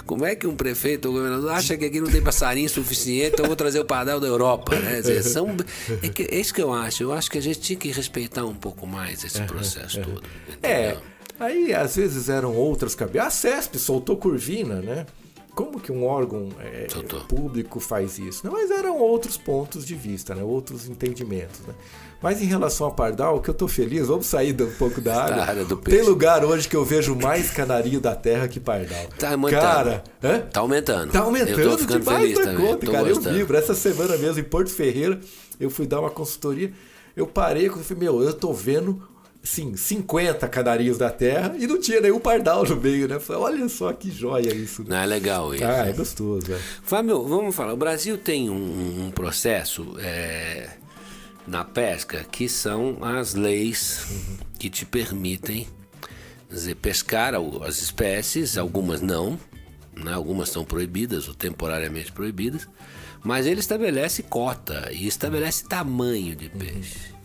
Como 0.05 0.25
é 0.25 0.35
que 0.35 0.47
um 0.47 0.55
prefeito 0.55 1.07
ou 1.07 1.13
governador 1.13 1.51
acha 1.51 1.75
que 1.77 1.85
aqui 1.85 1.99
não 1.99 2.09
tem 2.09 2.21
passarinho 2.21 2.69
suficiente, 2.69 3.33
então 3.33 3.45
eu 3.45 3.47
vou 3.49 3.55
trazer 3.55 3.79
o 3.79 3.85
pardal 3.85 4.19
da 4.19 4.27
Europa? 4.27 4.75
Né? 4.75 5.01
Dizer, 5.01 5.23
são, 5.23 5.55
é, 6.01 6.09
que- 6.09 6.23
é 6.23 6.39
isso 6.39 6.53
que 6.53 6.61
eu 6.61 6.73
acho. 6.73 7.03
Eu 7.03 7.13
acho 7.13 7.29
que 7.29 7.37
a 7.37 7.41
gente 7.41 7.59
tinha 7.59 7.77
que 7.77 7.89
respeitar 7.91 8.45
um 8.45 8.55
pouco 8.55 8.85
mais 8.87 9.23
esse 9.23 9.41
processo 9.43 10.01
todo. 10.01 10.23
É, 10.63 10.89
entendeu? 10.91 11.01
aí 11.39 11.73
às 11.73 11.95
vezes 11.95 12.29
eram 12.29 12.55
outras 12.55 12.95
cabeças. 12.95 13.27
A 13.27 13.29
CESP 13.31 13.77
soltou 13.79 14.17
curvina, 14.17 14.75
né? 14.81 15.05
Como 15.55 15.79
que 15.79 15.91
um 15.91 16.05
órgão 16.05 16.49
é, 16.59 16.85
público 17.27 17.79
faz 17.79 18.19
isso? 18.19 18.45
né? 18.45 18.51
Mas 18.53 18.69
eram 18.69 18.99
outros 18.99 19.37
pontos 19.37 19.85
de 19.87 19.95
vista, 19.95 20.35
né? 20.35 20.43
outros 20.43 20.87
entendimentos. 20.87 21.61
Né? 21.61 21.73
Mas 22.21 22.41
em 22.41 22.45
relação 22.45 22.87
a 22.87 22.91
Pardal, 22.91 23.39
que 23.41 23.49
eu 23.49 23.53
tô 23.53 23.67
feliz, 23.67 24.07
vamos 24.07 24.25
sair 24.25 24.59
um 24.59 24.71
pouco 24.71 24.99
da 24.99 25.21
área. 25.23 25.43
área 25.43 25.63
do 25.65 25.77
Tem 25.77 25.93
peixe. 25.95 26.09
lugar 26.09 26.43
hoje 26.43 26.67
que 26.67 26.75
eu 26.75 26.83
vejo 26.83 27.15
mais 27.15 27.51
canarinho 27.51 28.01
da 28.01 28.15
terra 28.15 28.47
que 28.47 28.59
Pardal. 28.59 29.05
Tá 29.19 29.31
aumentando. 29.33 29.61
Cara, 29.61 30.03
hã? 30.23 30.39
Tá 30.39 30.59
aumentando. 30.61 31.11
Tá 31.11 31.19
Eu 31.19 31.21
tô 31.21 31.27
aumentando 31.27 31.77
ficando 31.77 31.99
demais 31.99 32.21
feliz 32.21 32.37
da 32.39 32.43
também. 32.45 32.67
conta, 32.67 32.85
cara. 32.91 33.07
Eu 33.09 33.15
gostando. 33.15 33.37
vibro. 33.37 33.55
Essa 33.57 33.75
semana 33.75 34.17
mesmo, 34.17 34.39
em 34.39 34.43
Porto 34.43 34.71
Ferreira, 34.71 35.19
eu 35.59 35.69
fui 35.69 35.85
dar 35.85 35.99
uma 35.99 36.09
consultoria. 36.09 36.71
Eu 37.15 37.27
parei 37.27 37.67
e 37.67 37.69
falei, 37.69 38.03
meu, 38.03 38.21
eu 38.23 38.33
tô 38.33 38.51
vendo, 38.51 39.01
sim, 39.43 39.75
50 39.77 40.47
canarinhos 40.47 40.97
da 40.97 41.11
terra 41.11 41.55
e 41.59 41.67
não 41.67 41.79
tinha 41.79 42.01
nenhum 42.01 42.19
pardal 42.19 42.63
no 42.63 42.75
meio, 42.77 43.07
né? 43.07 43.15
Eu 43.15 43.19
falei, 43.21 43.41
olha 43.43 43.69
só 43.69 43.93
que 43.93 44.09
joia 44.09 44.53
isso. 44.55 44.83
Não, 44.87 44.97
é 44.97 45.05
legal 45.05 45.53
isso. 45.53 45.63
Ah, 45.63 45.87
é 45.87 45.93
gostoso, 45.93 46.47
velho. 46.47 46.61
Fábio, 46.81 47.23
vamos 47.27 47.55
falar. 47.55 47.73
O 47.73 47.77
Brasil 47.77 48.17
tem 48.17 48.49
um, 48.49 49.07
um 49.07 49.11
processo 49.11 49.95
é, 49.99 50.69
na 51.47 51.63
pesca 51.63 52.25
que 52.25 52.49
são 52.49 52.97
as 53.01 53.33
leis 53.33 54.05
que 54.59 54.69
te 54.69 54.85
permitem 54.85 55.67
dizer, 56.49 56.75
pescar 56.75 57.33
as 57.35 57.81
espécies, 57.81 58.57
algumas 58.57 59.01
não, 59.01 59.39
né? 59.95 60.13
algumas 60.13 60.49
são 60.49 60.63
proibidas 60.63 61.27
ou 61.27 61.33
temporariamente 61.33 62.11
proibidas, 62.11 62.67
mas 63.23 63.45
ele 63.45 63.59
estabelece 63.59 64.23
cota 64.23 64.89
e 64.91 65.07
estabelece 65.07 65.67
tamanho 65.67 66.35
de 66.35 66.49
peixe. 66.49 67.15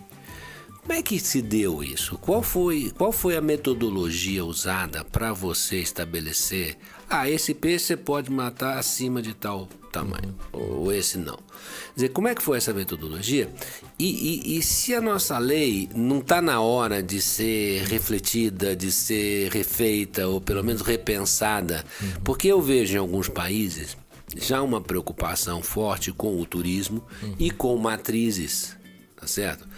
Como 0.80 0.92
é 0.92 1.02
que 1.02 1.20
se 1.20 1.40
deu 1.40 1.82
isso? 1.82 2.18
Qual 2.18 2.42
foi, 2.42 2.90
qual 2.96 3.12
foi 3.12 3.36
a 3.36 3.40
metodologia 3.40 4.44
usada 4.44 5.04
para 5.04 5.32
você 5.32 5.76
estabelecer? 5.76 6.76
Ah, 7.08 7.28
esse 7.28 7.54
peixe 7.54 7.86
você 7.86 7.96
pode 7.96 8.30
matar 8.30 8.78
acima 8.78 9.20
de 9.20 9.34
tal 9.34 9.68
tamanho, 9.92 10.34
ou 10.52 10.90
esse 10.92 11.18
não. 11.18 11.36
Quer 11.36 11.94
dizer, 11.94 12.08
como 12.08 12.26
é 12.28 12.34
que 12.34 12.42
foi 12.42 12.56
essa 12.56 12.72
metodologia? 12.72 13.50
E, 13.98 14.54
e, 14.54 14.58
e 14.58 14.62
se 14.62 14.94
a 14.94 15.00
nossa 15.00 15.38
lei 15.38 15.88
não 15.94 16.18
está 16.18 16.40
na 16.40 16.60
hora 16.60 17.02
de 17.02 17.20
ser 17.20 17.84
refletida, 17.84 18.74
de 18.74 18.90
ser 18.90 19.50
refeita, 19.52 20.26
ou 20.26 20.40
pelo 20.40 20.64
menos 20.64 20.80
repensada? 20.80 21.84
Porque 22.24 22.48
eu 22.48 22.60
vejo 22.62 22.94
em 22.94 22.98
alguns 22.98 23.28
países 23.28 23.96
já 24.34 24.62
uma 24.62 24.80
preocupação 24.80 25.62
forte 25.62 26.10
com 26.10 26.40
o 26.40 26.46
turismo 26.46 27.04
e 27.38 27.50
com 27.50 27.76
matrizes, 27.76 28.74
tá 29.14 29.26
certo? 29.26 29.68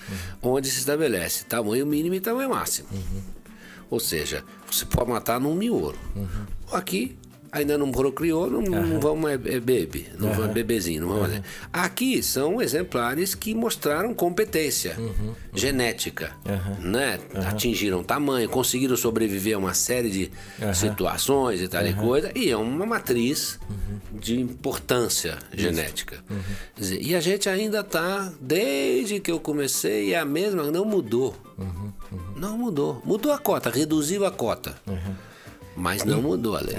Onde 0.40 0.70
se 0.70 0.78
estabelece 0.78 1.44
tamanho 1.44 1.84
mínimo 1.84 2.14
e 2.14 2.20
tamanho 2.20 2.51
máximo. 2.51 2.88
Ou 3.90 4.01
seja, 4.01 4.44
você 4.70 4.84
pode 4.84 5.11
matar 5.11 5.40
num 5.40 5.55
miolo. 5.55 5.99
Aqui 6.75 7.16
ainda 7.55 7.79
não 7.79 7.93
procriou, 7.93 8.51
não, 8.51 8.61
não 8.61 9.01
vamos 9.01 9.31
é, 9.31 9.35
é 9.35 9.61
bebê, 9.61 10.07
não 10.18 10.33
vamos 10.33 10.53
bebezinho, 10.53 11.03
não 11.03 11.09
vamos 11.09 11.27
fazer. 11.29 11.43
Aqui 11.72 12.20
são 12.20 12.61
exemplares 12.61 13.35
que 13.35 13.55
mostraram 13.55 14.12
competência 14.12 14.97
genética, 15.55 16.33
né? 16.81 17.20
Atingiram 17.47 18.03
tamanho, 18.03 18.49
conseguiram 18.49 18.97
sobreviver 18.97 19.55
a 19.55 19.59
uma 19.59 19.72
série 19.72 20.11
de 20.11 20.31
situações 20.75 21.61
e 21.62 21.68
tal 21.68 21.87
e 21.87 21.95
coisa, 21.95 22.33
e 22.35 22.51
é 22.51 22.57
uma 22.57 22.85
matriz 22.85 23.61
de 24.12 24.41
importância 24.41 25.39
genética. 25.53 26.25
Quer 26.75 26.81
dizer, 26.81 27.03
e 27.03 27.14
a 27.14 27.20
gente 27.20 27.49
ainda 27.49 27.81
está, 27.81 28.33
desde 28.41 29.20
que 29.20 29.31
eu 29.31 29.39
comecei, 29.39 30.12
é 30.12 30.18
a 30.18 30.25
mesma, 30.25 30.64
não 30.64 30.85
mudou. 30.85 31.37
Não 32.37 32.59
mudou. 32.59 33.01
Mudou 33.05 33.31
a 33.31 33.39
cota, 33.39 33.70
reduziu 33.70 34.27
a 34.27 34.31
cota. 34.33 34.75
Mas 35.77 36.05
não 36.05 36.22
mudou 36.22 36.57
a 36.57 36.61
lei. 36.61 36.77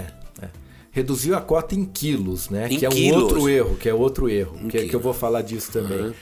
Reduziu 0.91 1.36
a 1.36 1.41
cota 1.41 1.76
em 1.76 1.84
quilos, 1.84 2.50
né? 2.50 2.68
Em 2.72 2.80
que 2.80 2.86
é 2.86 2.89
um 2.89 2.93
quilos. 2.93 3.24
outro 3.24 3.50
erro, 3.50 3.76
que 3.76 3.89
é 3.89 3.93
outro 3.93 4.30
erro, 4.30 4.58
que, 4.70 4.78
é- 4.78 4.88
que 4.88 4.96
eu 4.96 5.00
vou 5.02 5.14
falar 5.14 5.41
disso 5.41 5.70
também. 5.70 6.00
Uhum. 6.00 6.14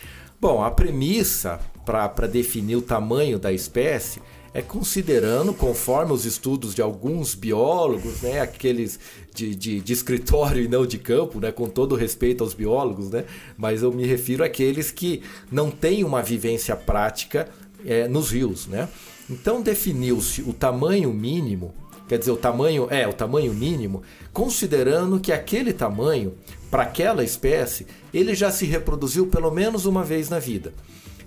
Bom, 0.42 0.64
a 0.64 0.72
premissa 0.72 1.60
para 1.86 2.26
definir 2.28 2.76
o 2.78 2.82
tamanho 2.82 3.38
da 3.38 3.52
espécie 3.54 4.20
é 4.52 4.62
considerando, 4.64 5.54
conforme 5.54 6.12
os 6.12 6.26
estudos 6.26 6.74
de 6.74 6.82
alguns 6.82 7.36
biólogos, 7.36 8.22
né, 8.22 8.40
aqueles 8.40 9.00
de, 9.34 9.54
de, 9.56 9.80
de 9.80 9.94
escritório 9.94 10.64
e 10.64 10.68
não 10.68 10.86
de 10.86 10.98
campo, 10.98 11.40
né, 11.40 11.52
com 11.52 11.68
todo 11.68 11.96
respeito 11.96 12.44
aos 12.44 12.54
biólogos, 12.54 13.10
né, 13.10 13.26
mas 13.58 13.82
eu 13.84 13.92
me 13.92 14.06
refiro 14.06 14.44
àqueles 14.44 14.92
que 14.92 15.22
não 15.52 15.72
têm 15.72 16.04
uma 16.04 16.22
vivência 16.22 16.76
prática 16.76 17.48
é, 17.86 18.08
nos 18.08 18.32
rios. 18.32 18.68
Né? 18.68 18.88
Então 19.30 19.62
definiu-se 19.62 20.42
o 20.42 20.54
tamanho 20.54 21.12
mínimo 21.14 21.74
quer 22.14 22.20
dizer, 22.20 22.32
o 22.32 22.38
tamanho 22.38 22.88
é 22.91 23.07
o 23.07 23.14
tamanho 23.14 23.51
mínimo, 23.55 24.03
considerando 24.32 25.20
que 25.20 25.32
aquele 25.32 25.74
tamanho, 25.74 26.36
para 26.70 26.84
aquela 26.84 27.24
espécie, 27.24 27.88
ele 28.14 28.36
já 28.36 28.51
se 28.51 28.68
reproduziu 28.68 29.26
pelo 29.26 29.49
menos 29.49 29.88
uma 29.88 30.03
vez 30.03 30.30
na 30.30 30.38
vida. 30.38 30.76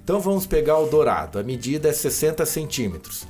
Então 0.05 0.20
vamos 0.20 0.47
pegar 0.47 0.78
o 0.78 0.87
dourado, 0.87 1.41
a 1.41 1.43
medida 1.43 1.89
é 1.89 1.93
60 1.93 2.47
centímetros. 2.47 3.26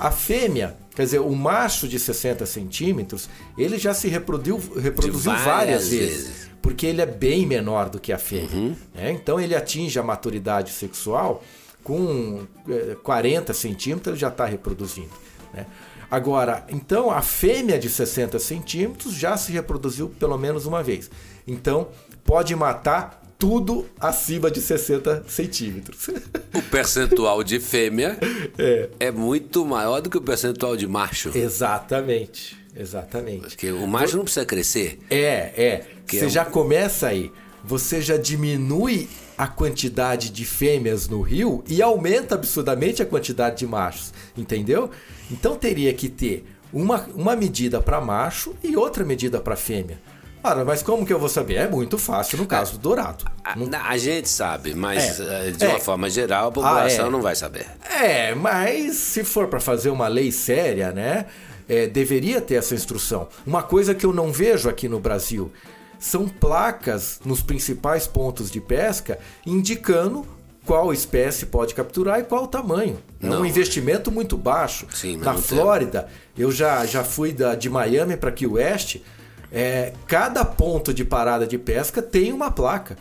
A 0.00 0.10
fêmea, 0.10 0.78
quer 0.96 1.04
dizer, 1.04 1.18
o 1.18 1.34
macho 1.36 1.86
de 1.86 1.98
60 1.98 2.46
centímetros, 2.46 3.28
ele 3.58 3.76
já 3.76 3.92
se 3.92 4.08
reproduziu, 4.08 4.56
reproduziu 4.74 5.30
várias 5.32 5.44
várias, 5.44 5.88
vezes, 5.90 6.26
vezes. 6.26 6.50
porque 6.62 6.86
ele 6.86 7.02
é 7.02 7.06
bem 7.06 7.44
menor 7.44 7.90
do 7.90 8.00
que 8.00 8.14
a 8.14 8.18
fêmea. 8.18 8.74
né? 8.94 9.12
Então 9.12 9.38
ele 9.38 9.54
atinge 9.54 9.98
a 9.98 10.02
maturidade 10.02 10.72
sexual 10.72 11.44
com 11.82 12.46
eh, 12.66 12.96
40 13.02 13.52
centímetros, 13.52 14.14
ele 14.14 14.18
já 14.18 14.28
está 14.28 14.46
reproduzindo. 14.46 15.12
né? 15.52 15.66
Agora, 16.10 16.64
então 16.68 17.10
a 17.10 17.20
fêmea 17.22 17.78
de 17.78 17.88
60 17.88 18.38
centímetros 18.38 19.14
já 19.14 19.36
se 19.36 19.52
reproduziu 19.52 20.08
pelo 20.08 20.36
menos 20.38 20.66
uma 20.66 20.82
vez. 20.82 21.10
Então 21.46 21.88
pode 22.24 22.54
matar 22.56 23.22
tudo 23.38 23.86
acima 24.00 24.50
de 24.50 24.60
60 24.60 25.24
centímetros. 25.28 26.08
O 26.54 26.62
percentual 26.70 27.42
de 27.42 27.58
fêmea 27.60 28.16
É. 28.56 28.88
é 29.00 29.10
muito 29.10 29.64
maior 29.66 30.00
do 30.00 30.08
que 30.08 30.16
o 30.16 30.22
percentual 30.22 30.76
de 30.76 30.86
macho. 30.86 31.30
Exatamente, 31.36 32.56
exatamente. 32.76 33.48
Porque 33.48 33.70
o 33.72 33.86
macho 33.86 34.16
não 34.16 34.24
precisa 34.24 34.46
crescer. 34.46 34.98
É, 35.10 35.52
é. 35.56 35.86
Que 36.06 36.18
Você 36.18 36.24
é 36.24 36.28
um- 36.28 36.30
já 36.30 36.44
começa 36.44 37.08
aí. 37.08 37.30
Você 37.64 38.00
já 38.00 38.16
diminui 38.16 39.08
a 39.36 39.46
quantidade 39.46 40.30
de 40.30 40.44
fêmeas 40.44 41.08
no 41.08 41.20
rio 41.20 41.64
e 41.68 41.82
aumenta 41.82 42.34
absurdamente 42.34 43.02
a 43.02 43.06
quantidade 43.06 43.58
de 43.58 43.66
machos. 43.66 44.12
Entendeu? 44.36 44.90
Então 45.30 45.56
teria 45.56 45.92
que 45.92 46.08
ter 46.08 46.44
uma, 46.72 47.06
uma 47.14 47.34
medida 47.36 47.80
para 47.80 48.00
macho 48.00 48.54
e 48.62 48.76
outra 48.76 49.04
medida 49.04 49.40
para 49.40 49.56
fêmea. 49.56 49.98
Ora, 50.42 50.62
mas 50.62 50.82
como 50.82 51.06
que 51.06 51.12
eu 51.12 51.18
vou 51.18 51.28
saber? 51.28 51.54
É 51.54 51.66
muito 51.66 51.96
fácil 51.96 52.36
no 52.36 52.46
caso 52.46 52.72
do 52.72 52.78
dourado. 52.78 53.24
A, 53.42 53.54
a 53.88 53.96
gente 53.96 54.28
sabe, 54.28 54.74
mas 54.74 55.18
É. 55.18 55.48
eh, 55.48 55.50
de 55.52 55.64
É. 55.64 55.68
uma 55.68 55.80
forma 55.80 56.10
geral 56.10 56.48
a 56.48 56.52
população 56.52 57.06
Ah, 57.06 57.08
é. 57.08 57.10
não 57.10 57.22
vai 57.22 57.34
saber. 57.34 57.66
É, 58.02 58.34
mas 58.34 58.94
se 58.96 59.24
for 59.24 59.48
para 59.48 59.58
fazer 59.58 59.88
uma 59.88 60.06
lei 60.06 60.30
séria, 60.30 60.92
né? 60.92 61.26
é, 61.66 61.86
deveria 61.86 62.42
ter 62.42 62.56
essa 62.56 62.74
instrução. 62.74 63.26
Uma 63.46 63.62
coisa 63.62 63.94
que 63.94 64.04
eu 64.04 64.12
não 64.12 64.30
vejo 64.30 64.68
aqui 64.68 64.86
no 64.86 65.00
Brasil 65.00 65.50
são 66.04 66.28
placas 66.28 67.18
nos 67.24 67.40
principais 67.40 68.06
pontos 68.06 68.50
de 68.50 68.60
pesca 68.60 69.18
indicando 69.46 70.26
qual 70.66 70.92
espécie 70.92 71.46
pode 71.46 71.74
capturar 71.74 72.20
e 72.20 72.24
qual 72.24 72.44
o 72.44 72.46
tamanho. 72.46 72.98
É 73.22 73.26
Não. 73.26 73.40
um 73.40 73.46
investimento 73.46 74.10
muito 74.10 74.36
baixo. 74.36 74.86
Sim, 74.94 75.16
Na 75.16 75.32
tem. 75.32 75.42
Flórida, 75.42 76.08
eu 76.36 76.52
já, 76.52 76.84
já 76.84 77.02
fui 77.02 77.32
da, 77.32 77.54
de 77.54 77.70
Miami 77.70 78.16
para 78.18 78.30
Key 78.32 78.46
West. 78.46 78.96
é, 79.50 79.92
cada 80.06 80.44
ponto 80.44 80.92
de 80.92 81.04
parada 81.06 81.46
de 81.46 81.56
pesca 81.56 82.02
tem 82.02 82.32
uma 82.32 82.50
placa. 82.50 82.98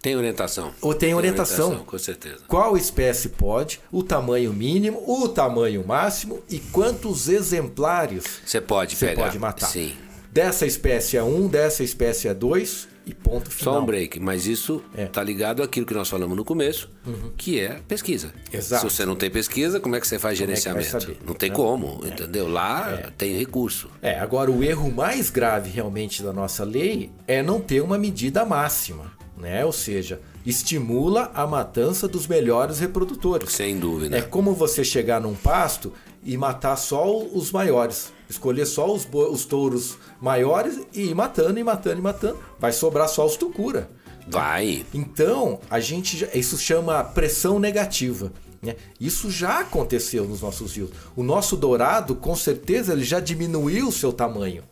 Tem 0.00 0.14
orientação. 0.16 0.72
Ou 0.80 0.94
tem 0.94 1.14
orientação. 1.14 1.78
Com 1.84 1.98
certeza. 1.98 2.38
Qual 2.46 2.76
espécie 2.76 3.30
pode, 3.30 3.80
o 3.90 4.02
tamanho 4.02 4.52
mínimo, 4.52 5.02
o 5.06 5.28
tamanho 5.28 5.84
máximo 5.86 6.40
e 6.48 6.58
quantos 6.58 7.28
exemplares 7.28 8.24
Você 8.46 8.60
pode 8.60 8.94
você 8.96 9.08
pegar. 9.08 9.24
pode 9.24 9.38
matar. 9.38 9.66
Sim. 9.66 9.94
Dessa 10.36 10.66
espécie 10.66 11.16
é 11.16 11.22
um, 11.22 11.48
dessa 11.48 11.82
espécie 11.82 12.28
é 12.28 12.34
dois 12.34 12.86
e 13.06 13.14
ponto 13.14 13.50
final. 13.50 13.74
Só 13.76 13.80
um 13.80 13.86
break, 13.86 14.20
mas 14.20 14.46
isso 14.46 14.82
É. 14.94 15.06
tá 15.06 15.22
ligado 15.22 15.62
àquilo 15.62 15.86
que 15.86 15.94
nós 15.94 16.10
falamos 16.10 16.36
no 16.36 16.44
começo, 16.44 16.90
que 17.38 17.58
é 17.58 17.80
pesquisa. 17.88 18.34
Exato. 18.52 18.86
Se 18.90 18.94
você 18.96 19.06
não 19.06 19.16
tem 19.16 19.30
pesquisa, 19.30 19.80
como 19.80 19.96
é 19.96 20.00
que 20.00 20.06
você 20.06 20.18
faz 20.18 20.38
Como 20.38 20.50
é 20.52 20.54
gerenciamento? 20.54 20.90
saber? 20.90 21.16
não 21.26 21.32
tem 21.32 21.48
Não. 21.48 21.56
como, 21.56 22.02
entendeu? 22.04 22.46
Lá 22.48 23.10
tem 23.16 23.34
recurso. 23.38 23.88
É, 24.02 24.18
agora 24.18 24.50
o 24.50 24.62
erro 24.62 24.92
mais 24.92 25.30
grave 25.30 25.70
realmente 25.70 26.22
da 26.22 26.34
nossa 26.34 26.64
lei 26.64 27.10
é 27.26 27.42
não 27.42 27.58
ter 27.58 27.80
uma 27.80 27.96
medida 27.96 28.44
máxima, 28.44 29.10
né? 29.38 29.64
Ou 29.64 29.72
seja, 29.72 30.20
estimula 30.44 31.30
a 31.34 31.46
matança 31.46 32.06
dos 32.06 32.26
melhores 32.26 32.78
reprodutores. 32.78 33.50
Sem 33.52 33.78
dúvida. 33.78 34.18
É 34.18 34.20
como 34.20 34.52
você 34.52 34.84
chegar 34.84 35.18
num 35.18 35.34
pasto 35.34 35.94
e 36.26 36.36
matar 36.36 36.76
só 36.76 37.16
os 37.16 37.52
maiores. 37.52 38.12
Escolher 38.28 38.66
só 38.66 38.92
os, 38.92 39.08
os 39.12 39.44
touros 39.44 39.96
maiores 40.20 40.80
e 40.92 41.10
ir 41.10 41.14
matando, 41.14 41.58
e 41.58 41.64
matando, 41.64 41.98
e 41.98 42.02
matando. 42.02 42.38
Vai 42.58 42.72
sobrar 42.72 43.08
só 43.08 43.24
os 43.24 43.36
tucura. 43.36 43.88
Vai. 44.26 44.84
Então, 44.92 45.60
a 45.70 45.78
gente 45.78 46.28
isso 46.34 46.58
chama 46.58 47.04
pressão 47.04 47.60
negativa. 47.60 48.32
né? 48.60 48.74
Isso 49.00 49.30
já 49.30 49.60
aconteceu 49.60 50.24
nos 50.24 50.40
nossos 50.40 50.76
rios. 50.76 50.90
O 51.14 51.22
nosso 51.22 51.56
dourado, 51.56 52.16
com 52.16 52.34
certeza, 52.34 52.92
ele 52.92 53.04
já 53.04 53.20
diminuiu 53.20 53.88
o 53.88 53.92
seu 53.92 54.12
tamanho. 54.12 54.64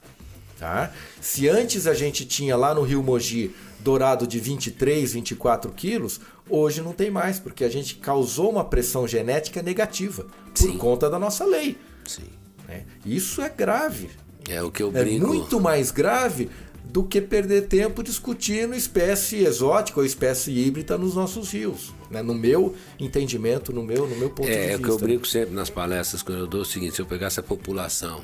Tá? 0.59 0.93
Se 1.21 1.49
antes 1.49 1.87
a 1.87 1.95
gente 1.95 2.25
tinha 2.25 2.57
lá 2.57 2.75
no 2.75 2.83
Rio 2.83 3.03
Mogi 3.03 3.55
dourado 3.79 4.27
de 4.27 4.41
23, 4.41 5.13
24 5.13 5.71
quilos, 5.73 6.21
hoje 6.49 6.81
não 6.83 6.93
tem 6.93 7.11
mais, 7.11 7.39
porque 7.39 7.65
a 7.65 7.69
gente 7.69 7.97
causou 7.97 8.51
uma 8.51 8.65
pressão 8.65 9.07
genética 9.09 9.63
negativa 9.63 10.27
por 10.55 10.57
Sim. 10.71 10.77
conta 10.79 11.09
da 11.11 11.19
nossa 11.19 11.45
lei. 11.45 11.77
Sim. 12.07 12.25
né? 12.69 12.85
Isso 13.05 13.41
é 13.43 13.49
grave. 13.49 14.11
É 14.49 14.63
o 14.63 14.71
que 14.71 14.83
eu 14.83 14.89
É 14.95 15.03
brinco. 15.05 15.27
muito 15.27 15.59
mais 15.61 15.91
grave 15.91 16.51
do 16.85 17.03
que 17.03 17.21
perder 17.21 17.63
tempo 17.67 18.03
discutindo 18.03 18.75
espécie 18.75 19.39
exótica 19.39 19.99
ou 20.01 20.07
espécie 20.07 20.53
híbrida 20.53 20.97
nos 20.99 21.15
nossos 21.15 21.51
rios. 21.51 21.93
né? 22.11 22.23
No 22.23 22.35
meu 22.35 22.75
entendimento, 23.01 23.73
no 23.73 23.83
meu, 23.83 24.07
no 24.07 24.15
meu 24.17 24.29
ponto 24.31 24.47
de 24.47 24.53
É, 24.55 24.65
é 24.65 24.67
vista. 24.77 24.77
o 24.77 24.85
que 24.85 24.91
eu 24.91 24.99
brinco 24.99 25.27
sempre 25.27 25.55
nas 25.55 25.71
palestras 25.71 26.23
quando 26.23 26.39
eu 26.41 26.47
dou 26.47 26.61
o 26.61 26.65
seguinte, 26.65 26.95
se 26.95 27.01
eu 27.03 27.07
pegasse 27.07 27.41
a 27.41 27.43
população 27.43 28.21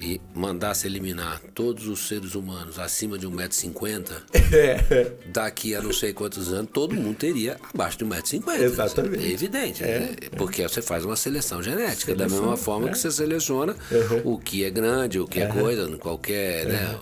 e 0.00 0.20
mandasse 0.34 0.86
eliminar 0.86 1.40
todos 1.54 1.86
os 1.88 2.06
seres 2.06 2.34
humanos 2.34 2.78
acima 2.78 3.18
de 3.18 3.26
1,50m, 3.26 4.10
É, 4.52 5.12
daqui 5.32 5.74
a 5.74 5.80
não 5.82 5.92
sei 5.92 6.12
quantos 6.12 6.52
anos, 6.52 6.70
todo 6.72 6.94
mundo 6.94 7.16
teria 7.16 7.58
abaixo 7.74 7.98
de 7.98 8.04
1,50m. 8.04 8.60
Exatamente. 8.60 9.24
É 9.24 9.30
evidente. 9.30 9.82
né? 9.82 10.14
Porque 10.36 10.62
você 10.62 10.82
faz 10.82 11.04
uma 11.04 11.16
seleção 11.16 11.62
genética, 11.62 12.14
da 12.14 12.24
Seleção, 12.28 12.40
mesma 12.42 12.56
forma 12.56 12.88
é. 12.88 12.92
que 12.92 12.98
você 12.98 13.10
seleciona 13.10 13.74
Uhum. 13.90 14.34
o 14.34 14.38
que 14.38 14.64
é 14.64 14.70
grande, 14.70 15.18
o 15.18 15.26
que 15.26 15.40
é 15.40 15.46
coisa, 15.46 15.88
qualquer. 15.98 16.66
Né? 16.66 16.98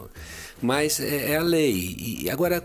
Mas 0.63 1.01
é, 1.01 1.33
é 1.33 1.37
a 1.37 1.43
lei. 1.43 1.97
E 2.23 2.31
agora, 2.31 2.63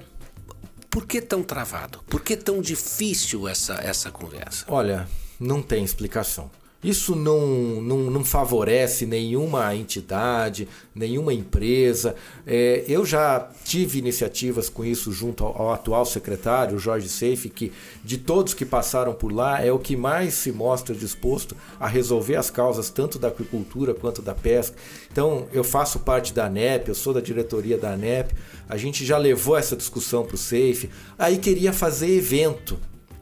por 0.89 1.05
que 1.05 1.21
tão 1.21 1.43
travado? 1.43 1.99
Por 2.07 2.21
que 2.21 2.38
tão 2.38 2.61
difícil 2.61 3.47
essa, 3.47 3.73
essa 3.84 4.09
conversa? 4.11 4.65
Olha, 4.67 5.07
não 5.39 5.61
tem 5.61 5.84
explicação. 5.84 6.49
Isso 6.82 7.13
não, 7.13 7.82
não, 7.82 7.97
não, 8.09 8.23
favorece 8.23 9.05
nenhuma 9.05 9.75
entidade, 9.75 10.65
nenhuma 10.95 11.34
empresa. 11.34 12.15
É, 12.47 12.86
eu 12.88 13.05
já 13.05 13.49
tive 13.65 13.99
iniciativas 13.99 14.69
com 14.69 14.86
isso 14.86 15.11
junto 15.11 15.43
ao, 15.43 15.61
ao, 15.61 15.73
atual 15.73 16.05
secretário, 16.05 16.80
Jorge 16.80 17.09
Seife, 17.09 17.49
que 17.49 17.73
de 18.01 18.17
todos 18.17 18.53
que 18.53 18.65
passaram 18.65 19.13
por 19.13 19.30
lá 19.30 19.61
é 19.61 19.69
o 19.73 19.77
que 19.77 19.97
mais 19.97 20.36
se 20.36 20.53
mostra 20.53 20.95
disposto 20.95 21.53
a 21.77 21.86
resolver 21.86 22.38
as 22.38 22.49
causas 22.49 22.89
tanto 22.89 23.19
da 23.19 23.27
aquicultura 23.27 23.93
quanto 23.93 24.21
da 24.21 24.34
pesca. 24.34 24.77
Então, 25.11 25.47
eu 25.51 25.65
faço 25.65 25.99
parte 25.99 26.34
da 26.34 26.45
ANEP, 26.45 26.88
eu 26.88 26.95
sou 26.95 27.13
da 27.13 27.19
diretoria 27.19 27.77
da 27.77 27.91
ANEP, 27.91 28.34
a 28.69 28.77
gente 28.77 29.05
já 29.05 29.17
levou 29.17 29.57
essa 29.57 29.75
discussão 29.75 30.23
para 30.23 30.36
o 30.36 30.38
Seife, 30.38 30.89
aí 31.17 31.39
queria 31.39 31.73
fazer 31.73 32.09
evento 32.09 32.80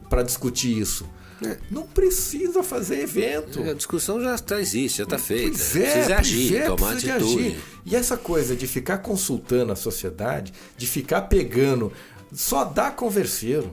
para 0.08 0.22
discutir 0.22 0.78
isso. 0.78 1.17
É. 1.42 1.58
Não 1.70 1.82
precisa 1.82 2.62
fazer 2.62 3.00
evento. 3.00 3.62
A 3.62 3.72
discussão 3.72 4.20
já 4.20 4.36
tá, 4.38 4.60
existe, 4.60 4.98
já 4.98 5.04
está 5.04 5.18
feita. 5.18 5.56
Pois 5.56 5.76
é, 5.76 5.80
precisa 5.80 6.16
agir, 6.16 6.56
é, 6.56 6.66
tomar 6.66 6.90
precisa 6.92 7.14
atitude. 7.14 7.46
Agir. 7.46 7.60
E 7.86 7.96
essa 7.96 8.16
coisa 8.16 8.56
de 8.56 8.66
ficar 8.66 8.98
consultando 8.98 9.72
a 9.72 9.76
sociedade, 9.76 10.52
de 10.76 10.86
ficar 10.86 11.22
pegando, 11.22 11.92
só 12.32 12.64
dá 12.64 12.90
converseiro. 12.90 13.72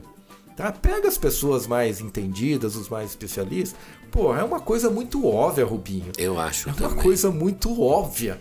Tá? 0.56 0.72
Pega 0.72 1.06
as 1.06 1.18
pessoas 1.18 1.66
mais 1.66 2.00
entendidas, 2.00 2.76
os 2.76 2.88
mais 2.88 3.10
especialistas. 3.10 3.78
Pô, 4.10 4.34
é 4.34 4.42
uma 4.42 4.60
coisa 4.60 4.88
muito 4.88 5.26
óbvia, 5.26 5.64
Rubinho. 5.66 6.12
Eu 6.16 6.38
acho. 6.38 6.68
É 6.68 6.72
uma 6.72 6.88
também. 6.88 7.04
coisa 7.04 7.30
muito 7.30 7.82
óbvia. 7.82 8.40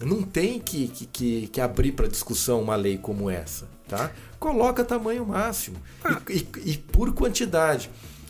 Não 0.00 0.22
tem 0.22 0.60
que, 0.60 0.88
que, 0.88 1.46
que 1.46 1.60
abrir 1.60 1.92
para 1.92 2.06
discussão 2.06 2.60
uma 2.60 2.76
lei 2.76 2.98
como 2.98 3.30
essa. 3.30 3.66
Tá? 3.88 4.10
Coloca 4.38 4.84
tamanho 4.84 5.24
máximo 5.24 5.76
ah. 6.04 6.20
e, 6.28 6.38
e, 6.38 6.72
e 6.72 6.78
por 6.78 7.14
quantidade. 7.14 7.88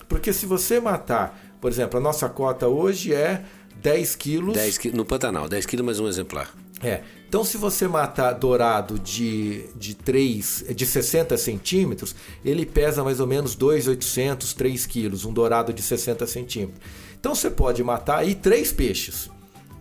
Porque 0.09 0.33
se 0.33 0.47
você 0.47 0.81
matar, 0.81 1.39
por 1.61 1.71
exemplo, 1.71 1.99
a 1.99 2.03
nossa 2.03 2.29
cota 2.29 2.69
hoje 2.69 3.13
é 3.13 3.45
10 3.83 4.17
quilos. 4.17 4.55
10 4.55 4.85
no 4.95 5.05
Pantanal, 5.05 5.49
10 5.49 5.67
quilos 5.67 5.85
mais 5.85 6.01
um 6.01 6.09
exemplar. 6.09 6.53
É. 6.83 7.03
Então, 7.29 7.43
se 7.43 7.57
você 7.57 7.89
matar 7.89 8.33
dourado 8.35 8.99
de, 8.99 9.67
de, 9.75 9.95
3, 9.95 10.67
de 10.75 10.87
60 10.87 11.37
centímetros, 11.37 12.15
ele 12.45 12.65
pesa 12.65 13.03
mais 13.03 13.19
ou 13.19 13.27
menos 13.27 13.55
2,800, 13.55 14.55
3 14.55 14.87
quilos, 14.87 15.25
um 15.25 15.33
dourado 15.33 15.73
de 15.73 15.83
60 15.83 16.27
centímetros. 16.27 16.81
Então, 17.19 17.35
você 17.35 17.51
pode 17.51 17.83
matar 17.83 18.19
aí 18.19 18.35
três 18.35 18.71
peixes. 18.73 19.31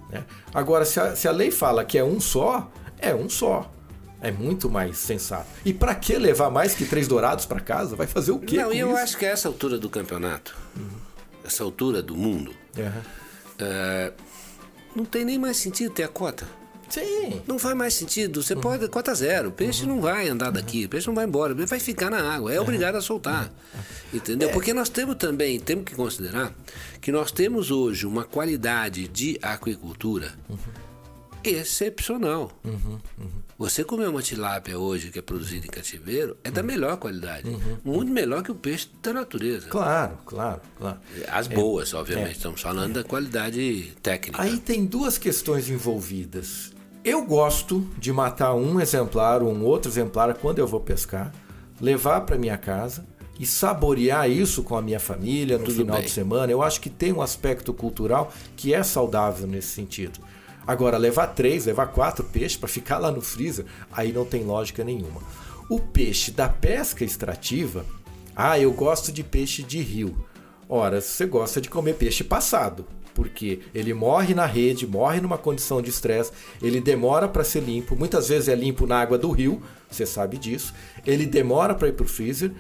Né? 0.10 0.26
Agora, 0.54 0.86
se 0.86 1.00
a, 1.00 1.16
se 1.16 1.28
a 1.28 1.32
lei 1.32 1.52
fala 1.52 1.86
que 1.86 1.98
é 1.98 2.04
um 2.04 2.20
só, 2.20 2.72
é 2.98 3.14
um 3.14 3.30
só. 3.30 3.72
É 4.22 4.32
muito 4.32 4.70
mais 4.70 4.98
sensato. 4.98 5.48
E 5.64 5.74
para 5.74 5.94
que 5.94 6.18
levar 6.18 6.50
mais 6.50 6.74
que 6.74 6.86
três 6.86 7.08
dourados 7.08 7.46
para 7.46 7.60
casa? 7.60 7.96
Vai 7.96 8.08
fazer 8.08 8.32
o 8.32 8.40
quê? 8.40 8.58
Não, 8.58 8.74
e 8.74 8.80
eu 8.80 8.90
isso? 8.90 8.98
acho 8.98 9.18
que 9.18 9.26
a 9.26 9.30
essa 9.30 9.48
altura 9.48 9.78
do 9.78 9.90
campeonato, 9.90 10.56
uhum. 10.76 10.88
essa 11.44 11.64
altura 11.64 12.02
do 12.02 12.16
mundo, 12.16 12.52
uhum. 12.78 12.84
uh, 12.88 14.14
não 14.96 15.06
tem 15.06 15.26
nem 15.26 15.38
mais 15.38 15.58
sentido 15.58 15.92
ter 15.92 16.04
a 16.04 16.08
cota. 16.08 16.48
Sim. 16.90 17.42
Não 17.48 17.58
faz 17.58 17.76
mais 17.76 17.94
sentido. 17.94 18.42
Você 18.42 18.54
uhum. 18.54 18.62
pode. 18.62 18.88
Cota 18.88 19.14
zero. 19.14 19.50
O 19.50 19.52
peixe 19.52 19.84
uhum. 19.84 19.96
não 19.96 20.02
vai 20.02 20.30
andar 20.30 20.52
daqui. 20.52 20.86
O 20.86 20.90
peixe 20.90 21.08
não 21.08 21.16
vai 21.16 21.26
embora. 21.26 21.54
Ele 21.54 21.66
vai 21.66 21.80
ficar 21.80 22.10
na 22.10 22.22
água. 22.22 22.54
É 22.54 22.60
obrigado 22.60 22.96
a 22.96 23.02
soltar. 23.02 23.52
Entendeu? 24.14 24.50
É. 24.50 24.52
Porque 24.52 24.74
nós 24.74 24.88
temos 24.88 25.16
também, 25.16 25.60
temos 25.60 25.86
que 25.86 25.96
considerar 25.96 26.54
que 27.02 27.12
nós 27.12 27.32
temos 27.32 27.72
hoje 27.72 28.06
uma 28.06 28.24
qualidade 28.24 29.08
de 29.08 29.38
aquicultura 29.42 30.34
uhum. 30.48 30.58
Excepcional. 31.50 32.52
Uhum. 32.64 33.00
Uhum. 33.18 33.46
Você 33.58 33.86
comer 33.86 34.10
uma 34.10 34.22
tilápia 34.22 34.78
hoje 34.78 35.10
que 35.10 35.20
é 35.20 35.22
produzida 35.22 35.66
em 35.66 35.70
cativeiro 35.70 36.36
é 36.44 36.52
da 36.52 36.62
melhor 36.62 36.98
qualidade. 36.98 37.50
Muito 37.86 38.12
melhor 38.12 38.44
que 38.44 38.52
o 38.52 38.56
peixe 38.56 38.90
da 39.02 39.14
natureza. 39.14 39.68
Claro, 39.70 40.18
claro, 40.26 40.62
claro. 40.78 41.00
As 41.30 41.48
boas, 41.48 41.94
é, 41.94 41.96
obviamente. 41.96 42.28
É, 42.28 42.32
Estamos 42.34 42.62
falando 42.62 43.00
é. 43.00 43.02
da 43.02 43.04
qualidade 43.08 43.94
técnica. 44.04 44.42
Aí 44.42 44.58
tem 44.58 44.86
duas 44.86 45.18
questões 45.18 45.70
envolvidas. 45.70 46.74
Eu 47.02 47.24
gosto 47.24 47.88
de 47.98 48.12
matar 48.12 48.54
um 48.56 48.82
exemplar 48.82 49.42
ou 49.42 49.54
um 49.54 49.64
outro 49.64 49.90
exemplar 49.90 50.34
quando 50.34 50.60
eu 50.60 50.68
vou 50.68 50.82
pescar, 50.82 51.32
levar 51.80 52.22
para 52.22 52.38
minha 52.38 52.58
casa 52.58 53.06
e 53.40 53.46
saborear 53.46 54.30
isso 54.30 54.64
com 54.64 54.76
a 54.76 54.82
minha 54.82 55.00
família 55.00 55.58
no 55.58 55.66
final 55.72 55.98
bem. 55.98 56.06
de 56.06 56.12
semana. 56.12 56.52
Eu 56.52 56.62
acho 56.62 56.82
que 56.82 56.90
tem 56.90 57.14
um 57.14 57.22
aspecto 57.22 57.74
cultural 57.74 58.34
que 58.58 58.74
é 58.74 58.84
saudável 58.84 59.48
nesse 59.48 59.70
sentido. 59.70 60.20
Agora, 60.68 60.98
levar 60.98 61.28
três, 61.28 61.66
levar 61.66 61.88
quatro 61.88 62.24
peixes 62.24 62.58
para 62.58 62.68
ficar 62.68 62.98
lá 62.98 63.12
no 63.12 63.22
freezer, 63.22 63.66
aí 63.92 64.12
não 64.12 64.26
tem 64.26 64.44
lógica 64.44 64.84
nenhuma. 64.84 65.22
O 65.70 65.80
peixe 65.80 66.32
da 66.32 66.50
pesca 66.50 67.04
extrativa, 67.04 67.86
ah, 68.36 68.60
eu 68.60 68.72
gosto 68.72 69.12
de 69.12 69.24
peixe 69.24 69.64
de 69.64 69.80
rio. 69.80 70.16
Ora, 70.68 71.00
você 71.00 71.26
gosta 71.26 71.62
de 71.62 71.70
comer 71.70 71.96
peixe 71.96 72.24
passado, 72.24 72.86
porque 73.14 73.62
ele 73.74 73.94
morre 73.94 74.34
na 74.34 74.46
rede, 74.46 74.86
morre 74.86 75.22
numa 75.22 75.38
condição 75.38 75.82
de 75.82 75.90
estresse, 75.90 76.32
ele 76.62 76.82
demora 76.82 77.28
para 77.28 77.44
ser 77.44 77.62
limpo, 77.62 77.96
muitas 77.96 78.28
vezes 78.28 78.50
é 78.50 78.56
limpo 78.56 78.86
na 78.86 79.00
água 79.00 79.18
do 79.18 79.32
rio, 79.32 79.62
você 79.90 80.06
sabe 80.06 80.38
disso. 80.38 80.74
Ele 81.06 81.26
demora 81.26 81.74
para 81.74 81.88
ir 81.88 81.94
para 81.94 82.04
o 82.04 82.10
freezer, 82.10 82.52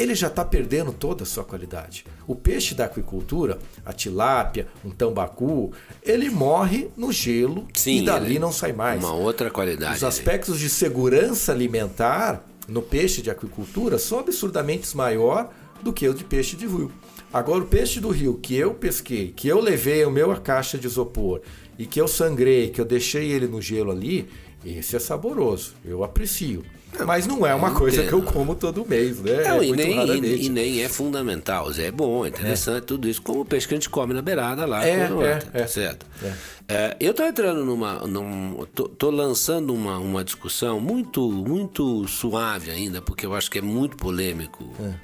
ele 0.00 0.14
já 0.14 0.28
está 0.28 0.44
perdendo 0.44 0.92
toda 0.92 1.24
a 1.24 1.26
sua 1.26 1.44
qualidade. 1.44 2.04
O 2.26 2.34
peixe 2.34 2.74
da 2.74 2.86
aquicultura, 2.86 3.58
a 3.84 3.92
tilápia, 3.92 4.66
um 4.84 4.90
tambacu, 4.90 5.72
ele 6.02 6.30
morre 6.30 6.88
no 6.96 7.12
gelo 7.12 7.68
Sim, 7.74 7.98
e 7.98 8.04
dali 8.04 8.38
não 8.38 8.50
sai 8.50 8.72
mais. 8.72 9.02
Uma 9.02 9.12
outra 9.12 9.50
qualidade. 9.50 9.96
Os 9.96 10.04
aspectos 10.04 10.58
de 10.58 10.70
segurança 10.70 11.52
alimentar 11.52 12.44
no 12.66 12.80
peixe 12.80 13.20
de 13.20 13.30
aquicultura 13.30 13.98
são 13.98 14.20
absurdamente 14.20 14.96
maior 14.96 15.52
do 15.82 15.92
que 15.92 16.08
o 16.08 16.14
de 16.14 16.24
peixe 16.24 16.56
de 16.56 16.66
rio. 16.66 16.90
Agora, 17.32 17.62
o 17.62 17.66
peixe 17.66 18.00
do 18.00 18.08
rio 18.08 18.34
que 18.34 18.56
eu 18.56 18.74
pesquei, 18.74 19.32
que 19.36 19.48
eu 19.48 19.60
levei 19.60 20.04
o 20.04 20.10
meu 20.10 20.32
a 20.32 20.36
caixa 20.36 20.78
de 20.78 20.86
isopor 20.86 21.40
e 21.78 21.86
que 21.86 22.00
eu 22.00 22.08
sangrei, 22.08 22.70
que 22.70 22.80
eu 22.80 22.84
deixei 22.84 23.30
ele 23.30 23.46
no 23.46 23.60
gelo 23.60 23.90
ali, 23.90 24.28
esse 24.64 24.96
é 24.96 24.98
saboroso. 24.98 25.74
Eu 25.84 26.02
aprecio. 26.02 26.64
Mas 27.06 27.26
não 27.26 27.46
é 27.46 27.54
uma 27.54 27.72
coisa 27.72 28.02
que 28.02 28.12
eu 28.12 28.22
como 28.22 28.54
todo 28.54 28.84
mês, 28.86 29.20
né? 29.20 29.44
Não, 29.44 29.60
é 29.60 29.66
e, 29.66 29.72
nem, 29.72 30.08
e, 30.08 30.46
e, 30.46 30.48
nem 30.48 30.82
é 30.82 30.88
fundamental. 30.88 31.70
É 31.78 31.90
bom, 31.90 32.24
é 32.24 32.28
interessante, 32.28 32.78
é. 32.78 32.86
tudo 32.86 33.08
isso. 33.08 33.22
Como 33.22 33.40
o 33.40 33.44
peixe 33.44 33.66
que 33.66 33.74
a 33.74 33.76
gente 33.76 33.88
come 33.88 34.12
na 34.12 34.20
beirada 34.20 34.66
lá. 34.66 34.84
É, 34.84 35.08
é, 35.54 35.62
é, 35.62 35.66
certo. 35.66 36.06
É. 36.22 36.32
É, 36.68 36.96
eu 37.00 37.12
estou 37.12 37.26
entrando 37.26 37.64
numa. 37.64 38.06
Num, 38.06 38.66
tô, 38.74 38.88
tô, 38.88 39.10
lançando 39.10 39.72
uma, 39.72 39.98
uma 39.98 40.24
discussão 40.24 40.80
muito, 40.80 41.30
muito 41.30 42.06
suave 42.06 42.70
ainda, 42.70 43.00
porque 43.00 43.24
eu 43.24 43.34
acho 43.34 43.50
que 43.50 43.58
é 43.58 43.62
muito 43.62 43.96
polêmico 43.96 44.68
é. 44.80 44.94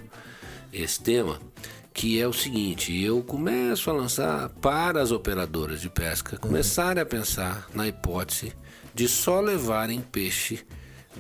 esse 0.73 1.01
tema. 1.01 1.39
Que 1.93 2.21
é 2.21 2.29
o 2.29 2.33
seguinte, 2.33 2.95
eu 3.03 3.23
começo 3.23 3.89
a 3.89 3.93
lançar 3.95 4.51
para 4.61 5.01
as 5.01 5.13
operadoras 5.13 5.81
de 5.81 5.89
pesca 5.89 6.37
começarem 6.37 7.03
a 7.03 7.07
pensar 7.07 7.69
na 7.73 7.89
hipótese 7.89 8.53
de 8.95 9.09
só 9.09 9.41
levarem 9.41 10.01
peixe 10.01 10.63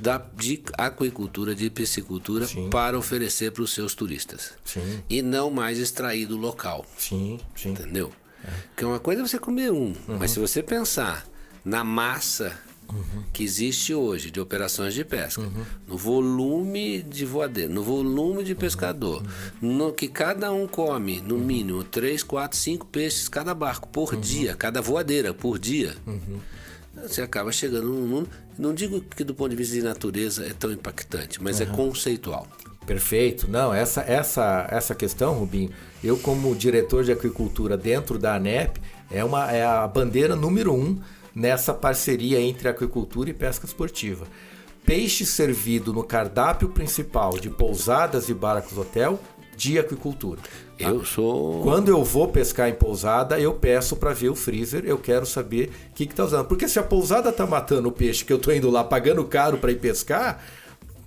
da, 0.00 0.18
de 0.34 0.62
aquicultura, 0.76 1.54
de 1.54 1.70
piscicultura 1.70 2.46
sim. 2.46 2.68
para 2.70 2.98
oferecer 2.98 3.52
para 3.52 3.62
os 3.62 3.72
seus 3.72 3.94
turistas. 3.94 4.52
Sim. 4.64 5.02
E 5.08 5.22
não 5.22 5.50
mais 5.50 5.78
extrair 5.78 6.26
do 6.26 6.36
local. 6.36 6.84
Sim, 6.98 7.40
sim. 7.54 7.70
Entendeu? 7.70 8.12
É. 8.44 8.50
Porque 8.68 8.84
uma 8.84 8.98
coisa 8.98 9.22
é 9.22 9.26
você 9.26 9.38
comer 9.38 9.72
um, 9.72 9.94
uhum. 10.08 10.18
mas 10.18 10.30
se 10.30 10.38
você 10.38 10.62
pensar 10.62 11.26
na 11.64 11.82
massa 11.82 12.56
uhum. 12.88 13.24
que 13.32 13.42
existe 13.42 13.92
hoje 13.94 14.30
de 14.30 14.40
operações 14.40 14.94
de 14.94 15.04
pesca, 15.04 15.40
uhum. 15.40 15.64
no 15.88 15.96
volume 15.96 17.02
de 17.02 17.24
voadeiro, 17.24 17.72
no 17.72 17.82
volume 17.82 18.44
de 18.44 18.54
pescador, 18.54 19.22
uhum. 19.62 19.76
no 19.76 19.92
que 19.92 20.06
cada 20.06 20.52
um 20.52 20.68
come, 20.68 21.20
no 21.20 21.38
mínimo, 21.38 21.82
3, 21.82 22.22
4, 22.22 22.56
5 22.56 22.86
peixes 22.86 23.28
cada 23.28 23.54
barco 23.54 23.88
por 23.88 24.14
uhum. 24.14 24.20
dia, 24.20 24.54
cada 24.54 24.80
voadeira 24.80 25.34
por 25.34 25.58
dia 25.58 25.96
uhum 26.06 26.38
você 27.02 27.22
acaba 27.22 27.52
chegando 27.52 27.88
num 27.88 28.06
mundo. 28.06 28.28
Não 28.58 28.74
digo 28.74 29.00
que 29.00 29.24
do 29.24 29.34
ponto 29.34 29.50
de 29.50 29.56
vista 29.56 29.74
de 29.74 29.82
natureza 29.82 30.46
é 30.46 30.52
tão 30.52 30.72
impactante, 30.72 31.42
mas 31.42 31.60
uhum. 31.60 31.66
é 31.66 31.76
conceitual. 31.76 32.46
Perfeito. 32.86 33.50
Não, 33.50 33.74
essa, 33.74 34.00
essa, 34.02 34.66
essa 34.70 34.94
questão, 34.94 35.34
Rubinho, 35.34 35.70
eu 36.02 36.16
como 36.16 36.54
diretor 36.54 37.04
de 37.04 37.12
aquicultura 37.12 37.76
dentro 37.76 38.18
da 38.18 38.36
ANEP, 38.36 38.80
é, 39.10 39.24
uma, 39.24 39.50
é 39.52 39.64
a 39.64 39.86
bandeira 39.86 40.36
número 40.36 40.72
um 40.72 40.98
nessa 41.34 41.74
parceria 41.74 42.40
entre 42.40 42.68
aquicultura 42.68 43.28
e 43.28 43.34
pesca 43.34 43.66
esportiva. 43.66 44.26
Peixe 44.84 45.26
servido 45.26 45.92
no 45.92 46.04
cardápio 46.04 46.68
principal 46.68 47.38
de 47.38 47.50
pousadas 47.50 48.28
e 48.28 48.34
barcos 48.34 48.78
hotel 48.78 49.20
de 49.56 49.78
aquicultura. 49.78 50.40
Eu 50.78 51.04
sou. 51.04 51.62
Quando 51.62 51.88
eu 51.88 52.04
vou 52.04 52.28
pescar 52.28 52.68
em 52.68 52.74
pousada, 52.74 53.40
eu 53.40 53.54
peço 53.54 53.96
para 53.96 54.12
ver 54.12 54.28
o 54.28 54.34
freezer, 54.34 54.84
eu 54.84 54.98
quero 54.98 55.24
saber 55.24 55.70
o 55.90 55.94
que 55.94 56.04
está 56.04 56.24
usando. 56.24 56.46
Porque 56.46 56.68
se 56.68 56.78
a 56.78 56.82
pousada 56.82 57.30
está 57.30 57.46
matando 57.46 57.88
o 57.88 57.92
peixe 57.92 58.24
que 58.24 58.32
eu 58.32 58.36
estou 58.36 58.54
indo 58.54 58.70
lá 58.70 58.84
pagando 58.84 59.24
caro 59.24 59.58
para 59.58 59.72
ir 59.72 59.80
pescar, 59.80 60.44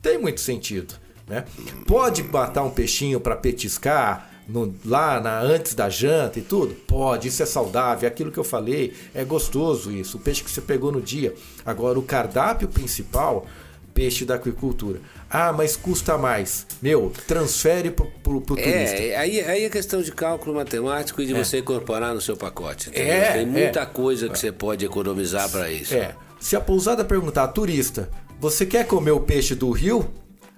tem 0.01 0.17
muito 0.17 0.41
sentido. 0.41 0.95
Né? 1.27 1.45
Pode 1.85 2.23
matar 2.23 2.63
um 2.63 2.71
peixinho 2.71 3.19
para 3.19 3.35
petiscar 3.35 4.29
no, 4.47 4.73
lá 4.83 5.19
na, 5.21 5.39
antes 5.39 5.75
da 5.75 5.87
janta 5.87 6.39
e 6.39 6.41
tudo? 6.41 6.73
Pode, 6.73 7.27
isso 7.27 7.43
é 7.43 7.45
saudável, 7.45 8.09
é 8.09 8.11
aquilo 8.11 8.31
que 8.31 8.39
eu 8.39 8.43
falei, 8.43 8.93
é 9.13 9.23
gostoso 9.23 9.91
isso, 9.91 10.17
o 10.17 10.19
peixe 10.19 10.43
que 10.43 10.49
você 10.49 10.61
pegou 10.61 10.91
no 10.91 10.99
dia. 10.99 11.35
Agora, 11.63 11.99
o 11.99 12.03
cardápio 12.03 12.67
principal 12.67 13.45
peixe 13.93 14.25
da 14.25 14.35
aquicultura. 14.35 14.99
Ah, 15.29 15.51
mas 15.53 15.75
custa 15.75 16.17
mais. 16.17 16.65
Meu, 16.81 17.11
transfere 17.27 17.91
pro, 17.91 18.05
pro, 18.23 18.41
pro 18.41 18.55
turista. 18.55 18.97
É, 18.97 19.15
aí, 19.15 19.41
aí 19.41 19.63
é 19.65 19.69
questão 19.69 20.01
de 20.01 20.11
cálculo 20.11 20.55
matemático 20.55 21.21
e 21.21 21.25
de 21.25 21.33
você 21.33 21.59
incorporar 21.59 22.13
no 22.13 22.21
seu 22.21 22.35
pacote. 22.37 22.89
entendeu? 22.89 23.13
É, 23.13 23.31
Tem 23.33 23.45
muita 23.45 23.81
é. 23.81 23.85
coisa 23.85 24.29
que 24.29 24.39
você 24.39 24.51
pode 24.51 24.85
economizar 24.85 25.49
para 25.49 25.69
isso. 25.71 25.93
É. 25.93 26.15
Se 26.39 26.55
a 26.55 26.61
pousada 26.61 27.03
perguntar, 27.03 27.47
turista, 27.49 28.09
você 28.39 28.65
quer 28.65 28.85
comer 28.87 29.11
o 29.11 29.19
peixe 29.19 29.53
do 29.53 29.69
rio 29.71 30.09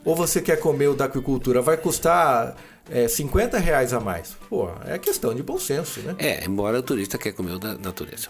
ou 0.06 0.16
você 0.16 0.42
quer 0.42 0.58
comer 0.58 0.90
o 0.90 0.94
da 0.94 1.06
aquicultura? 1.06 1.62
Vai 1.62 1.78
custar 1.78 2.56
é, 2.90 3.08
50 3.08 3.58
reais 3.58 3.94
a 3.94 4.00
mais. 4.00 4.36
Pô, 4.50 4.70
é 4.86 4.98
questão 4.98 5.34
de 5.34 5.42
bom 5.42 5.58
senso, 5.58 6.00
né? 6.02 6.16
É, 6.20 6.46
embora 6.46 6.80
o 6.80 6.84
turista 6.84 7.18
quer 7.18 7.32
comer 7.32 7.54
o 7.54 7.60
da 7.60 7.74
natureza. 7.76 8.28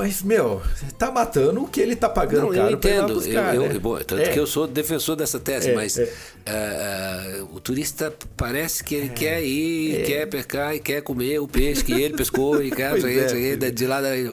Mas, 0.00 0.22
meu, 0.22 0.62
tá 0.98 1.10
matando 1.10 1.62
o 1.62 1.68
que 1.68 1.78
ele 1.78 1.94
tá 1.94 2.08
pagando 2.08 2.46
Não, 2.46 2.54
caro 2.54 2.70
eu 2.70 2.74
entendo. 2.74 3.14
buscar, 3.14 3.54
eu, 3.54 3.64
eu- 3.64 3.72
né? 3.74 3.78
bom, 3.78 3.98
tanto 3.98 4.22
É. 4.22 4.28
que 4.32 4.38
eu 4.40 4.46
sou 4.46 4.66
defensor 4.66 5.14
dessa 5.14 5.38
tese, 5.38 5.70
É, 5.70 5.74
mas 5.74 5.98
é. 5.98 6.10
ah, 6.46 7.44
o 7.52 7.60
turista 7.60 8.10
parece 8.34 8.82
que 8.82 8.94
ele 8.94 9.10
quer 9.10 9.42
ir, 9.44 10.04
quer 10.06 10.24
pescar 10.26 10.74
e 10.74 10.80
quer 10.80 11.02
comer 11.02 11.38
o 11.38 11.46
peixe 11.46 11.84
que 11.84 11.92
ele 11.92 12.16
pescou 12.16 12.62
e 12.62 12.70
quer 12.70 12.98
É. 12.98 13.04
Aí, 13.06 13.18
é, 13.18 13.52
é. 13.52 13.70
de 13.70 13.86
lá 13.86 14.00
daí. 14.00 14.32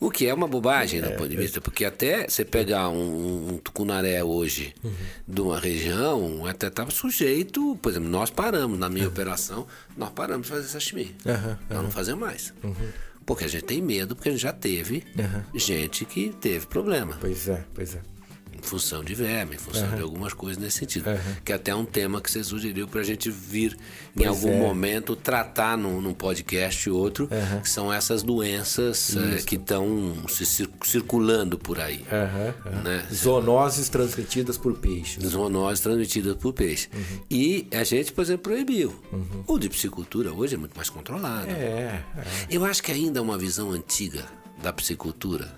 O 0.00 0.10
que 0.10 0.26
é 0.26 0.34
uma 0.34 0.48
bobagem 0.48 1.00
do 1.00 1.10
ponto 1.12 1.28
de 1.28 1.36
vista, 1.36 1.60
porque 1.60 1.84
até 1.84 2.28
você 2.28 2.44
pegar 2.44 2.88
um, 2.90 3.52
um 3.54 3.58
tucunaré 3.58 4.22
hoje 4.22 4.74
Uhum. 4.84 4.92
de 5.26 5.40
uma 5.40 5.58
região, 5.58 6.44
até 6.46 6.66
estava 6.66 6.90
sujeito, 6.90 7.78
por 7.80 7.90
exemplo, 7.92 8.08
nós 8.10 8.28
paramos 8.28 8.78
na 8.78 8.86
É. 8.86 8.90
minha 8.90 9.08
operação, 9.08 9.66
nós 9.96 10.10
paramos 10.10 10.48
de 10.48 10.52
fazer 10.52 10.66
sashimi. 10.68 11.14
Aham, 11.24 11.58
Nós 11.70 11.82
não 11.82 11.90
fazemos 11.92 12.20
mais. 12.20 12.52
Uhum. 13.22 13.26
Porque 13.26 13.44
a 13.44 13.48
gente 13.48 13.64
tem 13.64 13.80
medo, 13.80 14.14
porque 14.16 14.28
a 14.28 14.32
gente 14.32 14.42
já 14.42 14.52
teve 14.52 15.04
Aham. 15.18 15.44
gente 15.54 16.04
que 16.04 16.30
teve 16.40 16.66
problema 16.66 17.16
Pois 17.20 17.48
é, 17.48 17.64
pois 17.74 17.94
é. 17.94 18.00
Em 18.62 18.66
função 18.66 19.02
de 19.02 19.14
verme, 19.14 19.56
em 19.56 19.58
função 19.58 19.90
de 19.94 20.00
algumas 20.02 20.32
coisas 20.32 20.62
nesse 20.62 20.78
sentido. 20.78 21.08
Aham. 21.10 21.36
Que 21.44 21.52
até 21.52 21.72
é 21.72 21.74
um 21.74 21.84
tema 21.84 22.20
que 22.20 22.30
você 22.30 22.44
sugeriu 22.44 22.86
para 22.86 23.00
a 23.00 23.04
gente 23.04 23.30
vir 23.30 23.72
em 24.16 24.24
Pois 24.24 24.28
algum 24.28 24.52
é. 24.52 24.58
momento 24.60 25.16
tratar 25.16 25.76
num, 25.76 26.00
num 26.00 26.14
podcast 26.14 26.88
ou 26.88 26.98
outro, 26.98 27.28
Aham. 27.32 27.60
que 27.60 27.68
são 27.68 27.92
essas 27.92 28.22
doenças 28.22 29.16
eh, 29.16 29.42
que 29.44 29.56
estão 29.56 30.14
se 30.28 30.46
cir- 30.46 30.70
circulando 30.84 31.58
por 31.58 31.80
aí. 31.80 32.04
Né? 32.84 33.06
Zoonoses 33.12 33.88
transmitidas 33.88 34.56
por 34.56 34.74
peixes. 34.78 35.22
Zoonoses 35.24 35.80
transmitidas 35.80 36.36
por 36.36 36.52
peixe. 36.52 36.88
Uhum. 36.94 37.18
E 37.30 37.66
a 37.72 37.82
gente, 37.84 38.12
por 38.12 38.22
exemplo, 38.22 38.42
proibiu. 38.44 38.94
O 39.46 39.58
de 39.58 39.68
piscicultura 39.68 40.32
hoje 40.32 40.54
é 40.54 40.58
muito 40.58 40.74
mais 40.76 40.88
controlado. 40.88 41.50
É, 41.50 41.52
é. 41.52 42.04
Eu 42.50 42.64
acho 42.64 42.82
que 42.82 42.92
ainda 42.92 43.18
é 43.18 43.22
uma 43.22 43.36
visão 43.38 43.70
antiga 43.72 44.24
da 44.62 44.72
piscicultura, 44.72 45.52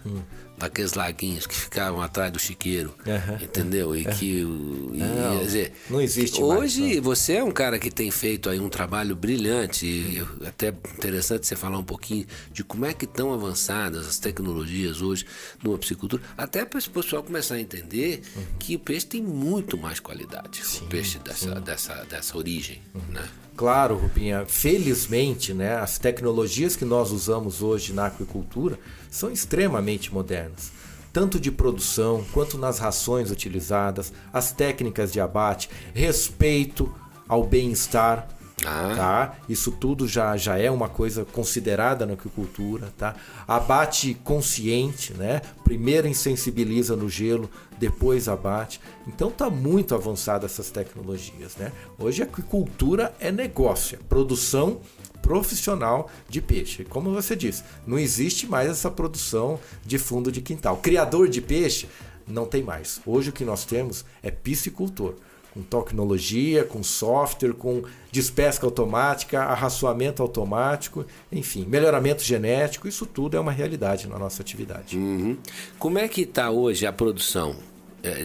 daqueles 0.57 0.95
laguinhos 0.95 1.47
que 1.47 1.55
ficavam 1.55 2.01
atrás 2.01 2.33
do 2.33 2.39
chiqueiro, 2.39 2.95
Aham. 3.07 3.39
entendeu? 3.43 3.95
E 3.95 4.05
que. 4.05 4.41
e, 4.41 4.99
Não, 4.99 5.39
dizer, 5.41 5.73
não 5.91 6.01
existe 6.01 6.41
mais, 6.41 6.61
Hoje 6.61 7.01
você 7.01 7.35
é 7.35 7.45
um 7.45 7.51
cara 7.51 7.79
que 7.79 7.91
tem 7.91 8.11
feito 8.11 8.49
aí 8.49 8.61
um 8.61 8.69
trabalho 8.69 9.17
brilhante, 9.17 9.87
e 9.87 10.27
até 10.47 10.69
interessante 10.69 11.47
você 11.47 11.57
falar 11.57 11.79
um 11.79 11.85
pouquinho 11.85 12.27
de 12.53 12.63
como 12.63 12.87
é 12.87 12.93
que 12.93 13.05
estão 13.05 13.33
avançadas 13.33 14.07
as 14.07 14.19
tecnologias 14.19 15.03
hoje 15.03 15.27
numa 15.63 15.77
piscicultura, 15.77 16.23
até 16.37 16.65
para 16.65 16.79
esse 16.79 16.89
pessoal 16.89 17.23
começar 17.23 17.57
a 17.57 17.61
entender 17.61 18.23
que 18.59 18.77
o 18.77 18.79
peixe 18.79 19.07
tem 19.07 19.23
muito 19.23 19.77
mais 19.77 20.01
qualidade, 20.01 20.63
o 20.81 20.85
peixe 20.87 21.19
dessa, 21.19 21.61
dessa, 21.61 21.95
dessa 22.05 22.37
origem, 22.37 22.81
né? 23.11 23.27
Claro, 23.57 23.97
Rubinha, 23.97 24.45
felizmente, 24.47 25.55
né, 25.55 25.77
as 25.77 25.97
tecnologias 25.97 26.75
que 26.75 26.85
nós 26.85 27.13
usamos 27.13 27.63
hoje 27.63 27.93
na 27.93 28.07
aquicultura 28.07 28.77
são 29.15 29.31
extremamente 29.31 30.13
modernas. 30.13 30.73
Tanto 31.13 31.39
de 31.39 31.53
produção 31.53 32.25
quanto 32.33 32.59
nas 32.59 32.81
rações 32.81 33.31
utilizadas, 33.31 34.13
as 34.33 34.51
técnicas 34.51 35.13
de 35.13 35.21
abate, 35.21 35.71
respeito 35.95 36.93
ao 37.29 37.45
bem-estar. 37.45 38.29
Ah. 38.67 38.95
Tá? 38.97 39.35
Isso 39.49 39.71
tudo 39.71 40.09
já, 40.09 40.37
já 40.37 40.59
é 40.59 40.69
uma 40.69 40.89
coisa 40.89 41.25
considerada 41.25 42.05
na 42.05 42.15
aquicultura. 42.15 42.93
Tá? 42.99 43.15
Abate 43.47 44.15
consciente, 44.25 45.15
né? 45.15 45.43
primeiro 45.63 46.09
insensibiliza 46.09 46.97
no 46.97 47.09
gelo, 47.09 47.49
depois 47.79 48.29
abate. 48.29 48.81
Então 49.07 49.31
tá 49.31 49.49
muito 49.49 49.95
avançada 49.95 50.47
essas 50.47 50.71
tecnologias. 50.71 51.55
Né? 51.57 51.71
Hoje 52.01 52.21
a 52.23 52.25
aquicultura 52.25 53.15
é 53.21 53.31
negócio, 53.31 53.97
é 53.97 54.09
produção 54.09 54.81
profissional 55.25 56.11
de 56.29 56.43
peixe. 56.43 56.85
Como 56.85 57.11
você 57.11 57.35
disse, 57.35 57.65
não 57.87 57.99
existe 57.99 58.47
mais 58.47 58.69
essa 58.69 58.91
produção 58.91 59.59
de 59.83 59.99
fundo 59.99 60.31
de 60.31 60.43
quintal. 60.43 60.77
Criador 60.77 61.31
de 61.31 61.41
peixe 61.41 61.89
não 62.29 62.45
tem 62.45 62.63
mais. 62.63 63.01
Hoje 63.07 63.31
o 63.31 63.33
que 63.33 63.43
nós 63.43 63.65
temos 63.65 64.05
é 64.23 64.31
piscicultor 64.31 65.15
com 65.55 65.63
tecnologia, 65.63 66.65
com 66.65 66.83
software, 66.83 67.55
com 67.55 67.85
despesca 68.11 68.67
automática, 68.67 69.41
arraçoamento 69.41 70.21
automático, 70.21 71.07
enfim, 71.31 71.65
melhoramento 71.65 72.25
genético, 72.25 72.89
isso 72.89 73.07
tudo 73.07 73.37
é 73.37 73.41
uma 73.41 73.53
realidade 73.53 74.09
na 74.09 74.19
nossa 74.19 74.43
atividade. 74.43 74.97
Uhum. 74.99 75.39
Como 75.79 75.97
é 75.97 76.09
que 76.09 76.23
está 76.23 76.51
hoje 76.51 76.87
a 76.87 76.93
produção 76.93 77.55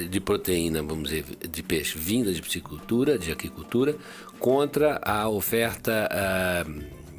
de 0.10 0.20
proteína, 0.20 0.82
vamos 0.84 1.10
dizer, 1.10 1.26
de 1.50 1.64
peixe 1.64 1.98
vinda 1.98 2.32
de 2.34 2.42
piscicultura, 2.42 3.18
de 3.18 3.32
aquicultura, 3.32 3.96
contra 4.40 5.00
a 5.04 5.28
oferta 5.30 6.08
ah, 6.12 6.66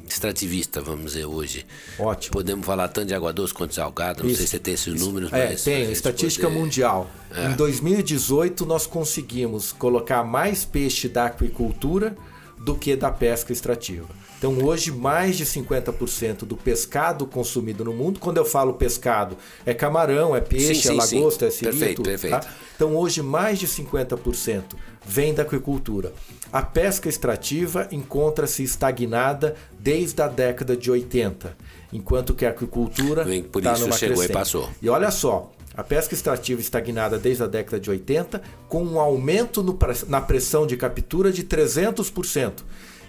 extrativista, 0.07 0.81
vamos 0.81 1.13
dizer, 1.13 1.25
hoje? 1.25 1.65
Ótimo. 1.97 2.33
Podemos 2.33 2.65
falar 2.65 2.87
tanto 2.89 3.07
de 3.07 3.13
água 3.15 3.31
doce 3.31 3.53
quanto 3.53 3.69
de 3.69 3.75
salgado, 3.77 4.23
não 4.23 4.29
Isso. 4.29 4.37
sei 4.39 4.45
se 4.47 4.51
você 4.51 4.59
tem 4.59 4.73
esses 4.73 4.93
números, 5.01 5.31
É, 5.33 5.49
mas... 5.49 5.63
tem, 5.63 5.91
estatística 5.91 6.47
poder- 6.47 6.59
mundial. 6.59 7.09
Em 7.35 7.55
2018, 7.55 8.65
nós 8.65 8.85
conseguimos 8.85 9.71
colocar 9.71 10.23
mais 10.23 10.65
peixe 10.65 11.07
da 11.07 11.27
aquicultura 11.27 12.15
do 12.59 12.75
que 12.75 12.95
da 12.95 13.09
pesca 13.09 13.51
extrativa. 13.53 14.07
Então, 14.41 14.57
hoje, 14.63 14.91
mais 14.91 15.37
de 15.37 15.45
50% 15.45 16.45
do 16.45 16.57
pescado 16.57 17.27
consumido 17.27 17.85
no 17.85 17.93
mundo, 17.93 18.19
quando 18.19 18.37
eu 18.37 18.43
falo 18.43 18.73
pescado, 18.73 19.37
é 19.63 19.71
camarão, 19.71 20.35
é 20.35 20.41
peixe, 20.41 20.73
Sim, 20.73 20.81
sim, 20.81 20.89
é 20.89 21.19
lagosta, 21.19 21.45
é 21.45 21.51
sim. 21.51 21.57
siri, 21.59 21.69
Perfeito, 21.69 21.95
tudo, 21.97 22.05
perfeito. 22.09 22.39
tá? 22.39 22.47
Então, 22.75 22.95
hoje, 22.95 23.21
mais 23.21 23.59
de 23.59 23.67
50% 23.67 24.63
vem 25.05 25.31
da 25.31 25.43
aquicultura. 25.43 26.11
A 26.51 26.63
pesca 26.63 27.07
extrativa 27.07 27.87
encontra-se 27.91 28.63
estagnada 28.63 29.55
desde 29.79 30.19
a 30.23 30.27
década 30.27 30.75
de 30.75 30.89
80, 30.89 31.55
enquanto 31.93 32.33
que 32.33 32.43
a 32.43 32.49
aquicultura 32.49 33.21
está 33.31 33.73
isso 33.73 33.81
numa 33.83 33.95
chegou 33.95 34.15
e 34.15 34.17
crescente. 34.17 34.33
passou. 34.33 34.67
E 34.81 34.89
olha 34.89 35.11
só, 35.11 35.51
a 35.77 35.83
pesca 35.83 36.15
extrativa 36.15 36.59
estagnada 36.59 37.19
desde 37.19 37.43
a 37.43 37.47
década 37.47 37.79
de 37.79 37.91
80, 37.91 38.41
com 38.67 38.83
um 38.83 38.99
aumento 38.99 39.61
no 39.61 39.77
na 40.07 40.19
pressão 40.19 40.65
de 40.65 40.75
captura 40.77 41.31
de 41.31 41.43
300%. 41.43 42.53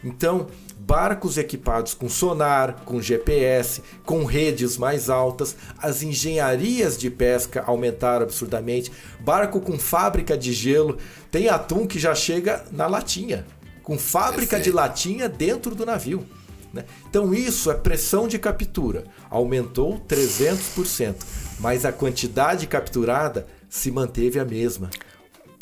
Então, 0.05 0.49
barcos 0.87 1.39
equipados 1.39 1.95
com 1.95 2.09
sonar, 2.09 2.83
com 2.85 3.01
GPS, 3.01 3.83
com 4.05 4.25
redes 4.25 4.77
mais 4.77 5.09
altas, 5.09 5.57
as 5.79 6.03
engenharias 6.03 6.99
de 6.99 7.09
pesca 7.09 7.63
aumentaram 7.67 8.25
absurdamente, 8.25 8.91
barco 9.21 9.61
com 9.61 9.79
fábrica 9.79 10.37
de 10.37 10.53
gelo, 10.53 10.99
tem 11.31 11.49
atum 11.49 11.87
que 11.87 11.99
já 11.99 12.15
chega 12.15 12.65
na 12.73 12.87
latinha, 12.87 13.47
com 13.83 13.99
fábrica 13.99 14.57
de 14.57 14.71
Perfeito. 14.71 14.77
latinha 14.77 15.29
dentro 15.29 15.75
do 15.75 15.87
navio. 15.87 16.27
né? 16.73 16.85
Então 17.09 17.33
isso 17.33 17.71
é 17.71 17.75
pressão 17.75 18.27
de 18.27 18.39
captura, 18.39 19.05
aumentou 19.31 20.01
300%, 20.01 21.15
mas 21.61 21.85
a 21.85 21.93
quantidade 21.93 22.67
capturada 22.67 23.47
se 23.69 23.91
manteve 23.91 24.39
a 24.41 24.45
mesma. 24.45 24.91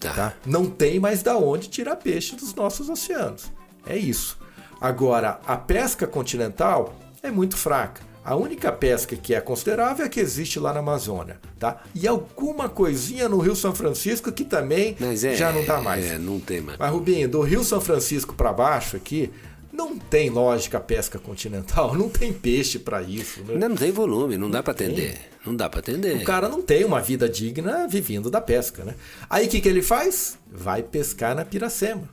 Tá. 0.01 0.15
Tá? 0.15 0.35
Não 0.47 0.65
tem 0.65 0.99
mais 0.99 1.23
da 1.23 1.37
onde 1.37 1.69
tirar 1.69 1.97
peixe 1.97 2.35
dos 2.35 2.55
nossos 2.55 2.89
oceanos. 2.89 3.53
É 3.87 3.99
isso. 3.99 4.40
Agora, 4.81 5.41
a 5.47 5.57
pesca 5.57 6.07
continental 6.07 6.95
é 7.23 7.31
muito 7.31 7.57
fraca. 7.57 8.09
A 8.25 8.37
única 8.37 8.71
pesca 8.71 9.17
que 9.17 9.35
é 9.35 9.41
considerável 9.41 10.05
é 10.05 10.09
que 10.09 10.21
existe 10.21 10.61
lá 10.61 10.73
na 10.75 10.81
Amazônia, 10.81 11.39
tá? 11.59 11.83
E 11.95 12.07
alguma 12.07 12.69
coisinha 12.69 13.29
no 13.29 13.39
Rio 13.39 13.57
São 13.57 13.75
Francisco 13.75 14.31
que 14.31 14.45
também 14.45 14.95
Mas 15.01 15.25
é, 15.25 15.35
já 15.35 15.51
não 15.51 15.65
dá 15.65 15.81
mais. 15.81 16.05
É, 16.05 16.19
não 16.19 16.39
tem 16.39 16.61
mais. 16.61 16.79
Mas 16.79 16.91
Rubinho, 16.91 17.29
do 17.29 17.41
Rio 17.41 17.65
São 17.65 17.81
Francisco 17.81 18.35
para 18.35 18.53
baixo 18.53 18.97
aqui, 18.97 19.31
não 19.73 19.97
tem 19.99 20.29
lógica 20.29 20.77
a 20.77 20.81
pesca 20.81 21.19
continental, 21.19 21.95
não 21.97 22.09
tem 22.09 22.33
peixe 22.33 22.79
para 22.79 23.03
isso. 23.03 23.41
Né? 23.41 23.55
Ainda 23.55 23.69
não 23.71 23.77
tem 23.77 23.91
volume, 23.91 24.37
não 24.37 24.51
dá 24.51 24.63
para 24.63 24.73
atender. 24.73 25.19
Não 25.45 25.57
dá 25.57 25.71
para 25.71 25.81
atender. 25.81 26.17
O 26.19 26.25
cara 26.25 26.49
não 26.49 26.61
tem 26.61 26.85
uma 26.85 27.01
vida 27.01 27.27
digna 27.27 27.89
vivendo 27.89 28.31
da 28.31 28.43
pesca, 28.43 28.85
né? 28.85 28.95
Aí 29.29 29.47
o 29.47 29.49
que, 29.49 29.63
que 29.63 29.69
ele 29.69 29.81
faz? 29.81 30.39
Vai 30.53 30.83
pescar 30.83 31.35
na 31.35 31.45
Piracema. 31.47 32.07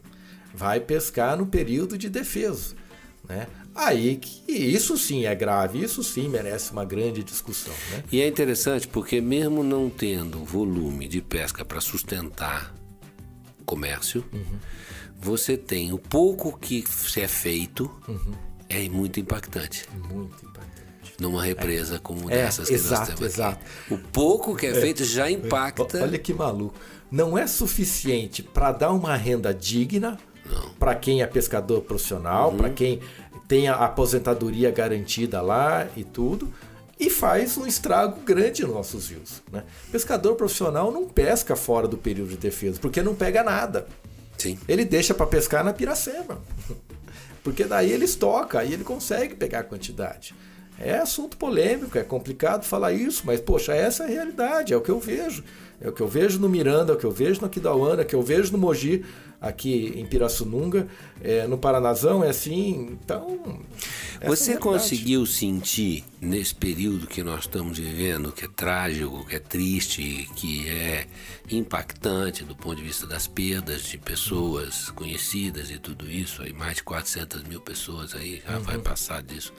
Vai 0.54 0.80
pescar 0.80 1.38
no 1.38 1.46
período 1.46 1.98
de 1.98 2.10
defeso, 2.10 2.76
né? 3.28 3.48
Aí 3.76 4.16
que 4.16 4.52
isso 4.52 4.98
sim 4.98 5.26
é 5.26 5.36
grave, 5.36 5.84
isso 5.84 6.04
sim 6.04 6.28
merece 6.28 6.72
uma 6.72 6.84
grande 6.84 7.24
discussão, 7.24 7.74
né? 7.92 8.04
E 8.12 8.20
é 8.22 8.28
interessante 8.28 8.88
porque 8.88 9.22
mesmo 9.22 9.64
não 9.64 9.88
tendo 9.90 10.44
volume 10.44 11.08
de 11.08 11.22
pesca 11.22 11.64
para 11.64 11.80
sustentar 11.80 12.74
o 13.60 13.64
comércio, 13.64 14.26
Uhum. 14.34 14.58
você 15.20 15.56
tem 15.56 15.94
o 15.94 16.00
pouco 16.00 16.58
que 16.58 16.84
se 16.90 17.22
é 17.22 17.28
feito 17.28 17.84
Uhum. 18.08 18.34
é 18.68 18.90
muito 18.90 19.20
impactante. 19.20 19.86
Muito 20.12 20.44
importante. 20.44 20.68
Numa 21.20 21.44
represa 21.44 22.00
como 22.00 22.30
É, 22.32 22.36
dessas 22.36 22.68
que 22.68 22.74
exato, 22.76 23.12
nós 23.12 23.20
temos 23.20 23.34
exato. 23.34 23.60
aqui. 23.86 23.94
O 23.94 23.98
pouco 23.98 24.56
que 24.56 24.66
é 24.68 24.74
feito 24.74 25.04
já 25.04 25.30
impacta. 25.30 26.02
Olha 26.02 26.18
que 26.18 26.34
maluco. 26.34 26.76
não 27.12 27.38
é 27.38 27.48
suficiente 27.48 28.44
para 28.44 28.72
dar 28.72 28.92
uma 28.92 29.16
renda 29.16 29.54
digna 29.54 30.18
para 30.80 30.96
quem 30.96 31.22
é 31.22 31.28
pescador 31.28 31.82
profissional, 31.82 32.52
uhum. 32.52 32.58
para 32.58 32.70
quem 32.70 33.00
tem 33.48 33.68
a 33.68 33.76
aposentadoria 33.76 34.70
garantida 34.72 35.42
lá 35.42 35.88
e 35.96 36.04
tudo, 36.04 36.54
e 37.00 37.10
faz 37.10 37.58
um 37.58 37.66
estrago 37.66 38.22
grande 38.22 38.64
nos 38.64 38.74
nossos 38.74 39.10
rios. 39.10 39.42
Né? 39.52 39.64
Pescador 39.92 40.36
profissional 40.36 40.92
não 40.92 41.08
pesca 41.08 41.56
fora 41.56 41.88
do 41.88 41.98
período 41.98 42.30
de 42.30 42.38
defesa, 42.38 42.80
porque 42.80 43.02
não 43.02 43.16
pega 43.16 43.44
nada. 43.44 43.88
Sim. 44.38 44.58
Ele 44.68 44.84
deixa 44.86 45.14
para 45.14 45.26
pescar 45.28 45.64
na 45.64 45.74
Piracema. 45.74 46.42
Porque 47.44 47.64
daí 47.64 47.94
ele 47.94 48.04
estoca, 48.04 48.60
aí 48.60 48.74
ele 48.74 48.84
consegue 48.84 49.34
pegar 49.34 49.60
a 49.60 49.64
quantidade. 49.64 50.36
É 50.78 50.98
assunto 50.98 51.38
polêmico, 51.38 51.98
é 51.98 52.04
complicado 52.04 52.66
falar 52.66 52.92
isso, 52.92 53.24
mas 53.26 53.40
poxa, 53.40 53.74
essa 53.74 54.04
é 54.04 54.06
a 54.06 54.10
realidade, 54.10 54.74
é 54.74 54.78
o 54.78 54.82
que 54.82 54.92
eu 54.92 55.00
vejo. 55.00 55.46
É 55.80 55.88
o 55.90 55.94
que 55.94 56.02
eu 56.02 56.08
vejo 56.08 56.40
no 56.40 56.50
Miranda, 56.50 56.94
é 56.94 56.96
o 56.96 56.98
que 56.98 57.06
eu 57.06 57.12
vejo 57.12 57.42
no 57.42 57.48
Aquidauana, 57.48 58.02
é 58.02 58.06
o 58.06 58.08
que 58.08 58.16
eu 58.16 58.24
vejo 58.24 58.52
no 58.52 58.58
Mogi, 58.58 59.06
aqui 59.40 59.94
em 59.96 60.06
Pirassununga, 60.06 60.88
é, 61.22 61.46
no 61.46 61.58
Paranazão, 61.58 62.24
é 62.24 62.30
assim. 62.30 62.98
Então. 63.04 63.40
Você 64.26 64.54
é 64.54 64.58
conseguiu 64.58 65.26
sentir 65.28 66.04
nesse 66.20 66.56
período 66.56 67.06
que 67.06 67.22
nós 67.22 67.42
estamos 67.42 67.78
vivendo, 67.78 68.32
que 68.32 68.46
é 68.46 68.48
trágico, 68.48 69.26
que 69.26 69.36
é 69.36 69.40
triste, 69.40 70.28
que 70.36 70.68
é 70.68 71.06
impactante 71.52 72.44
do 72.44 72.56
ponto 72.56 72.78
de 72.78 72.84
vista 72.84 73.06
das 73.06 73.28
perdas 73.28 73.84
de 73.84 74.00
pessoas 74.00 74.90
conhecidas 74.90 75.70
e 75.70 75.78
tudo 75.78 76.10
isso, 76.10 76.42
aí 76.42 76.52
mais 76.52 76.78
de 76.78 76.84
400 76.84 77.44
mil 77.44 77.62
pessoas 77.62 78.16
aí 78.16 78.42
já 78.46 78.58
uhum. 78.58 78.64
vai 78.64 78.78
passar 78.80 79.22
disso. 79.22 79.54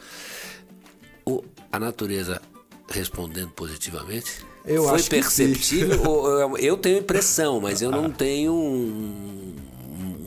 O, 1.25 1.45
a 1.71 1.79
natureza 1.79 2.43
respondendo 2.91 3.51
positivamente? 3.51 4.45
Eu 4.69 4.85
Foi 4.85 4.97
acho 4.97 5.11
perceptível? 5.11 6.03
ou, 6.07 6.59
eu 6.59 6.77
tenho 6.77 6.99
impressão, 6.99 7.61
mas 7.61 7.81
eu 7.81 7.91
não 7.91 8.07
ah. 8.07 8.11
tenho 8.11 8.53
um, 8.53 9.55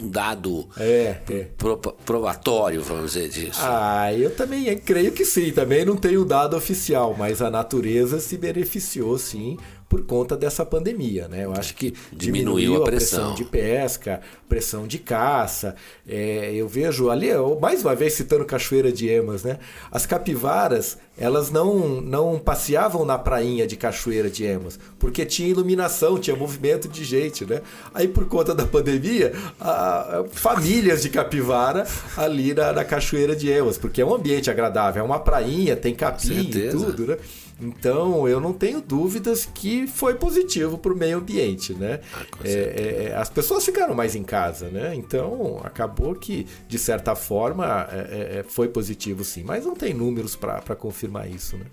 um 0.02 0.10
dado 0.10 0.68
é, 0.78 1.18
é. 1.30 1.48
Pro, 1.58 1.78
probatório, 1.78 2.82
vamos 2.82 3.14
dizer 3.14 3.30
disso. 3.30 3.60
Ah, 3.62 4.14
eu 4.14 4.36
também 4.36 4.76
creio 4.80 5.12
que 5.12 5.24
sim. 5.24 5.52
Também 5.52 5.86
não 5.86 5.96
tenho 5.96 6.26
dado 6.26 6.58
oficial, 6.58 7.16
mas 7.18 7.42
a 7.42 7.52
natureza 7.52 8.20
se 8.20 8.38
beneficiou 8.38 9.18
sim 9.18 9.58
por 9.92 10.06
conta 10.06 10.38
dessa 10.38 10.66
pandemia. 10.66 11.28
Né? 11.28 11.44
Eu 11.44 11.52
acho 11.52 11.76
que 11.76 11.94
diminuiu, 12.14 12.56
diminuiu 12.56 12.82
a, 12.82 12.86
pressão. 12.86 13.20
pressão. 13.20 13.36
de 13.36 13.44
pesca, 13.44 14.22
pressão 14.48 14.88
de 14.88 14.98
caça. 14.98 15.76
É, 16.08 16.54
eu 16.54 16.66
vejo 16.66 17.10
ali, 17.10 17.28
mais 17.60 17.84
uma 17.84 17.94
vez 17.94 18.14
citando 18.14 18.46
Cachoeira 18.46 18.90
de 18.90 19.10
Emas, 19.10 19.44
né? 19.44 19.60
as 19.92 20.06
capivaras 20.06 20.98
elas 21.18 21.52
não, 21.52 22.02
não 22.02 22.40
passeavam 22.40 23.04
na 23.06 23.18
prainha 23.18 23.68
de 23.68 23.76
Cachoeira 23.76 24.30
de 24.30 24.46
Emas, 24.46 24.80
porque 24.98 25.26
tinha 25.26 25.50
iluminação, 25.50 26.18
tinha 26.18 26.36
movimento 26.36 26.88
de 26.88 27.04
gente. 27.04 27.46
Né? 27.46 27.62
Aí, 27.94 28.08
por 28.08 28.26
conta 28.26 28.56
da 28.56 28.66
pandemia, 28.66 29.34
a, 29.60 30.20
a, 30.20 30.26
famílias 30.32 31.02
de 31.02 31.10
capivara 31.10 31.86
ali 32.16 32.54
na, 32.54 32.72
na 32.72 32.86
Cachoeira 32.86 33.36
de 33.36 33.52
Emas, 33.52 33.78
porque 33.78 34.02
é 34.02 34.06
um 34.06 34.16
ambiente 34.16 34.50
agradável, 34.50 35.04
é 35.04 35.06
uma 35.06 35.20
prainha, 35.20 35.76
tem 35.76 35.94
capim 35.94 36.50
e 36.50 36.70
tudo. 36.72 37.08
Né? 37.08 37.18
Então, 37.62 38.28
eu 38.28 38.40
não 38.40 38.54
tenho 38.54 38.82
dúvidas 38.82 39.46
que 39.46 39.86
foi 39.86 40.16
positivo 40.16 40.78
para 40.78 40.92
o 40.92 40.96
meio 40.96 41.20
ambiente, 41.20 41.74
né? 41.74 42.00
Ah, 42.14 42.26
é, 42.44 42.52
é, 42.52 43.04
é, 43.10 43.16
as 43.16 43.30
pessoas 43.30 43.64
ficaram 43.64 43.94
mais 43.94 44.16
em 44.16 44.24
casa, 44.24 44.70
né? 44.70 44.96
Então, 44.96 45.62
acabou 45.64 46.16
que, 46.16 46.48
de 46.68 46.80
certa 46.80 47.16
forma, 47.16 47.88
é, 47.92 47.98
é, 47.98 48.40
é 48.40 48.44
foi 48.44 48.68
positivo 48.68 49.24
sim. 49.24 49.44
Mas 49.44 49.66
não 49.66 49.76
tem 49.76 49.94
números 49.94 50.36
para 50.36 50.76
confirmar 50.76 51.30
isso, 51.30 51.56
né? 51.56 51.66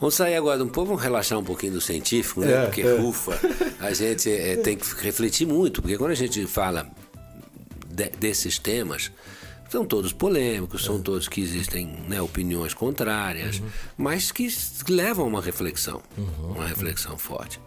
Vamos 0.00 0.14
sair 0.14 0.36
agora 0.36 0.62
um 0.64 0.68
pouco, 0.68 0.90
vamos 0.90 1.02
relaxar 1.02 1.38
um 1.38 1.44
pouquinho 1.44 1.74
do 1.74 1.80
científico, 1.80 2.40
né? 2.40 2.66
porque, 2.66 2.84
ufa, 2.84 3.38
a 3.80 3.92
gente 3.92 4.30
tem 4.62 4.76
que 4.76 4.86
refletir 5.02 5.46
muito, 5.46 5.82
porque 5.82 5.98
quando 5.98 6.12
a 6.12 6.14
gente 6.14 6.46
fala 6.46 6.88
de, 7.88 8.08
desses 8.10 8.58
temas 8.58 9.10
são 9.68 9.84
todos 9.84 10.12
polêmicos, 10.12 10.84
são 10.84 11.00
todos 11.00 11.28
que 11.28 11.40
existem 11.40 11.86
né, 12.08 12.20
opiniões 12.22 12.72
contrárias, 12.72 13.58
uhum. 13.58 13.66
mas 13.96 14.32
que 14.32 14.48
levam 14.88 15.26
a 15.26 15.28
uma 15.28 15.42
reflexão, 15.42 16.02
uhum. 16.16 16.52
uma 16.52 16.66
reflexão 16.66 17.18
forte. 17.18 17.60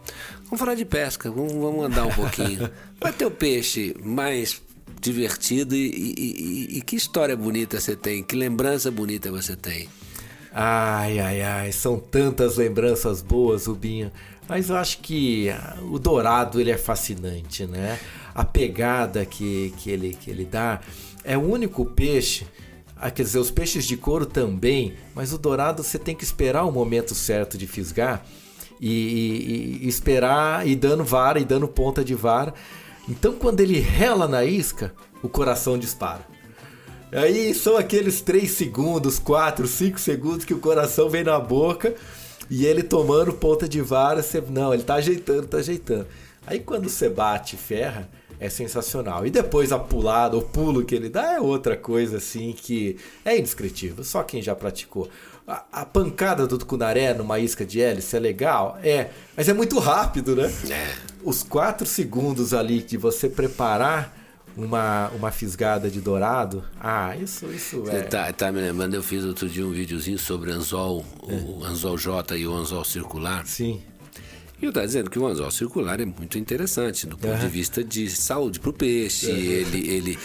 Vamos 0.46 0.60
falar 0.60 0.76
de 0.76 0.84
pesca, 0.84 1.30
vamos, 1.30 1.54
vamos 1.54 1.86
andar 1.86 2.06
um 2.06 2.12
pouquinho. 2.12 2.70
Vai 3.00 3.14
ter 3.14 3.26
o 3.26 3.32
peixe 3.32 3.96
mais 4.04 4.62
divertido 5.00 5.76
e, 5.76 5.88
e, 5.90 6.14
e, 6.18 6.78
e, 6.78 6.82
que 6.82 6.96
história 6.96 7.36
bonita 7.36 7.80
você 7.80 7.96
tem, 7.96 8.24
que 8.24 8.36
lembrança 8.36 8.92
bonita 8.92 9.32
você 9.32 9.56
tem. 9.56 9.88
Ai, 10.54 11.20
ai, 11.20 11.42
ai, 11.42 11.72
são 11.72 11.98
tantas 11.98 12.58
lembranças 12.58 13.22
boas, 13.22 13.68
Rubinho. 13.68 14.12
Mas 14.50 14.70
eu 14.70 14.76
acho 14.76 14.98
que 14.98 15.48
o 15.90 15.98
dourado 15.98 16.60
ele 16.60 16.72
é 16.72 16.78
fascinante, 16.78 17.66
né? 17.66 17.98
A 18.36 18.44
pegada 18.44 19.26
que, 19.26 19.74
que, 19.78 19.90
ele, 19.90 20.14
que 20.14 20.30
ele 20.30 20.44
dá 20.44 20.82
é 21.24 21.38
o 21.38 21.42
único 21.42 21.86
peixe. 21.86 22.46
Ah, 22.96 23.10
quer 23.10 23.24
dizer, 23.24 23.40
os 23.40 23.50
peixes 23.50 23.86
de 23.86 23.98
couro 23.98 24.26
também, 24.26 24.94
mas 25.16 25.34
o 25.34 25.38
dourado 25.38 25.84
você 25.84 25.98
tem 25.98 26.16
que 26.16 26.24
esperar 26.24 26.66
o 26.66 26.72
momento 26.72 27.16
certo 27.16 27.58
de 27.58 27.66
fisgar 27.66 28.24
e, 28.80 28.90
e, 29.82 29.86
e 29.86 29.88
esperar 29.88 30.68
e 30.68 30.76
dando 30.76 31.04
vara 31.04 31.40
e 31.40 31.46
dando 31.46 31.68
ponta 31.68 32.04
de 32.04 32.14
vara. 32.14 32.54
Então, 33.10 33.34
quando 33.34 33.60
ele 33.60 33.80
rela 33.80 34.28
na 34.28 34.46
isca, 34.46 34.94
o 35.24 35.30
coração 35.30 35.78
dispara. 35.78 36.26
Aí 37.12 37.54
são 37.54 37.76
aqueles 37.76 38.22
3 38.22 38.50
segundos, 38.50 39.20
4, 39.20 39.68
5 39.68 40.00
segundos 40.00 40.46
que 40.46 40.54
o 40.54 40.60
coração 40.60 41.10
vem 41.10 41.24
na 41.24 41.40
boca 41.40 41.94
e 42.50 42.66
ele 42.66 42.84
tomando 42.84 43.34
ponta 43.34 43.68
de 43.68 43.82
vara, 43.82 44.24
você, 44.24 44.42
não, 44.42 44.74
ele 44.74 44.84
tá 44.84 44.96
ajeitando, 44.96 45.48
tá 45.48 45.58
ajeitando. 45.58 46.08
Aí 46.46 46.60
quando 46.60 46.90
você 46.90 47.10
bate 47.10 47.58
ferra, 47.58 48.10
é 48.42 48.50
sensacional. 48.50 49.24
E 49.24 49.30
depois 49.30 49.72
a 49.72 49.78
pulada, 49.78 50.36
o 50.36 50.42
pulo 50.42 50.84
que 50.84 50.96
ele 50.96 51.10
dá 51.10 51.34
é 51.34 51.40
outra 51.40 51.78
coisa 51.78 52.18
assim 52.18 52.54
que 52.54 52.98
é 53.24 53.38
indescritível. 53.38 54.04
Só 54.04 54.24
quem 54.24 54.42
já 54.42 54.56
praticou. 54.56 55.08
A, 55.48 55.64
a 55.72 55.86
pancada 55.86 56.48
do 56.48 56.58
tucunaré 56.58 57.14
numa 57.14 57.38
isca 57.38 57.64
de 57.64 57.80
hélice 57.80 58.16
é 58.16 58.20
legal? 58.20 58.80
É. 58.84 59.12
Mas 59.38 59.48
é 59.48 59.54
muito 59.54 59.78
rápido, 59.78 60.36
né? 60.36 60.52
É. 60.72 60.96
Os 61.24 61.44
quatro 61.44 61.86
segundos 61.86 62.52
ali 62.52 62.82
de 62.82 62.98
você 62.98 63.30
preparar 63.30 64.18
uma, 64.58 65.10
uma 65.10 65.30
fisgada 65.30 65.88
de 65.88 66.02
dourado. 66.02 66.64
Ah, 66.80 67.16
isso, 67.16 67.46
isso 67.46 67.84
é. 67.92 68.02
Tá, 68.02 68.34
tá 68.34 68.52
me 68.52 68.60
lembrando, 68.60 68.96
eu 68.96 69.04
fiz 69.04 69.24
outro 69.24 69.48
dia 69.48 69.66
um 69.66 69.72
videozinho 69.72 70.18
sobre 70.18 70.52
anzol, 70.52 71.06
é. 71.30 71.36
o 71.36 71.64
anzol 71.64 71.96
J 71.96 72.38
e 72.38 72.48
o 72.48 72.54
anzol 72.56 72.84
circular. 72.84 73.46
Sim. 73.46 73.84
E 74.62 74.66
eu 74.66 74.70
estava 74.70 74.86
dizendo 74.86 75.10
que 75.10 75.18
o 75.18 75.26
anzol 75.26 75.50
circular 75.50 76.00
é 76.00 76.06
muito 76.06 76.38
interessante 76.38 77.08
do 77.08 77.18
ponto 77.18 77.40
de 77.40 77.48
vista 77.48 77.84
de 77.84 78.10
saúde 78.10 78.60
para 78.60 78.70
o 78.70 78.74
peixe. 78.74 79.32
Ele, 79.32 79.90
ele 79.90 80.20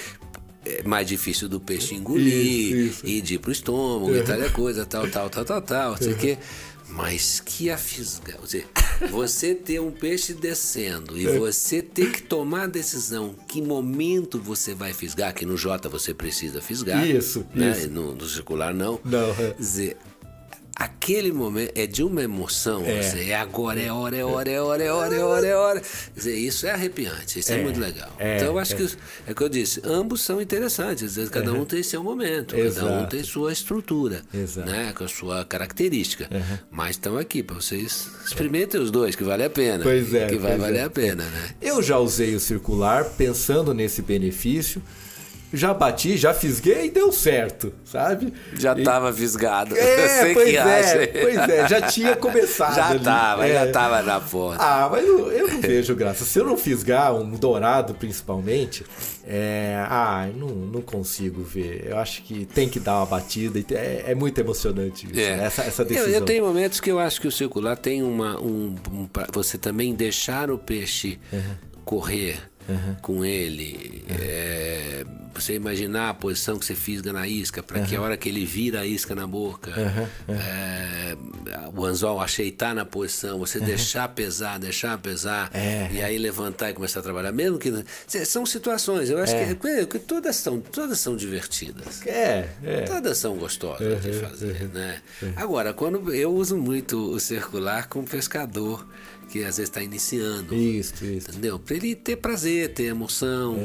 é 0.65 0.83
mais 0.83 1.07
difícil 1.07 1.49
do 1.49 1.59
peixe 1.59 1.95
engolir 1.95 2.35
isso, 2.35 3.07
isso. 3.07 3.07
e 3.07 3.21
de 3.23 3.35
ir 3.35 3.39
para 3.39 3.49
o 3.49 3.53
estômago 3.53 4.15
e 4.15 4.23
tal, 4.23 4.51
coisa, 4.51 4.85
tal, 4.85 5.09
tal, 5.09 5.31
tal, 5.31 5.45
tal, 5.45 5.63
tal, 5.63 5.97
sei 5.97 6.15
que. 6.15 6.39
Mas 6.89 7.41
que 7.41 7.69
afisga. 7.69 8.39
Você 9.11 9.55
ter 9.55 9.81
um 9.81 9.91
peixe 9.91 10.33
descendo 10.33 11.19
e 11.19 11.27
é. 11.27 11.39
você 11.39 11.83
ter 11.83 12.13
que 12.13 12.23
tomar 12.23 12.63
a 12.63 12.67
decisão 12.67 13.35
que 13.49 13.61
momento 13.61 14.39
você 14.39 14.73
vai 14.73 14.93
fisgar, 14.93 15.35
que 15.35 15.45
no 15.45 15.57
J 15.57 15.89
você 15.89 16.15
precisa 16.15 16.63
fisgar. 16.63 17.05
Isso, 17.05 17.45
né? 17.53 17.73
isso. 17.73 17.91
No, 17.91 18.15
no 18.15 18.27
circular 18.27 18.73
não. 18.73 19.01
Não, 19.05 19.31
é. 19.31 19.55
Dizer, 19.59 19.97
aquele 20.77 21.33
momento 21.33 21.73
é 21.75 21.87
de 21.87 22.03
uma 22.03 22.23
emoção. 22.23 22.85
É, 22.85 23.01
dizer, 23.01 23.31
é 23.31 23.35
agora, 23.35 23.81
é 23.81 23.91
hora, 23.91 24.15
é 24.15 24.23
hora, 24.23 24.51
é 24.51 24.61
hora, 24.61 24.85
é 24.85 24.93
hora, 24.93 25.15
é 25.15 25.25
hora, 25.25 25.47
é 25.47 25.57
hora. 25.57 25.81
Quer 25.81 26.15
dizer, 26.15 26.37
isso 26.37 26.67
é 26.67 26.71
arrepiante, 26.71 27.39
isso 27.39 27.51
é, 27.51 27.59
é 27.59 27.63
muito 27.63 27.81
legal. 27.81 28.13
É, 28.19 28.37
então 28.37 28.49
eu 28.49 28.59
acho 28.59 28.75
é. 28.75 28.77
que 28.77 28.83
é 29.27 29.33
o 29.33 29.35
que 29.35 29.43
eu 29.43 29.49
disse, 29.49 29.81
ambos 29.83 30.21
são 30.21 30.41
interessantes. 30.41 31.15
Dizer, 31.15 31.31
cada 31.31 31.51
um 31.55 31.65
tem 31.65 31.83
seu 31.83 32.05
momento, 32.05 32.55
Exato. 32.55 32.87
cada 32.87 33.03
um 33.03 33.07
tem 33.07 33.25
sua 33.25 33.53
estrutura, 33.53 34.23
Exato. 34.35 34.71
né, 34.71 34.93
com 34.93 35.05
a 35.05 35.09
sua 35.09 35.45
característica. 35.47 36.29
Uhum. 36.31 36.59
Mas 36.71 36.91
estão 36.91 37.17
aqui 37.17 37.43
para 37.43 37.57
vocês 37.57 38.09
experimentem 38.27 38.79
os 38.79 38.91
dois, 38.91 39.17
que 39.17 39.25
vale 39.25 39.45
a 39.45 39.51
pena. 39.51 39.83
Pois 39.83 40.13
é. 40.13 40.27
Que 40.27 40.37
vai 40.37 40.59
valer 40.59 40.81
é. 40.81 40.85
a 40.85 40.91
pena, 40.91 41.25
né? 41.25 41.55
Eu 41.63 41.83
já 41.83 41.99
usei 41.99 42.35
o 42.35 42.41
circular 42.41 43.05
pensando 43.17 43.73
nesse 43.73 44.03
benefício 44.03 44.83
já 45.53 45.73
bati, 45.73 46.17
já 46.17 46.35
fisguei 46.35 46.87
e 46.87 46.91
deu 46.91 47.13
certo, 47.13 47.73
sabe? 47.85 48.33
Já 48.55 48.77
estava 48.77 49.13
fisgado. 49.13 49.77
É, 49.77 50.33
pois 50.35 50.55
é, 50.55 50.59
acha. 50.59 51.09
pois 51.21 51.37
é, 51.49 51.69
já 51.69 51.83
tinha 51.83 52.17
começado. 52.17 52.75
já 52.75 52.89
ali. 52.89 53.01
tava, 53.01 53.47
é. 53.47 53.55
já 53.55 53.73
tava 53.73 54.03
na 54.03 54.21
porta. 54.21 54.63
Ah, 54.63 54.89
mas 54.91 55.07
eu, 55.07 55.31
eu 55.31 55.49
não 55.49 55.61
vejo 55.63 55.95
graça. 55.95 56.25
Se 56.25 56.39
eu 56.39 56.45
não 56.45 56.57
fisgar 56.57 57.15
um 57.15 57.31
dourado, 57.31 57.95
principalmente, 57.95 58.85
é, 59.27 59.85
ah, 59.89 60.29
não, 60.35 60.49
não 60.49 60.83
consigo 60.83 61.43
ver. 61.43 61.87
Eu 61.87 61.99
acho 61.99 62.23
que 62.23 62.45
tem 62.47 62.69
que 62.69 62.81
dar 62.81 62.97
uma 62.99 63.07
batida. 63.07 63.59
É, 63.75 64.05
é 64.09 64.15
muito 64.15 64.39
emocionante 64.41 65.07
isso, 65.07 65.21
é. 65.21 65.45
essa, 65.45 65.63
essa 65.63 65.85
decisão. 65.85 66.09
Eu, 66.09 66.21
eu, 66.21 66.25
tenho 66.25 66.45
momentos 66.45 66.81
que 66.81 66.91
eu 66.91 66.99
acho 66.99 67.21
que 67.21 67.29
o 67.29 67.33
circular 67.33 67.77
tem 67.77 68.03
uma. 68.03 68.41
Um, 68.41 68.75
um 68.91 69.09
você 69.33 69.57
também 69.57 69.95
deixar 69.95 70.51
o 70.51 70.59
peixe 70.59 71.19
uhum. 71.33 71.55
correr 71.85 72.39
com 73.03 73.25
ele, 73.25 74.05
é, 74.09 75.05
você 75.35 75.55
imaginar 75.55 76.09
a 76.11 76.15
posição 76.15 76.59
que 76.59 76.65
você 76.65 76.75
fisga 76.75 77.13
na 77.13 77.29
isca, 77.29 77.63
para 77.63 77.83
que 77.83 77.95
a 77.95 78.01
hora 78.01 78.17
que 78.17 78.29
ele 78.29 78.45
vira 78.47 78.81
a 78.81 78.87
isca 78.87 79.15
na 79.15 79.27
boca, 79.27 79.71
é, 80.29 81.17
o 81.75 81.85
anzol 81.85 82.21
acheitar 82.21 82.75
na 82.75 82.85
posição, 82.85 83.39
você 83.39 83.61
deixar 83.61 84.09
pesar, 84.09 84.59
deixar 84.59 84.97
pesar, 84.99 85.51
É. 85.53 85.89
e 85.93 86.03
aí 86.03 86.19
levantar 86.19 86.71
e 86.71 86.73
começar 86.75 87.01
a 87.01 87.03
trabalhar. 87.03 87.33
Mesmo 87.33 87.59
que. 87.59 87.73
São 88.25 88.47
situações, 88.47 89.11
eu 89.11 89.19
acho 89.19 89.35
que, 89.35 89.87
que 89.87 89.99
todas, 89.99 90.37
são, 90.37 90.61
todas 90.61 90.99
são 90.99 91.17
divertidas. 91.17 92.07
É, 92.07 92.49
é. 92.65 92.81
Todas 92.83 93.19
são 93.19 93.37
gostosas 93.37 94.03
de 94.03 94.13
fazer, 94.15 94.69
né? 94.73 95.01
Agora, 95.37 95.73
quando 95.73 96.13
eu 96.15 96.33
uso 96.35 96.57
muito 96.57 97.13
o 97.13 97.21
circular 97.21 97.89
com 97.89 98.05
pescador, 98.05 98.87
que 99.29 99.41
às 99.41 99.57
vezes 99.57 99.71
está 99.71 99.83
iniciando. 99.83 100.55
Isso, 100.55 101.05
isso. 101.05 101.31
Entendeu? 101.31 101.59
Para 101.59 101.77
ele 101.77 101.95
ter 101.95 102.17
prazer, 102.17 102.73
ter 102.73 102.85
emoção, 102.85 103.57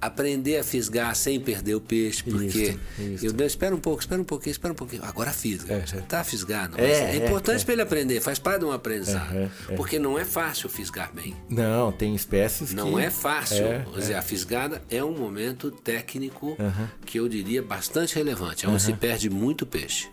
aprender 0.00 0.58
a 0.58 0.64
fisgar 0.64 1.14
sem 1.14 1.40
perder 1.40 1.74
o 1.74 1.80
peixe, 1.80 2.22
porque 2.22 2.46
Isso, 2.46 2.78
isso. 3.00 3.26
eu 3.26 3.32
não, 3.32 3.44
espera 3.44 3.74
um 3.74 3.80
pouco, 3.80 4.00
espera 4.00 4.20
um 4.20 4.24
pouquinho, 4.24 4.52
espera 4.52 4.72
um 4.72 4.76
pouquinho. 4.76 5.04
Agora 5.04 5.32
fisga. 5.32 5.74
É, 5.74 5.86
Já 5.86 6.00
tá 6.02 6.22
fisgado. 6.24 6.78
É, 6.78 6.82
mas 6.82 6.98
é, 6.98 7.16
é, 7.16 7.26
importante 7.26 7.62
é. 7.62 7.64
para 7.64 7.72
ele 7.74 7.82
aprender, 7.82 8.20
faz 8.20 8.38
parte 8.38 8.60
de 8.60 8.66
um 8.66 8.72
aprendizado. 8.72 9.34
É, 9.34 9.50
é. 9.68 9.76
Porque 9.76 9.98
não 9.98 10.18
é 10.18 10.24
fácil 10.24 10.68
fisgar 10.68 11.12
bem. 11.12 11.34
Não, 11.48 11.90
tem 11.90 12.14
espécies 12.14 12.72
Não 12.72 12.94
que... 12.94 13.00
é 13.00 13.10
fácil. 13.10 13.64
É, 13.64 13.84
Quer 13.92 14.00
dizer, 14.00 14.14
a 14.14 14.22
fisgada 14.22 14.82
é 14.90 15.02
um 15.02 15.16
momento 15.16 15.70
técnico 15.70 16.56
que 17.04 17.18
eu 17.18 17.28
diria 17.28 17.62
bastante 17.62 18.14
relevante. 18.14 18.66
É 18.66 18.68
onde 18.68 18.82
se 18.82 18.92
perde 18.92 19.28
muito 19.28 19.66
peixe. 19.66 20.08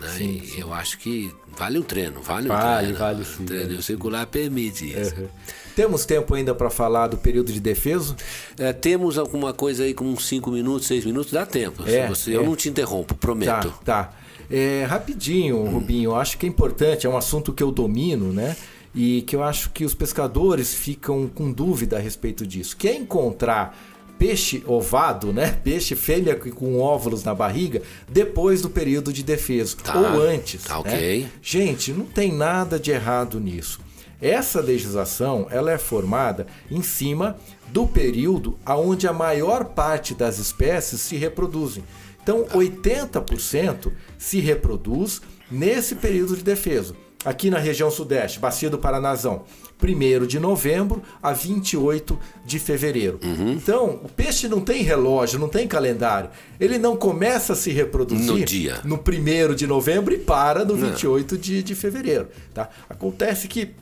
Né? 0.00 0.16
E 0.20 0.54
eu 0.58 0.72
acho 0.72 0.98
que 0.98 1.32
vale 1.56 1.78
um 1.78 1.82
treino, 1.82 2.20
vale, 2.22 2.48
Vale, 2.48 2.64
um 2.64 2.78
treino. 2.94 2.98
vale 2.98 3.22
O 3.22 3.24
sim, 3.24 3.44
treino 3.44 3.68
vale 3.70 3.82
circular 3.82 4.26
permite 4.26 4.90
isso. 4.90 5.14
Uhum. 5.20 5.28
Temos 5.74 6.04
tempo 6.06 6.34
ainda 6.34 6.54
para 6.54 6.70
falar 6.70 7.06
do 7.08 7.16
período 7.18 7.52
de 7.52 7.60
defeso? 7.60 8.16
É, 8.58 8.72
temos 8.72 9.18
alguma 9.18 9.52
coisa 9.52 9.84
aí 9.84 9.92
com 9.94 10.04
uns 10.06 10.26
5 10.26 10.50
minutos, 10.50 10.86
6 10.86 11.04
minutos, 11.04 11.32
dá 11.32 11.44
tempo. 11.44 11.82
É, 11.86 12.06
você, 12.08 12.34
Eu 12.34 12.42
é. 12.42 12.46
não 12.46 12.56
te 12.56 12.68
interrompo, 12.68 13.14
Tá, 13.14 13.20
prometo. 13.20 13.74
tá. 13.84 14.12
É, 14.50 14.84
rapidinho, 14.88 15.64
Rubinho, 15.64 16.10
eu 16.10 16.14
acho 16.16 16.38
que 16.38 16.46
é 16.46 16.48
importante, 16.48 17.06
é 17.06 17.10
um 17.10 17.16
assunto 17.16 17.52
que 17.52 17.62
eu 17.62 17.72
domino, 17.72 18.32
né? 18.32 18.56
E 18.94 19.22
que 19.22 19.36
eu 19.36 19.42
acho 19.42 19.70
que 19.70 19.84
os 19.84 19.92
pescadores 19.92 20.72
ficam 20.74 21.28
com 21.28 21.52
dúvida 21.52 21.96
a 21.96 22.00
respeito 22.00 22.46
disso. 22.46 22.76
Quer 22.76 22.94
encontrar 22.94 23.76
peixe 24.18 24.62
ovado, 24.66 25.32
né? 25.32 25.58
Peixe 25.62 25.94
fêmea 25.94 26.34
com 26.36 26.78
óvulos 26.80 27.22
na 27.24 27.34
barriga 27.34 27.82
depois 28.08 28.62
do 28.62 28.70
período 28.70 29.12
de 29.12 29.22
defeso 29.22 29.76
Tá, 29.76 29.98
ou 29.98 30.22
antes. 30.22 30.64
tá 30.64 30.74
né? 30.74 30.80
ok. 30.80 31.28
Gente, 31.42 31.92
não 31.92 32.06
tem 32.06 32.32
nada 32.32 32.78
de 32.78 32.90
errado 32.90 33.38
nisso. 33.40 33.80
Essa 34.20 34.60
legislação 34.60 35.46
ela 35.50 35.70
é 35.70 35.76
formada 35.78 36.46
em 36.70 36.82
cima 36.82 37.36
do 37.68 37.86
período 37.86 38.58
onde 38.66 39.06
a 39.06 39.12
maior 39.12 39.64
parte 39.66 40.14
das 40.14 40.38
espécies 40.38 41.00
se 41.02 41.16
reproduzem. 41.16 41.84
Então, 42.22 42.44
80% 42.46 43.92
se 44.18 44.40
reproduz 44.40 45.20
nesse 45.50 45.94
período 45.96 46.36
de 46.36 46.42
defeso. 46.42 46.96
Aqui 47.24 47.50
na 47.50 47.58
região 47.58 47.90
sudeste, 47.90 48.38
Bacia 48.38 48.70
do 48.70 48.78
Paranazão, 48.78 49.44
1 49.82 50.26
de 50.26 50.38
novembro 50.40 51.02
a 51.22 51.32
28 51.32 52.18
de 52.44 52.58
fevereiro. 52.58 53.18
Então, 53.22 54.00
o 54.02 54.08
peixe 54.08 54.48
não 54.48 54.60
tem 54.60 54.82
relógio, 54.82 55.38
não 55.38 55.48
tem 55.48 55.68
calendário. 55.68 56.30
Ele 56.58 56.78
não 56.78 56.96
começa 56.96 57.52
a 57.52 57.56
se 57.56 57.70
reproduzir 57.70 58.26
No 58.26 58.44
dia. 58.44 58.80
no 58.84 58.96
1 58.96 59.54
de 59.54 59.66
novembro 59.66 60.14
e 60.14 60.18
para 60.18 60.64
no 60.64 60.74
28 60.76 61.36
de, 61.38 61.62
de 61.62 61.74
fevereiro. 61.74 62.28
Tá? 62.54 62.68
Acontece 62.88 63.48
que 63.48 63.74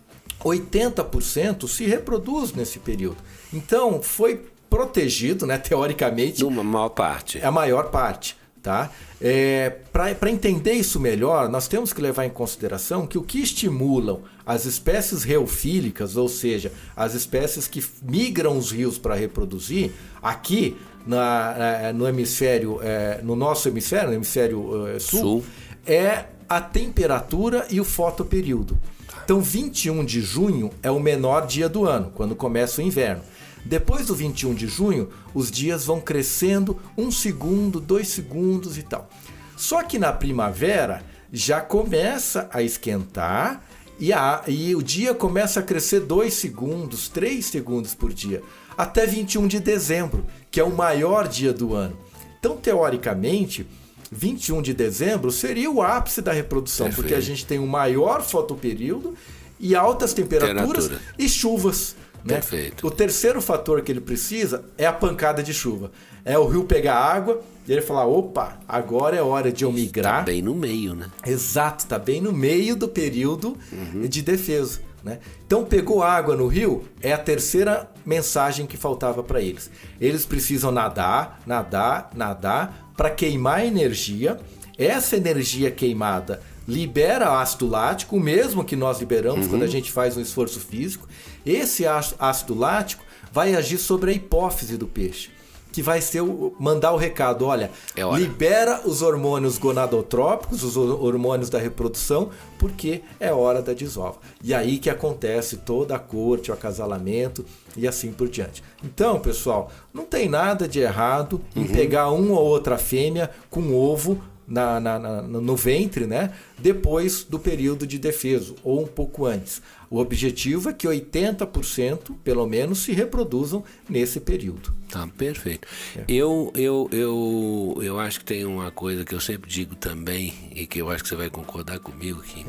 80% 0.43 1.69
se 1.69 1.85
reproduz 1.87 2.53
nesse 2.53 2.79
período. 2.79 3.17
Então, 3.53 4.03
foi 4.03 4.43
protegido, 4.69 5.47
né, 5.47 5.57
teoricamente, 5.59 6.43
Numa 6.43 6.65
maior 6.65 6.89
parte. 6.89 7.39
é 7.39 7.45
a 7.47 7.51
maior 7.53 7.91
parte. 7.91 8.37
Tá? 8.65 8.91
É, 9.21 9.69
Para 9.93 10.31
entender 10.31 10.73
isso 10.73 10.99
melhor, 10.99 11.51
nós 11.51 11.69
temos 11.69 11.93
que 11.93 12.01
levar 12.01 12.25
em 12.25 12.31
consideração 12.31 13.07
que 13.07 13.19
o 13.19 13.23
que 13.23 13.39
estimulam 13.39 14.23
as 14.47 14.65
espécies 14.65 15.23
reofílicas, 15.23 16.17
ou 16.17 16.31
seja, 16.31 16.73
as 16.97 17.13
espécies 17.13 17.69
que 17.69 17.85
migram 18.03 18.57
os 18.57 18.73
rios 18.73 18.97
para 18.97 19.15
reproduzir, 19.15 19.93
aqui 20.23 20.79
na, 21.07 21.93
no 21.93 22.09
hemisfério, 22.09 22.81
eh, 22.83 23.21
no 23.23 23.37
nosso 23.37 23.69
hemisfério, 23.69 24.09
no 24.09 24.15
hemisfério 24.15 24.87
eh, 24.89 24.99
sul, 24.99 25.21
Sul. 25.21 25.45
é 25.87 26.25
a 26.49 26.59
temperatura 26.63 27.67
e 27.71 27.79
o 27.83 27.85
fotoperíodo. 27.85 28.79
Então, 29.25 29.43
21 29.43 30.07
de 30.07 30.23
junho 30.23 30.71
é 30.83 30.91
o 30.91 30.99
menor 30.99 31.47
dia 31.47 31.69
do 31.69 31.85
ano, 31.85 32.11
quando 32.15 32.35
começa 32.35 32.81
o 32.81 32.85
inverno. 32.85 33.23
Depois 33.65 34.07
do 34.07 34.15
21 34.15 34.55
de 34.55 34.67
junho, 34.67 35.09
os 35.33 35.51
dias 35.51 35.85
vão 35.87 36.01
crescendo 36.01 36.79
um 36.99 37.11
segundo, 37.11 37.81
dois 37.81 38.09
segundos 38.09 38.77
e 38.77 38.83
tal. 38.83 39.09
Só 39.57 39.83
que 39.83 39.99
na 39.99 40.13
primavera 40.13 41.03
já 41.33 41.61
começa 41.61 42.49
a 42.53 42.63
esquentar 42.63 43.65
e, 43.99 44.13
a- 44.13 44.43
e 44.47 44.75
o 44.75 44.83
dia 44.83 45.15
começa 45.15 45.61
a 45.61 45.63
crescer 45.63 46.01
dois 46.01 46.35
segundos, 46.35 47.09
três 47.09 47.47
segundos 47.47 47.95
por 47.95 48.13
dia, 48.13 48.43
até 48.77 49.07
21 49.07 49.47
de 49.47 49.61
dezembro, 49.61 50.27
que 50.51 50.61
é 50.61 50.65
o 50.65 50.75
maior 50.75 51.27
dia 51.29 51.53
do 51.53 51.75
ano. 51.75 51.97
Então, 52.39 52.57
teoricamente, 52.57 53.67
21 54.13 54.61
de 54.61 54.75
dezembro 54.75 55.31
seria 55.33 55.71
o 55.71 55.81
ápice 55.81 56.21
da 56.21 56.33
reprodução, 56.33 56.87
Perfeito. 56.87 57.03
porque 57.03 57.15
a 57.15 57.21
gente 57.21 57.47
tem 57.47 57.59
o 57.59 57.67
maior 57.67 58.23
fotoperíodo 58.23 59.15
e 59.59 59.75
altas 59.75 60.13
temperaturas 60.13 60.85
Temperatura. 60.89 61.01
e 61.19 61.29
chuvas. 61.29 61.97
Né? 62.25 62.35
Perfeito. 62.37 62.87
O 62.87 62.91
terceiro 62.91 63.41
fator 63.43 63.83
que 63.83 63.93
ele 63.93 64.01
precisa 64.01 64.65
é 64.79 64.87
a 64.87 64.93
pancada 64.93 65.43
de 65.43 65.53
chuva. 65.53 65.91
É 66.25 66.39
o 66.39 66.47
rio 66.49 66.65
pegar 66.65 66.95
água 66.97 67.41
e 67.69 67.73
ele 67.73 67.83
falar: 67.83 68.07
opa, 68.07 68.59
agora 68.67 69.15
é 69.17 69.21
hora 69.23 69.53
de 69.53 69.63
eu 69.65 69.71
Tá 69.71 69.75
migrar. 69.77 70.25
bem 70.25 70.41
no 70.41 70.55
meio, 70.55 70.95
né? 70.95 71.09
Exato, 71.27 71.87
tá 71.87 71.99
bem 71.99 72.21
no 72.23 72.33
meio 72.33 72.75
do 72.77 72.89
período 72.89 73.57
Uhum. 73.71 74.07
de 74.09 74.23
defesa. 74.23 74.81
Né? 75.05 75.19
Então 75.47 75.67
pegou 75.67 76.03
água 76.03 76.35
no 76.35 76.47
rio 76.47 76.85
é 77.03 77.13
a 77.13 77.19
terceira 77.19 77.91
mensagem 78.07 78.67
que 78.67 78.75
faltava 78.79 79.23
para 79.23 79.39
eles. 79.39 79.71
Eles 80.01 80.25
precisam 80.25 80.73
nadar, 80.73 81.43
nadar, 81.47 82.09
nadar 82.17 82.91
para 82.97 83.11
queimar 83.11 83.67
energia. 83.67 84.41
Essa 84.79 85.17
energia 85.17 85.71
queimada 85.71 86.41
libera 86.67 87.39
ácido 87.39 87.69
lático, 87.69 88.17
o 88.17 88.21
mesmo 88.21 88.65
que 88.65 88.75
nós 88.75 88.99
liberamos 88.99 89.47
quando 89.47 89.63
a 89.63 89.67
gente 89.67 89.93
faz 89.93 90.17
um 90.17 90.21
esforço 90.23 90.59
físico. 90.59 91.07
Esse 91.45 91.85
ácido 91.87 92.55
lático 92.55 93.05
vai 93.33 93.55
agir 93.55 93.79
sobre 93.79 94.11
a 94.11 94.15
hipófise 94.15 94.77
do 94.77 94.87
peixe, 94.87 95.31
que 95.73 95.83
vai 95.83 96.01
ser 96.01 96.21
o, 96.21 96.55
mandar 96.59 96.93
o 96.93 96.97
recado, 96.97 97.45
olha, 97.47 97.71
É 97.97 98.05
libera 98.17 98.81
os 98.85 99.03
hormônios 99.03 99.59
gonadotrópicos, 99.59 100.63
os 100.63 100.77
hor- 100.77 101.03
hormônios 101.05 101.51
da 101.51 101.59
reprodução, 101.59 102.31
porque 102.59 103.03
é 103.19 103.33
hora 103.33 103.61
da 103.61 103.73
desova. 103.73 104.19
E 104.43 104.55
aí 104.55 104.79
que 104.79 104.89
acontece 104.89 105.57
toda 105.59 105.97
a 105.97 105.99
corte, 105.99 106.51
o 106.51 106.55
acasalamento 106.55 107.45
e 107.77 107.89
assim 107.89 108.13
por 108.13 108.29
diante. 108.29 108.63
Então, 108.85 109.19
pessoal, 109.19 109.71
não 109.93 110.05
tem 110.05 110.29
nada 110.29 110.69
de 110.69 110.79
errado 110.79 111.41
em 111.57 111.65
pegar 111.67 112.11
uma 112.11 112.39
ou 112.39 112.47
outra 112.47 112.79
fêmea 112.79 113.31
com 113.51 113.75
ovo 113.75 114.21
na, 114.47 114.79
na- 114.81 114.99
na- 114.99 115.23
no 115.23 115.57
ventre, 115.57 116.07
né? 116.07 116.33
Depois 116.59 117.25
do 117.25 117.39
período 117.39 117.87
de 117.87 117.99
defeso, 117.99 118.55
ou 118.63 118.83
um 118.83 118.87
pouco 118.87 119.25
antes. 119.27 119.63
O 119.91 119.99
objetivo 119.99 120.71
é 120.71 120.73
que 120.73 120.87
80%, 120.89 122.17
pelo 122.25 122.47
menos, 122.47 122.81
se 122.81 122.93
reproduzam 122.93 123.63
nesse 123.89 124.19
período. 124.21 124.75
Tá, 124.91 125.07
perfeito. 125.07 125.67
É. 125.97 126.05
Eu, 126.09 126.53
eu, 126.55 126.89
eu, 126.93 127.79
eu 127.83 127.99
acho 128.01 128.19
que 128.21 128.25
tem 128.25 128.45
uma 128.45 128.71
coisa 128.71 129.05
que 129.05 129.15
eu 129.15 129.21
sempre 129.21 129.49
digo 129.51 129.75
também, 129.77 130.35
e 130.55 130.67
que 130.67 130.81
eu 130.81 130.91
acho 130.91 131.03
que 131.05 131.09
você 131.09 131.17
vai 131.17 131.31
concordar 131.31 131.79
comigo, 131.79 132.21
que 132.23 132.41
É. 132.41 132.45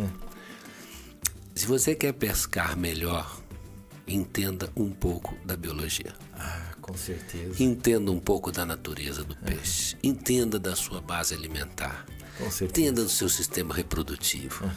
se 1.56 1.66
você 1.68 1.94
quer 1.96 2.14
pescar 2.14 2.76
melhor, 2.78 3.40
entenda 4.08 4.70
um 4.76 4.90
pouco 4.90 5.36
da 5.46 5.56
biologia. 5.56 6.14
Ah, 6.38 6.74
com 6.82 6.96
certeza. 6.96 7.62
Entenda 7.64 8.12
um 8.12 8.20
pouco 8.20 8.52
da 8.52 8.66
natureza 8.66 9.24
do 9.24 9.36
peixe. 9.36 9.98
Entenda 10.04 10.60
da 10.60 10.76
sua 10.76 11.02
base 11.02 11.34
alimentar. 11.34 12.06
Com 12.38 12.52
certeza. 12.52 12.66
Entenda 12.66 13.04
do 13.04 13.10
seu 13.10 13.30
sistema 13.30 13.74
reprodutivo. 13.74 14.70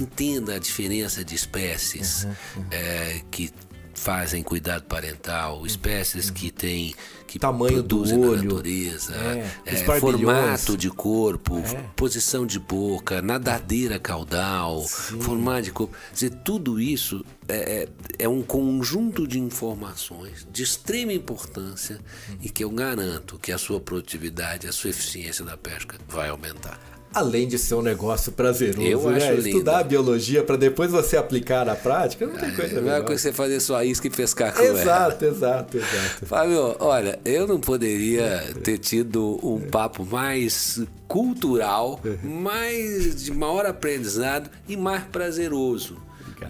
Entenda 0.00 0.54
a 0.54 0.58
diferença 0.58 1.24
de 1.24 1.34
espécies 1.34 2.26
eh, 2.70 3.22
que 3.30 3.52
fazem 3.94 4.42
cuidado 4.42 4.84
parental, 4.84 5.64
espécies 5.66 6.30
que 6.30 6.50
têm 6.50 6.94
que 7.26 7.38
Tamanho 7.38 7.82
do 7.82 7.96
produzem 7.96 8.18
na 8.18 8.26
olho. 8.26 8.42
natureza, 8.50 9.14
É, 9.14 9.82
barbilhões. 9.84 10.00
formato 10.00 10.76
de 10.76 10.90
corpo, 10.90 11.58
É. 11.58 11.84
posição 11.96 12.44
de 12.46 12.58
boca, 12.58 13.22
nadadeira 13.22 13.98
caudal, 13.98 14.82
formato 14.86 15.62
de 15.62 15.72
corpo. 15.72 15.96
Dizer, 16.12 16.30
tudo 16.44 16.78
isso 16.78 17.24
é, 17.48 17.84
é- 17.84 17.88
é 18.24 18.28
um 18.28 18.42
conjunto 18.42 19.26
de 19.26 19.38
informações 19.40 20.46
de 20.52 20.62
extrema 20.62 21.12
importância 21.12 21.98
e 22.40 22.50
que 22.50 22.62
eu 22.64 22.70
garanto 22.70 23.38
que 23.38 23.50
a 23.50 23.56
sua 23.58 23.80
produtividade, 23.80 24.66
a 24.66 24.72
sua 24.72 24.90
eficiência 24.90 25.44
da 25.44 25.56
pesca 25.56 25.96
vai 26.08 26.28
aumentar. 26.28 26.78
Além 27.14 27.46
de 27.46 27.58
ser 27.58 27.74
um 27.74 27.82
negócio 27.82 28.32
prazeroso. 28.32 28.82
Eu 28.82 29.10
né? 29.10 29.16
acho 29.16 29.34
lindo. 29.34 29.48
Estudar 29.48 29.84
biologia 29.84 30.42
para 30.42 30.56
depois 30.56 30.90
você 30.90 31.16
aplicar 31.16 31.66
na 31.66 31.74
prática, 31.74 32.26
não 32.26 32.34
tem 32.36 32.54
coisa 32.54 32.74
Não 32.74 32.88
é 32.88 32.92
melhor. 32.94 33.04
coisa 33.04 33.22
você 33.22 33.32
fazer 33.32 33.60
sua 33.60 33.84
isca 33.84 34.06
e 34.06 34.10
pescar 34.10 34.54
com 34.54 34.62
ela. 34.62 34.80
Exato, 34.80 35.24
exato, 35.24 35.76
exato. 35.76 36.26
Fábio, 36.26 36.76
olha, 36.78 37.18
eu 37.24 37.46
não 37.46 37.60
poderia 37.60 38.42
ter 38.62 38.78
tido 38.78 39.38
um 39.42 39.60
papo 39.60 40.04
mais 40.04 40.80
cultural, 41.06 42.00
mais 42.22 43.22
de 43.22 43.32
maior 43.32 43.66
aprendizado 43.66 44.50
e 44.68 44.76
mais 44.76 45.02
prazeroso. 45.04 45.96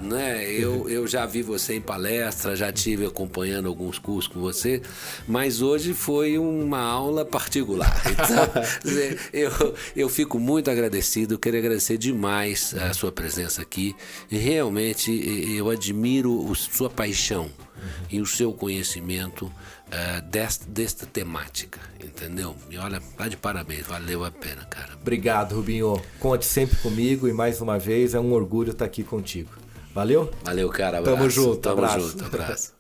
Né? 0.01 0.51
Eu, 0.51 0.89
eu 0.89 1.07
já 1.07 1.27
vi 1.27 1.43
você 1.43 1.75
em 1.75 1.81
palestra, 1.81 2.55
já 2.57 2.73
tive 2.73 3.05
acompanhando 3.07 3.69
alguns 3.69 3.99
cursos 3.99 4.33
com 4.33 4.41
você, 4.41 4.81
mas 5.27 5.61
hoje 5.63 5.93
foi 5.95 6.39
uma 6.39 6.81
aula 6.81 7.25
particular. 7.25 7.93
Então, 8.13 8.49
eu, 9.33 9.75
eu 9.97 10.09
fico 10.09 10.39
muito 10.39 10.71
agradecido, 10.71 11.39
quero 11.39 11.57
agradecer 11.57 11.97
demais 11.99 12.75
a 12.75 12.93
sua 12.95 13.11
presença 13.11 13.63
aqui. 13.63 13.95
Realmente 14.31 15.11
eu 15.57 15.69
admiro 15.71 16.33
o- 16.33 16.55
sua 16.55 16.89
paixão 16.91 17.51
e 18.11 18.21
o 18.21 18.27
seu 18.27 18.53
conhecimento 18.53 19.51
eh, 19.91 20.21
desta, 20.21 20.65
desta 20.69 21.05
temática, 21.07 21.81
entendeu? 22.03 22.55
E 22.71 22.79
olha, 22.79 23.01
tá 23.17 23.27
de 23.29 23.37
parabéns, 23.37 23.87
valeu 23.87 24.25
a 24.25 24.31
pena, 24.31 24.65
cara. 24.67 24.95
Obrigado, 25.01 25.55
Rubinho. 25.57 26.01
Conte 26.21 26.45
sempre 26.47 26.77
comigo 26.79 27.27
e 27.29 27.33
mais 27.33 27.61
uma 27.61 27.79
vez 27.79 28.15
é 28.15 28.21
um 28.21 28.33
orgulho 28.33 28.71
estar 28.71 28.85
aqui 28.85 29.03
contigo. 29.03 29.51
Valeu? 29.95 30.31
Valeu, 30.45 30.69
cara. 30.71 31.03
Tamo 31.03 31.17
Abraço. 31.17 31.31
junto, 31.31 31.57
Tamo 31.59 31.85
abraço. 31.85 32.09
junto, 32.11 32.25
abraço. 32.25 32.72